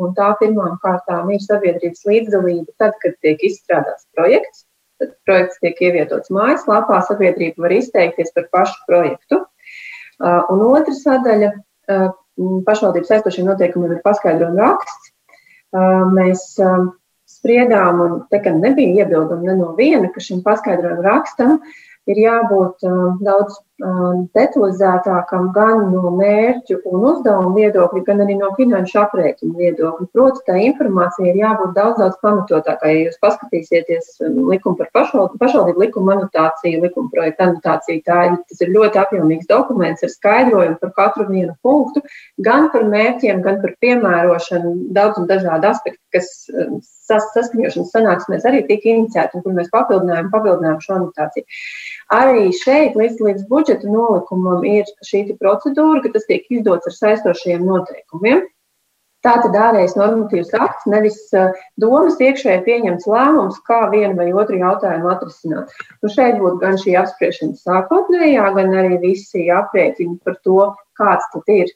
Un 0.02 0.16
tā 0.18 0.32
pirmām 0.40 0.78
kārtām 0.84 1.30
ir 1.34 1.42
sabiedrības 1.44 2.06
līdzdalība 2.10 2.76
tad, 2.82 2.98
kad 3.04 3.18
tiek 3.24 3.42
izstrādāts 3.46 4.08
projekts. 4.18 4.66
Tad 5.02 5.16
projekts 5.26 5.62
tiek 5.62 5.80
ievietots 5.82 6.34
mājaslapā, 6.34 7.02
sabiedrība 7.08 7.66
var 7.66 7.76
izteikties 7.78 8.34
par 8.36 8.48
pašu 8.54 8.78
projektu. 8.90 9.42
Un 10.22 10.66
otra 10.68 10.94
sadaļa 10.94 11.52
pašvaldības 12.68 13.16
aizstošiem 13.18 13.50
noteikumiem 13.50 13.96
ir 13.98 14.04
paskaidrojuma 14.06 14.68
raksts. 14.68 15.14
Mēs 16.18 16.44
spriedām, 17.32 18.02
un 18.04 18.18
te 18.30 18.42
gan 18.44 18.60
nebija 18.62 19.06
iebildumi 19.06 19.50
ne 19.50 19.58
no 19.58 19.72
viena, 19.78 20.12
ka 20.14 20.24
šim 20.24 20.44
paskaidrojuma 20.46 21.06
rakstam 21.06 21.60
ir 22.10 22.22
jābūt 22.22 22.86
daudz 23.26 23.58
detalizētākam 24.36 25.48
gan 25.56 25.88
no 25.90 26.12
mērķu 26.14 26.78
un 26.92 27.06
uzdevumu 27.12 27.56
viedokļa, 27.56 28.04
gan 28.06 28.22
arī 28.26 28.36
no 28.38 28.52
finanšu 28.58 29.00
aprēķinu 29.02 29.58
viedokļa. 29.58 30.08
Proti, 30.14 30.44
tā 30.46 30.58
informācija 30.62 31.32
ir 31.32 31.40
jābūt 31.40 31.74
daudz, 31.78 31.98
daudz 32.02 32.20
pamatotākai. 32.22 32.92
Ja 32.92 33.08
jūs 33.08 33.18
paskatīsieties 33.24 34.22
um, 34.28 34.38
likumu 34.52 34.78
par 34.78 34.92
pašvaldību, 34.98 35.42
pašvaldību 35.42 35.86
likumu 35.86 36.14
anotāciju, 36.16 36.84
likuma 36.86 37.14
projektu 37.16 37.48
anotāciju, 37.48 38.04
tā 38.06 38.20
ir, 38.30 38.38
ir 38.60 38.74
ļoti 38.76 39.02
apjomīgs 39.02 39.50
dokuments 39.50 40.06
ar 40.06 40.14
skaidrojumu 40.14 40.78
par 40.84 40.96
katru 41.00 41.28
vienu 41.32 41.58
punktu, 41.66 42.06
gan 42.46 42.70
par 42.74 42.86
mērķiem, 42.92 43.42
gan 43.46 43.62
par 43.66 43.76
piemērošanu, 43.82 44.76
daudz 44.94 45.24
un 45.24 45.30
dažādu 45.32 45.72
aspektu, 45.74 46.04
kas 46.14 46.30
um, 46.54 46.82
sas, 47.12 47.28
saskaņošanas 47.36 47.92
sanāksmēs 47.96 48.46
arī 48.48 48.64
tika 48.68 48.92
iniciēti 48.94 49.38
un 49.38 49.46
kur 49.46 49.56
mēs 49.58 49.72
papildinājām, 49.74 50.30
papildinājām 50.34 50.82
šo 50.84 50.98
anotāciju. 51.00 51.48
Arī 52.12 52.50
šeit 52.52 52.98
līdzdalības 53.00 53.46
budžeta 53.48 53.88
nolikumam 53.88 54.66
ir 54.68 54.90
šī 55.08 55.30
procedūra, 55.40 56.02
ka 56.04 56.12
tas 56.16 56.28
tiek 56.28 56.50
izdots 56.52 56.90
ar 56.90 56.98
saistošiem 56.98 57.64
noteikumiem. 57.64 58.42
Tā 59.22 59.36
tad 59.38 59.54
ārējais 59.54 59.94
normatīvs 60.00 60.50
akts, 60.58 60.88
nevis 60.90 61.18
uh, 61.38 61.54
domas 61.80 62.18
iekšēji 62.18 62.64
pieņemts 62.66 63.06
lēmums, 63.06 63.60
kā 63.68 63.84
vienu 63.92 64.16
vai 64.18 64.32
otru 64.34 64.58
jautājumu 64.58 65.12
atrisināt. 65.14 65.76
Nu 66.02 66.10
šeit 66.10 66.40
būtu 66.42 66.58
gan 66.64 66.80
šī 66.82 66.96
apspriešana 67.04 67.60
sākotnējā, 67.62 68.48
gan 68.58 68.74
arī 68.82 68.98
visi 69.04 69.46
aprēķini 69.54 70.18
par 70.26 70.40
to, 70.48 70.72
kāds 70.98 71.30
tad 71.36 71.54
ir 71.54 71.70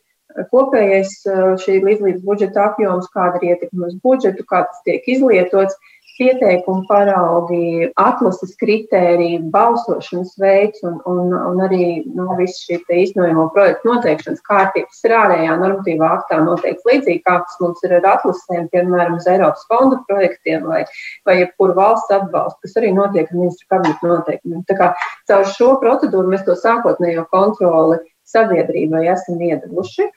kopējais 0.49 1.13
uh, 1.29 1.53
šī 1.61 1.77
līdzlības 1.85 2.25
budžeta 2.25 2.65
apjoms, 2.71 3.11
kāda 3.13 3.39
ir 3.39 3.53
ietekme 3.53 3.91
uz 3.91 3.99
budžetu, 4.01 4.43
kā 4.49 4.65
tas 4.65 4.81
tiek 4.89 5.05
izlietots 5.13 5.77
pieteikumu 6.17 6.85
paraugi, 6.89 7.89
atlases 7.99 8.55
kritēriji, 8.61 9.41
balsošanas 9.53 10.35
veids 10.41 10.83
un, 10.87 10.97
un, 11.09 11.33
un 11.35 11.61
arī 11.65 11.87
nu, 12.07 12.27
viss 12.39 12.63
šī 12.65 12.79
īstenojamo 13.01 13.47
projektu 13.55 13.91
noteikšanas 13.91 14.43
kārtības 14.47 15.03
ir 15.07 15.15
ārējā 15.19 15.59
normatīvā 15.61 16.11
aktā 16.19 16.39
noteikts 16.45 16.87
līdzīgi, 16.89 17.21
kā 17.27 17.37
tas 17.43 17.59
mums 17.61 17.83
ir 17.87 17.97
ar 17.99 18.09
atlasēm, 18.15 18.67
piemēram, 18.73 19.19
uz 19.19 19.29
Eiropas 19.31 19.67
fonda 19.71 20.01
projektiem 20.09 20.67
vai, 20.69 20.83
vai 21.27 21.39
jebkuru 21.41 21.77
valsts 21.77 22.15
atbalstu, 22.15 22.61
kas 22.65 22.77
arī 22.81 22.91
notiek 22.95 23.31
ministru 23.35 23.69
kabinetu 23.75 24.11
noteikumiem. 24.11 24.65
Tā 24.69 24.79
kā 24.79 24.91
caur 25.29 25.47
šo 25.51 25.71
procedūru 25.83 26.31
mēs 26.31 26.45
to 26.47 26.55
sākotnējo 26.59 27.27
kontroli 27.33 27.99
sabiedrībai 28.29 29.05
esam 29.13 29.41
iedavuši. 29.41 30.07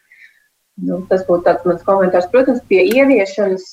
Nu, 0.78 1.00
tas 1.10 1.24
būtu 1.26 1.42
tāds 1.42 1.64
mans 1.66 1.82
komentārs. 1.82 2.28
Protams, 2.30 2.60
pie 2.70 2.84
ieviešanas, 2.86 3.64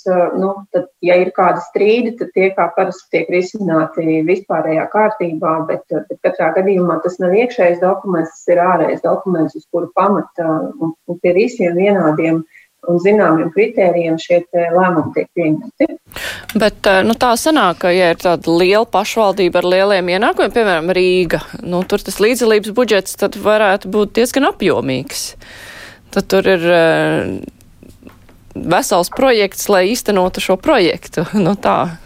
nu, 0.41 0.51
tad, 0.73 0.87
ja 1.05 1.19
ir 1.21 1.29
kādi 1.35 1.61
strīdi, 1.67 2.15
tad 2.17 2.31
tie 2.33 2.49
kā 2.57 2.65
parasti 2.73 3.11
tiek 3.13 3.29
risināti 3.29 4.23
vispārējā 4.25 4.87
kārtībā, 4.93 5.53
bet, 5.69 5.85
bet 5.93 6.17
katrā 6.25 6.49
gadījumā 6.57 6.97
tas 7.03 7.19
nav 7.21 7.35
iekšējais 7.37 7.83
dokuments, 7.83 8.33
tas 8.39 8.55
ir 8.55 8.63
ārējais 8.63 9.05
dokuments, 9.05 9.57
uz 9.59 9.67
kuru 9.69 9.91
pamata 9.93 10.47
un, 10.81 10.95
un 10.95 11.19
pie 11.21 11.35
visiem 11.37 11.77
vienādiem 11.77 12.41
un 12.89 12.99
zināmiem 13.01 13.53
kritērijiem 13.53 14.17
šie 14.21 14.41
lēmumi 14.53 15.13
tiek 15.13 15.29
pieņemti. 15.37 15.87
Bet 16.57 16.89
nu, 17.05 17.13
tā 17.21 17.31
sanāk, 17.37 17.83
ka, 17.83 17.93
ja 17.93 18.11
ir 18.13 18.19
tāda 18.21 18.49
liela 18.49 18.85
pašvaldība 18.89 19.61
ar 19.61 19.69
lieliem 19.75 20.11
ienākumiem, 20.15 20.53
piemēram, 20.57 20.91
Rīga, 20.95 21.41
nu, 21.65 21.83
tur 21.89 22.01
tas 22.05 22.21
līdzdalības 22.23 22.73
budžets 22.77 23.17
tad 23.21 23.37
varētu 23.41 23.93
būt 23.93 24.17
diezgan 24.17 24.49
apjomīgs 24.49 25.31
tad 26.15 26.29
tur 26.31 26.47
ir 26.47 26.65
uh, 26.71 27.35
vesels 28.55 29.11
projekts, 29.13 29.67
lai 29.69 29.85
īstenotu 29.91 30.43
šo 30.43 30.57
projektu. 30.61 31.27
Nu, 31.45 31.55
tā. 31.59 31.97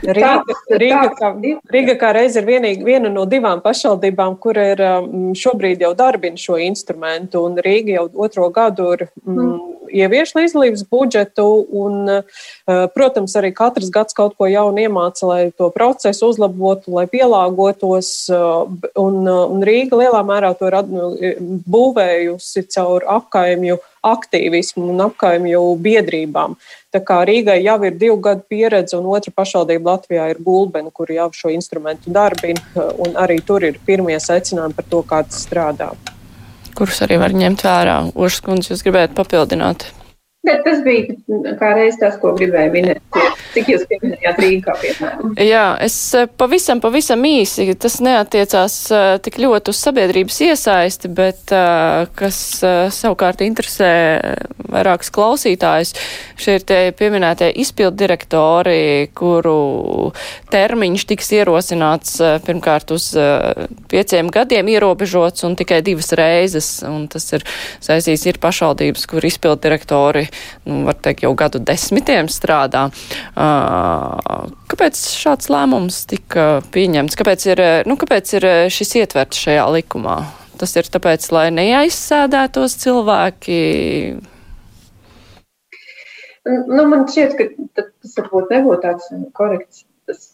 Rīga, 0.00 0.56
Rīga, 0.80 1.08
kā, 1.18 1.30
Rīga 1.72 1.94
kā 2.00 2.12
reiz 2.16 2.36
ir 2.38 2.46
vienīgi, 2.48 2.84
viena 2.86 3.10
no 3.12 3.26
divām 3.28 3.60
pašvaldībām, 3.64 4.38
kur 4.40 4.56
ir 4.60 4.80
um, 4.86 5.32
šobrīd 5.36 5.82
jau 5.84 5.92
darbina 5.98 6.40
šo 6.40 6.56
instrumentu, 6.64 7.44
un 7.48 7.58
Rīga 7.60 7.98
jau 7.98 8.06
otro 8.24 8.48
gadu 8.54 8.88
ir 8.96 9.04
mm, 9.10 9.36
mm. 9.36 9.58
ievieš 10.00 10.32
līdzdalības 10.38 10.86
budžetu, 10.90 11.46
un, 11.82 12.00
eh, 12.16 12.86
protams, 12.96 13.36
arī 13.36 13.52
katrs 13.56 13.92
gads 13.92 14.16
kaut 14.16 14.38
ko 14.40 14.48
jaunu 14.48 14.86
iemāca, 14.86 15.28
lai 15.28 15.40
to 15.52 15.68
procesu 15.74 16.32
uzlabotu, 16.32 16.96
lai 16.96 17.06
pielāgotos, 17.10 18.12
eh, 18.32 18.90
un, 19.04 19.20
eh, 19.28 19.44
un 19.52 19.68
Rīga 19.68 20.00
lielā 20.00 20.24
mērā 20.24 20.54
to 20.56 20.70
ir 20.70 21.36
būvējusi 21.40 22.66
caur 22.72 23.04
apkaimju 23.20 23.80
aktīvismu 24.06 24.86
un 24.92 25.04
apkaimju 25.06 25.62
biedrībām. 25.82 26.56
Tā 26.90 27.02
kā 27.06 27.20
Rīgai 27.28 27.60
jau 27.62 27.78
ir 27.86 27.98
divu 28.00 28.16
gadu 28.22 28.46
pieredze, 28.48 28.96
un 28.98 29.10
otra 29.12 29.32
pašvaldība 29.34 29.94
Latvijā 29.94 30.30
ir 30.32 30.40
Gulbena, 30.44 30.90
kur 30.90 31.12
jau 31.12 31.28
šo 31.36 31.52
instrumentu 31.54 32.12
darbina, 32.14 32.62
un 32.98 33.18
arī 33.20 33.40
tur 33.44 33.64
ir 33.68 33.78
pirmie 33.86 34.18
secinājumi 34.20 34.78
par 34.78 34.88
to, 34.90 35.04
kā 35.06 35.22
tas 35.28 35.44
strādā 35.46 35.92
kurus 36.80 37.02
arī 37.04 37.18
var 37.20 37.34
ņemt 37.36 37.64
vērā. 37.66 37.96
Ošas 38.16 38.40
kundze, 38.46 38.70
jūs 38.72 38.84
gribētu 38.86 39.16
papildināt? 39.18 39.90
Bet 40.40 40.62
tas 40.64 40.78
bija 40.80 41.52
kā 41.60 41.74
reiz 41.76 41.98
tas, 42.00 42.14
ko 42.20 42.32
gribēju 42.32 42.72
minēt. 42.72 43.00
Cik 43.50 43.66
jūs 43.68 43.82
pieminējāt 43.90 44.38
Rīgā, 44.40 44.74
piemēram? 44.80 45.34
Jā, 45.42 45.64
es 45.84 45.96
eh, 46.16 46.28
pavisam, 46.40 46.80
pavisam 46.80 47.24
īsi, 47.28 47.66
tas 47.80 47.98
neatiecās 48.00 48.76
eh, 48.94 49.08
tik 49.24 49.36
ļoti 49.42 49.74
uz 49.74 49.80
sabiedrības 49.84 50.38
iesaisti, 50.46 51.10
bet 51.12 51.52
eh, 51.52 52.06
kas 52.16 52.38
savukārt 52.94 53.42
interesē 53.44 53.90
vairākas 54.70 55.12
klausītājus. 55.12 55.92
Šie 56.40 56.56
ir 56.56 56.64
tie 56.64 56.80
pieminētie 56.96 57.50
izpildu 57.60 57.98
direktori, 58.00 59.10
kuru 59.18 60.12
termiņš 60.54 61.06
tiks 61.10 61.32
ierosināts 61.36 62.16
pirmkārt 62.46 62.94
uz 62.94 63.10
pieciem 63.90 64.30
gadiem 64.32 64.70
ierobežots 64.72 65.44
un 65.48 65.58
tikai 65.58 65.82
divas 65.84 66.14
reizes. 66.16 66.70
Un 66.86 67.08
tas 67.12 67.26
ir 67.34 67.44
saistīts 67.82 68.28
ir 68.30 68.40
pašvaldības, 68.40 69.08
kur 69.10 69.26
izpildu 69.26 69.66
direktori, 69.66 70.29
nu, 70.68 70.82
var 70.88 70.98
teikt, 71.02 71.24
jau 71.26 71.32
gadu 71.38 71.60
desmitiem 71.62 72.30
strādā. 72.32 72.88
Kāpēc 74.70 75.04
šāds 75.20 75.50
lēmums 75.52 76.02
tika 76.10 76.48
pieņemts? 76.74 77.18
Kāpēc 77.20 77.46
ir, 77.52 77.64
nu, 77.90 77.98
kāpēc 78.00 78.34
ir 78.38 78.48
šis 78.72 78.96
ietverts 79.02 79.46
šajā 79.46 79.68
likumā? 79.78 80.18
Tas 80.60 80.76
ir 80.76 80.90
tāpēc, 80.92 81.24
lai 81.32 81.46
neaizsēdētos 81.56 82.74
cilvēki. 82.82 83.60
Nu, 86.50 86.84
man 86.88 87.06
šķiet, 87.08 87.38
ka 87.38 87.86
tas 87.86 88.18
varbūt 88.18 88.52
nebūtu 88.52 88.82
tāds 88.84 89.08
korekts 89.36 89.84
tas 90.08 90.26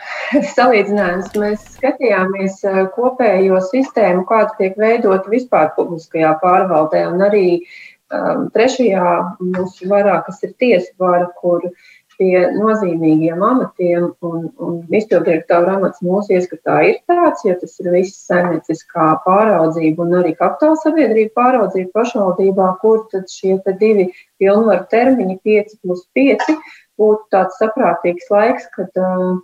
salīdzinājums. 0.56 1.32
Mēs 1.40 1.64
skatījāmies 1.76 2.60
kopējo 2.94 3.60
sistēmu, 3.68 4.24
kāda 4.28 4.54
tiek 4.58 4.78
veidota 4.80 5.32
vispār 5.32 5.72
publiskajā 5.76 6.32
pārvaldē, 6.42 7.04
un 7.10 7.24
arī 7.26 7.44
um, 7.58 7.64
trešajā 8.10 9.10
mūsu 9.38 9.88
varā, 9.90 10.16
kas 10.26 10.42
ir 10.46 10.54
tiesvara, 10.58 11.28
kur 11.38 11.62
uh, 11.68 11.74
pie 12.20 12.40
nozīmīgiem 12.52 13.40
amatiem, 13.44 14.10
un, 14.28 14.48
un 14.60 14.76
izpildirektora 14.96 15.78
amats 15.78 16.02
mūsu 16.04 16.36
ieskatā 16.36 16.76
ir 16.90 16.98
tāds, 17.08 17.44
jo 17.46 17.54
tas 17.62 17.78
ir 17.80 17.88
viss 17.94 18.26
saimnieciskā 18.28 19.06
pāraudzība 19.24 20.04
un 20.04 20.18
arī 20.20 20.34
kapitāla 20.36 20.76
sabiedrība 20.82 21.32
pāraudzība 21.40 21.94
pašvaldībā, 21.96 22.68
kur 22.82 23.06
tad 23.12 23.30
šie 23.32 23.56
divi 23.80 24.10
pilnvaru 24.40 24.84
termiņi, 24.92 25.38
5 25.48 25.78
plus 25.80 26.04
5, 26.18 26.52
būtu 27.00 27.24
tāds 27.32 27.56
saprātīgs 27.62 28.28
laiks, 28.34 28.68
kad, 28.76 28.92
um, 29.00 29.40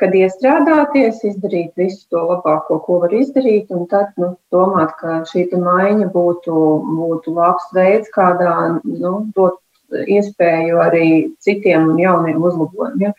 kad 0.00 0.14
iestrādāties, 0.16 1.20
izdarīt 1.28 1.72
visu 1.78 2.06
to 2.12 2.22
labāko, 2.32 2.80
ko 2.86 3.00
var 3.04 3.14
izdarīt, 3.16 3.70
un 3.76 3.86
tad 3.90 4.14
nu, 4.20 4.32
domāt, 4.54 4.94
ka 5.00 5.20
šī 5.30 5.46
maiņa 5.52 6.08
būtu, 6.14 6.54
būtu 6.88 7.34
labs 7.36 7.68
veids, 7.76 8.10
kādā 8.14 8.54
nu, 8.84 9.14
dot 9.36 9.60
iespēju 9.90 10.80
arī 10.82 11.06
citiem 11.42 11.88
un 11.92 11.98
jauniem 12.00 12.42
uzlabojumiem. 12.42 13.14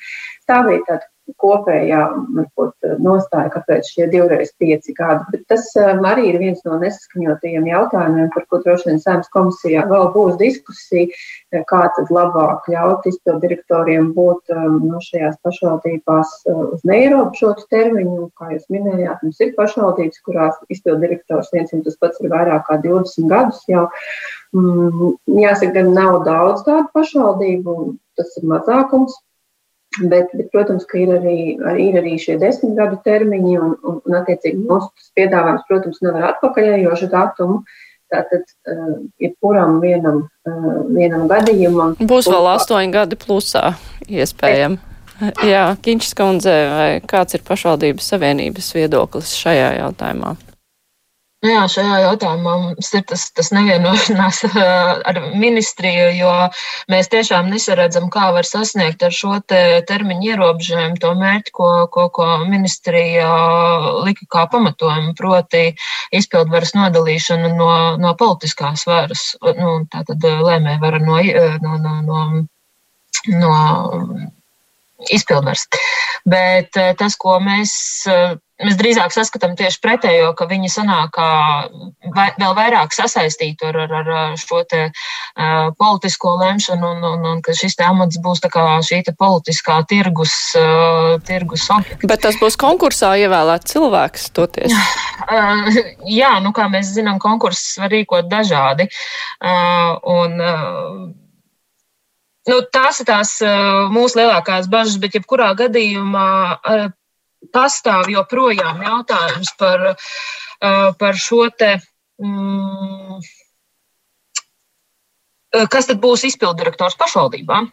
Tā 0.47 0.61
bija 0.67 0.85
tāda 0.87 1.10
kopējā 1.41 2.01
varbūt, 2.35 2.87
nostāja, 3.03 3.51
kāpēc 3.53 3.89
šie 3.93 4.07
divreiz 4.11 4.51
pieci 4.59 4.95
gadi. 4.97 5.25
Bet 5.33 5.45
tas 5.51 5.67
um, 5.79 6.03
arī 6.07 6.29
ir 6.31 6.39
viens 6.41 6.61
no 6.67 6.77
nesaskaņotajiem 6.81 7.67
jautājumiem, 7.69 8.29
par 8.33 8.45
ko 8.49 8.61
droši 8.65 8.89
vien 8.89 9.01
Sēmas 9.03 9.31
komisijā 9.33 9.85
vēl 9.89 10.09
būs 10.15 10.37
diskusija, 10.41 11.07
kā 11.69 11.81
tad 11.95 12.11
labāk 12.13 12.67
ļaut 12.71 13.07
izpildu 13.09 13.45
direktoriem 13.45 14.11
būt 14.17 14.53
um, 14.55 14.79
no 14.89 15.01
šajās 15.03 15.39
pašvaldībās 15.45 16.35
uz 16.53 16.85
neierobežotu 16.87 17.67
termiņu. 17.71 18.29
Kā 18.39 18.51
jūs 18.55 18.67
minējāt, 18.73 19.23
mums 19.23 19.41
ir 19.43 19.55
pašvaldības, 19.57 20.23
kurās 20.27 20.59
izpildu 20.73 21.05
direktors 21.07 21.51
viens 21.55 21.73
un 21.75 21.85
tas 21.85 21.97
pats 22.01 22.21
ir 22.21 22.31
vairāk 22.33 22.67
kā 22.67 22.79
20 22.83 23.31
gadus 23.31 23.63
jau. 23.71 23.87
Mm, 24.51 25.13
jāsaka, 25.39 25.73
gan 25.79 25.93
nav 25.95 26.21
daudz 26.27 26.65
tādu 26.67 26.89
pašvaldību, 26.95 27.75
tas 28.19 28.33
ir 28.39 28.47
mazākums. 28.51 29.15
Bet, 29.99 30.29
bet, 30.31 30.47
protams, 30.53 30.85
ka 30.87 31.01
ir 31.01 31.09
arī, 31.17 31.37
ir 31.83 31.97
arī 31.99 32.13
šie 32.21 32.37
desmit 32.39 32.77
gadu 32.77 32.95
termiņi, 33.03 33.55
un, 33.59 33.73
un, 33.83 33.97
un 34.07 34.19
attiecīgi 34.21 34.61
mūsu 34.63 34.87
piedāvājums, 35.19 35.65
protams, 35.67 35.97
nav 36.05 36.19
ar 36.19 36.27
atpakaļējošu 36.29 37.09
datumu. 37.11 37.57
Tātad, 38.11 38.47
uh, 38.67 38.93
jebkuram 39.23 39.81
vienam, 39.83 40.23
uh, 40.47 40.79
vienam 40.91 41.27
gadījumam. 41.31 41.97
Būs 42.07 42.27
vēl 42.31 42.47
astoņi 42.53 42.95
gadi 42.95 43.19
plusā, 43.19 43.73
iespējami. 44.07 44.79
Jā, 45.45 45.67
Kinčs 45.85 46.15
kundze, 46.17 46.53
vai 46.71 46.87
kāds 47.07 47.37
ir 47.37 47.43
pašvaldības 47.45 48.07
savienības 48.13 48.71
viedoklis 48.73 49.35
šajā 49.37 49.75
jautājumā? 49.77 50.33
Nu 51.41 51.49
jā, 51.49 51.61
šajā 51.73 51.95
jautājumā 52.03 52.51
mums 52.61 52.91
ir 52.93 53.01
tas, 53.09 53.23
tas 53.33 53.47
nevienošanās 53.55 54.43
ar 55.09 55.19
ministriju, 55.41 56.11
jo 56.19 56.33
mēs 56.93 57.09
tiešām 57.09 57.49
nesaredzam, 57.49 58.11
kā 58.13 58.27
var 58.35 58.45
sasniegt 58.45 59.01
ar 59.07 59.15
šo 59.15 59.39
te 59.49 59.61
termiņu 59.89 60.27
ierobežojumu 60.35 61.01
to 61.01 61.15
mērķi, 61.17 61.53
ko, 61.57 61.69
ko, 61.95 62.05
ko 62.13 62.27
ministrija 62.43 63.31
lika 64.05 64.27
kā 64.35 64.43
pamatojumu, 64.53 65.15
proti 65.17 65.63
izpildvaras 66.13 66.75
nodalīšanu 66.77 67.49
no, 67.55 67.71
no 67.97 68.13
politiskās 68.21 68.85
varas, 68.89 69.31
nu, 69.41 69.73
tātad 69.89 70.21
lēmē 70.21 70.77
vara 70.83 71.01
no, 71.01 71.17
no, 71.65 71.81
no, 71.81 71.97
no, 72.05 72.21
no 73.41 73.57
izpildvaras. 75.09 75.65
Bet 76.29 76.77
tas, 77.01 77.17
ko 77.17 77.39
mēs 77.41 77.73
Mēs 78.61 78.77
drīzāk 78.77 79.13
saskatām 79.13 79.55
tieši 79.57 79.79
pretējo, 79.81 80.31
ka 80.37 80.45
viņi 80.49 80.69
sanāk 80.69 81.17
vai, 82.15 82.27
vēl 82.37 82.53
vairāk 82.57 82.93
sasaistītu 82.93 83.69
ar, 83.71 83.79
ar, 83.85 83.93
ar 84.01 84.35
šo 84.39 84.61
te, 84.69 84.83
uh, 84.91 85.71
politisko 85.79 86.35
lemšanu, 86.41 86.91
un, 86.95 87.05
un, 87.11 87.25
un 87.31 87.41
ka 87.45 87.55
šis 87.57 87.77
amats 87.85 88.19
būs 88.21 88.43
šī 88.87 89.01
politiskā 89.17 89.81
tirgus, 89.89 90.35
uh, 90.59 91.17
tirgus 91.25 91.67
objekts. 91.73 92.05
Bet 92.05 92.21
tas 92.25 92.37
būs 92.41 92.59
konkursā 92.61 93.15
ievēlēts 93.23 93.73
cilvēks, 93.73 94.29
toties. 94.37 94.75
Uh, 95.21 95.67
jā, 96.09 96.35
nu 96.43 96.53
kā 96.53 96.67
mēs 96.71 96.93
zinām, 96.95 97.19
konkurss 97.21 97.77
var 97.81 97.91
rīkot 97.93 98.29
dažādi. 98.29 98.89
Uh, 99.41 99.97
un, 100.05 100.37
uh, 100.41 101.09
Nu, 102.49 102.55
tās 102.73 102.97
ir 102.97 103.05
tās 103.05 103.35
mūsu 103.93 104.17
lielākās 104.17 104.65
bažas, 104.65 104.95
bet 104.97 105.13
jebkurā 105.13 105.51
gadījumā 105.59 106.23
pastāv 107.53 108.09
joprojām 108.13 108.81
jautājums 108.85 109.53
par, 109.59 109.93
par 111.01 111.17
šo 111.17 111.47
te. 111.57 111.75
Mm, 112.21 113.21
kas 115.73 115.89
tad 115.89 116.01
būs 116.03 116.27
izpildirektors 116.29 116.99
pašvaldībām? 116.99 117.71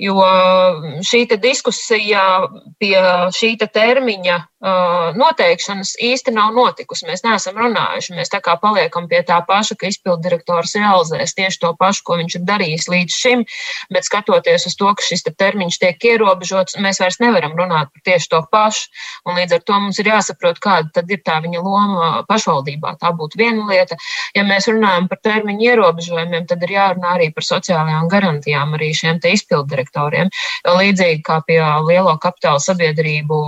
Jo 0.00 0.16
šī 1.06 1.22
diskusija 1.40 2.22
pie 2.80 2.96
šī 3.32 3.54
te 3.60 3.68
termiņa 3.72 4.40
noteikšanas 5.16 5.94
īsti 6.02 6.32
nav 6.34 6.54
notikusi. 6.56 7.06
Mēs 7.08 7.22
neesam 7.24 7.58
runājuši. 7.60 8.14
Mēs 8.16 8.32
tā 8.32 8.40
kā 8.44 8.56
paliekam 8.60 9.06
pie 9.08 9.22
tā 9.26 9.38
paša, 9.46 9.76
ka 9.78 9.90
izpildirektors 9.90 10.74
realizēs 10.78 11.36
tieši 11.38 11.60
to 11.62 11.72
pašu, 11.78 12.02
ko 12.06 12.18
viņš 12.20 12.38
ir 12.38 12.44
darījis 12.48 12.88
līdz 12.90 13.16
šim, 13.16 13.44
bet 13.94 14.08
skatoties 14.08 14.66
uz 14.70 14.76
to, 14.78 14.90
ka 14.96 15.06
šis 15.06 15.26
termiņš 15.26 15.78
tiek 15.82 16.08
ierobežots, 16.10 16.78
mēs 16.82 17.00
vairs 17.02 17.20
nevaram 17.22 17.54
runāt 17.58 17.92
par 17.92 18.04
tieši 18.10 18.30
to 18.32 18.42
pašu. 18.52 18.90
Un 19.26 19.38
līdz 19.38 19.58
ar 19.58 19.64
to 19.66 19.78
mums 19.80 20.00
ir 20.02 20.10
jāsaprot, 20.10 20.60
kāda 20.62 20.90
tad 20.98 21.10
ir 21.10 21.22
tā 21.26 21.38
viņa 21.44 21.62
loma 21.62 22.10
pašvaldībā. 22.28 22.96
Tā 23.00 23.12
būtu 23.16 23.40
viena 23.40 23.66
lieta. 23.70 23.98
Ja 24.36 24.44
mēs 24.46 24.68
runājam 24.70 25.08
par 25.10 25.22
termiņu 25.24 25.70
ierobežojumiem, 25.70 26.46
tad 26.50 26.62
ir 26.66 26.74
jārunā 26.76 27.16
arī 27.16 27.30
par 27.34 27.46
sociālajām 27.46 28.10
garantijām 28.12 28.74
arī 28.76 28.92
šiem 28.96 29.22
izpildirektoriem. 29.26 30.30
Jo 30.66 30.76
līdzīgi 30.78 31.22
kā 31.26 31.40
pie 31.46 31.60
lielo 31.86 32.16
kapitāla 32.22 32.60
sabiedrību 32.62 33.38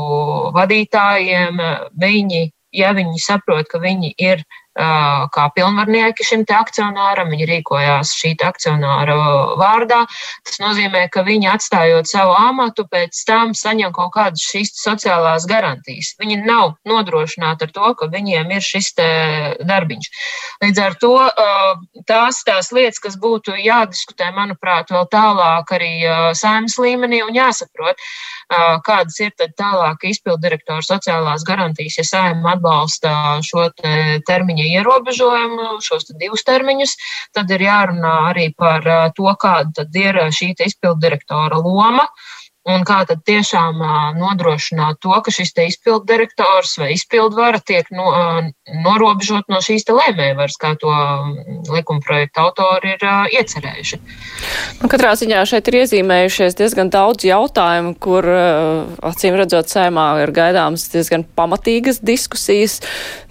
vadītājiem, 0.57 1.08
vadītājiem, 1.09 1.61
viņi, 1.97 2.51
ja 2.73 2.93
viņi 2.93 3.19
saprot, 3.21 3.69
ka 3.69 3.79
viņi 3.79 4.15
ir 4.19 4.43
kā 4.79 5.45
pilnvarnieki 5.55 6.25
šim 6.27 6.45
te 6.47 6.55
akcionāram, 6.55 7.31
viņi 7.33 7.49
rīkojās 7.49 8.13
šī 8.15 8.35
akcionāra 8.47 9.17
vārdā. 9.59 10.05
Tas 10.47 10.61
nozīmē, 10.63 11.09
ka 11.11 11.25
viņi 11.27 11.49
atstājot 11.51 12.07
savu 12.07 12.37
amatu, 12.39 12.87
pēc 12.87 13.17
tam 13.27 13.55
saņem 13.59 13.93
kaut 13.97 14.13
kādas 14.15 14.45
šīs 14.45 14.75
sociālās 14.79 15.49
garantijas. 15.51 16.15
Viņi 16.21 16.43
nav 16.45 16.77
nodrošināti 16.87 17.67
ar 17.67 17.75
to, 17.75 17.93
ka 17.99 18.11
viņiem 18.13 18.53
ir 18.55 18.63
šis 18.63 18.93
darbiņš. 18.99 20.11
Līdz 20.63 20.83
ar 20.85 20.99
to 21.03 21.15
tās 22.07 22.43
tās 22.47 22.71
lietas, 22.75 23.01
kas 23.03 23.19
būtu 23.21 23.57
jādiskutē, 23.59 24.31
manuprāt, 24.37 24.93
vēl 24.95 25.09
tālāk 25.11 25.75
arī 25.75 25.93
saimnes 26.39 26.79
līmenī 26.79 27.23
un 27.27 27.35
jāsaprot, 27.37 28.01
kādas 28.87 29.19
ir 29.25 29.35
tad 29.39 29.57
tālāk 29.59 30.07
izpildu 30.09 30.41
direktora 30.47 30.85
sociālās 30.85 31.45
garantijas, 31.49 31.99
ja 31.99 32.07
saima 32.07 32.55
atbalsta 32.55 33.13
šo 33.45 33.69
te 33.77 34.21
termiņa 34.29 34.68
ierobežojumu, 34.77 35.79
šos 35.85 36.11
divus 36.21 36.45
termiņus, 36.49 36.97
tad 37.37 37.51
ir 37.55 37.65
jārunā 37.69 38.15
arī 38.33 38.51
par 38.57 38.85
to, 39.17 39.31
kāda 39.41 39.87
ir 39.99 40.21
šī 40.35 40.53
izpildu 40.67 41.01
direktora 41.07 41.61
loma. 41.63 42.09
Un 42.69 42.83
kā 42.85 42.99
tad 43.09 43.23
tiešām 43.25 43.79
nodrošināt 44.19 44.99
to, 45.01 45.15
ka 45.25 45.33
šis 45.33 45.55
izpildu 45.63 46.05
direktors 46.11 46.75
vai 46.77 46.91
izpildvara 46.93 47.63
tiek 47.65 47.89
no, 47.97 48.11
norobežot 48.85 49.49
no 49.49 49.61
šīs 49.65 49.87
lēmējvaras, 49.89 50.57
kā 50.61 50.75
to 50.81 50.93
likuma 51.73 52.03
projekta 52.05 52.45
autori 52.45 52.95
ir 52.95 53.05
iecerējuši. 53.39 53.99
Nu, 54.83 54.91
katrā 54.93 55.15
ziņā 55.19 55.43
šeit 55.49 55.71
ir 55.71 55.79
iezīmējušies 55.81 56.59
diezgan 56.59 56.93
daudz 56.93 57.25
jautājumu, 57.29 57.95
kur 58.03 58.29
acīm 59.09 59.39
redzot 59.39 59.71
sēmā 59.73 60.07
ir 60.25 60.33
gaidāmas 60.37 60.89
diezgan 60.93 61.25
pamatīgas 61.39 62.03
diskusijas. 62.05 62.79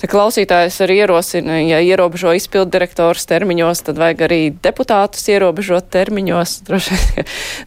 Te 0.02 0.10
klausītājs 0.10 0.80
arī 0.86 1.00
ierosina, 1.04 1.60
ja 1.62 1.82
ierobežo 1.86 2.34
izpildu 2.38 2.74
direktors 2.74 3.28
termiņos, 3.30 3.84
tad 3.88 4.02
vajag 4.02 4.26
arī 4.28 4.42
deputātus 4.64 5.30
ierobežot 5.32 5.90
termiņos. 5.94 6.58
Droši, 6.68 6.98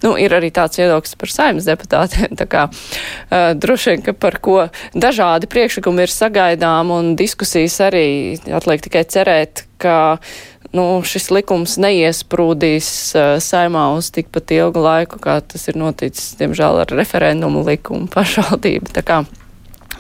nu, 0.05 0.17
ir 0.21 0.35
arī 0.37 0.51
tāds 0.55 0.81
viedoklis 0.81 1.17
par 1.21 1.33
saimnes 1.33 1.69
deputātiem. 1.71 2.35
Tā 2.41 2.47
kā 2.51 2.67
uh, 2.71 3.53
droši 3.57 3.95
vien, 3.95 4.05
ka 4.05 4.15
par 4.17 4.39
ko 4.43 4.59
dažādi 4.95 5.49
priekšlikumi 5.51 6.05
ir 6.05 6.13
sagaidām 6.13 6.93
un 6.95 7.15
diskusijas 7.19 7.60
arī 7.85 8.07
atliek 8.57 8.83
tikai 8.87 9.05
cerēt, 9.11 9.65
ka 9.83 10.19
nu, 10.77 10.85
šis 11.07 11.31
likums 11.35 11.77
neiesprūdīs 11.83 12.91
uh, 13.19 13.35
saimā 13.43 13.89
uz 13.97 14.13
tikpat 14.15 14.55
ilgu 14.57 14.85
laiku, 14.85 15.21
kā 15.23 15.41
tas 15.43 15.69
ir 15.71 15.79
noticis, 15.81 16.35
diemžēl, 16.41 16.85
ar 16.85 16.97
referendumu 17.01 17.65
likumu 17.67 18.11
pašvaldību. 18.13 18.95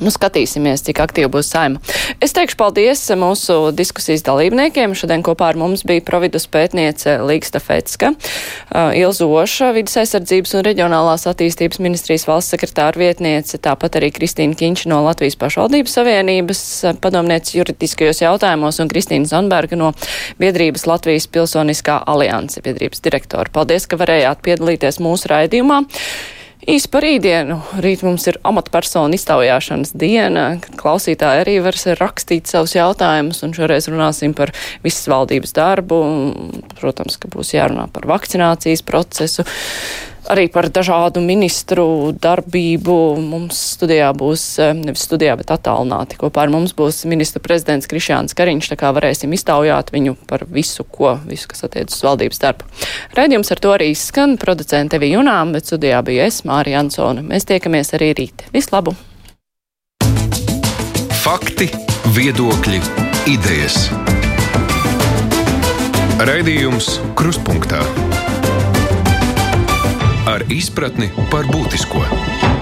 Nu, 0.01 0.09
skatīsimies, 0.09 0.81
cik 0.87 0.97
aktīvi 1.05 1.29
būs 1.29 1.51
saima. 1.53 1.81
Es 2.25 2.33
teikšu 2.33 2.57
paldies 2.57 3.03
mūsu 3.21 3.69
diskusijas 3.77 4.25
dalībniekiem. 4.25 4.95
Šodien 4.97 5.21
kopā 5.25 5.51
ar 5.53 5.59
mums 5.61 5.85
bija 5.85 6.01
providus 6.07 6.47
pētniece 6.49 7.19
Līgsta 7.29 7.61
Fetska, 7.61 8.15
Ilzu 8.97 9.29
Oša, 9.29 9.75
vidas 9.77 9.99
aizsardzības 10.01 10.57
un 10.57 10.65
reģionālās 10.65 11.29
attīstības 11.29 11.83
ministrijas 11.85 12.25
valsts 12.31 12.57
sekretāra 12.57 12.97
vietniece, 12.97 13.61
tāpat 13.61 14.01
arī 14.01 14.09
Kristīna 14.17 14.57
Kinča 14.57 14.89
no 14.89 15.03
Latvijas 15.05 15.37
pašvaldības 15.41 15.99
savienības 16.01 16.65
padomniece 17.05 17.59
juridiskajos 17.61 18.25
jautājumos 18.25 18.81
un 18.81 18.89
Kristīna 18.89 19.29
Zonberga 19.29 19.77
no 19.77 19.93
biedrības 20.41 20.89
Latvijas 20.89 21.29
pilsoniskā 21.29 22.01
alianse 22.09 22.65
biedrības 22.65 23.05
direktora. 23.05 23.53
Paldies, 23.53 23.85
ka 23.85 24.01
varējāt 24.01 24.45
piedalīties 24.49 25.03
mūsu 25.05 25.29
raidījumā. 25.37 25.85
Īsi 26.69 26.91
par 26.93 27.05
rītdienu. 27.07 27.57
Rīt 27.81 28.03
mums 28.05 28.27
ir 28.29 28.37
amatpersonu 28.45 29.17
iztaujāšanas 29.17 29.95
diena, 29.97 30.45
kad 30.61 30.77
klausītāji 30.81 31.45
arī 31.45 31.55
var 31.65 31.79
rakstīt 31.97 32.51
savus 32.53 32.75
jautājumus, 32.77 33.41
un 33.47 33.55
šoreiz 33.57 33.89
runāsim 33.89 34.35
par 34.37 34.53
visas 34.85 35.09
valdības 35.09 35.57
darbu. 35.57 36.01
Protams, 36.77 37.17
ka 37.17 37.33
būs 37.33 37.55
jārunā 37.57 37.89
par 37.95 38.05
vakcinācijas 38.11 38.85
procesu, 38.85 39.47
arī 40.31 40.47
par 40.53 40.69
dažādu 40.71 41.23
ministru 41.25 42.13
darbību. 42.15 42.97
Mums 43.23 43.59
studijā 43.77 44.11
būs, 44.17 44.45
eh, 44.63 44.73
nevis 44.75 45.07
studijā, 45.07 45.37
bet 45.37 45.51
attālināti. 45.51 46.19
Kopā 46.21 46.45
ar 46.47 46.49
mums 46.49 46.73
būs 46.73 47.05
ministra 47.07 47.43
prezidents 47.43 47.87
Krišāns 47.91 48.35
Kariņš, 48.35 48.71
tā 48.71 48.77
kā 48.79 48.93
varēsim 48.95 49.33
iztaujāt 49.35 49.91
viņu 49.91 50.17
par 50.27 50.47
visu, 50.47 50.85
ko, 50.85 51.19
visu, 51.27 51.49
kas 51.49 51.65
attiec 51.67 51.91
uz 51.91 52.01
valdības 52.01 52.39
darbu. 52.39 52.65
Raidījums 53.17 53.51
ar 53.51 53.59
to 53.59 53.75
arī 53.75 53.95
skan, 53.97 54.37
producente 54.39 54.95
Evi 54.97 55.13
Junām, 55.15 55.53
bet 55.53 55.65
studijā 55.65 56.03
bija 56.05 56.27
es, 56.27 56.43
Mārija 56.43 56.81
Ansone. 56.81 57.23
Mēs 57.23 57.45
tiekamies 57.45 57.93
arī 57.99 58.15
rīt. 58.15 58.47
Vislabu! 58.53 58.95
Fakti, 61.21 61.69
viedokļi, 62.17 62.81
idejas. 63.29 63.91
Raidījums 66.21 66.99
Kruspunktā 67.17 67.81
ar 67.81 68.10
izpratni 70.55 71.11
par 71.31 71.47
būtisko. 71.51 72.60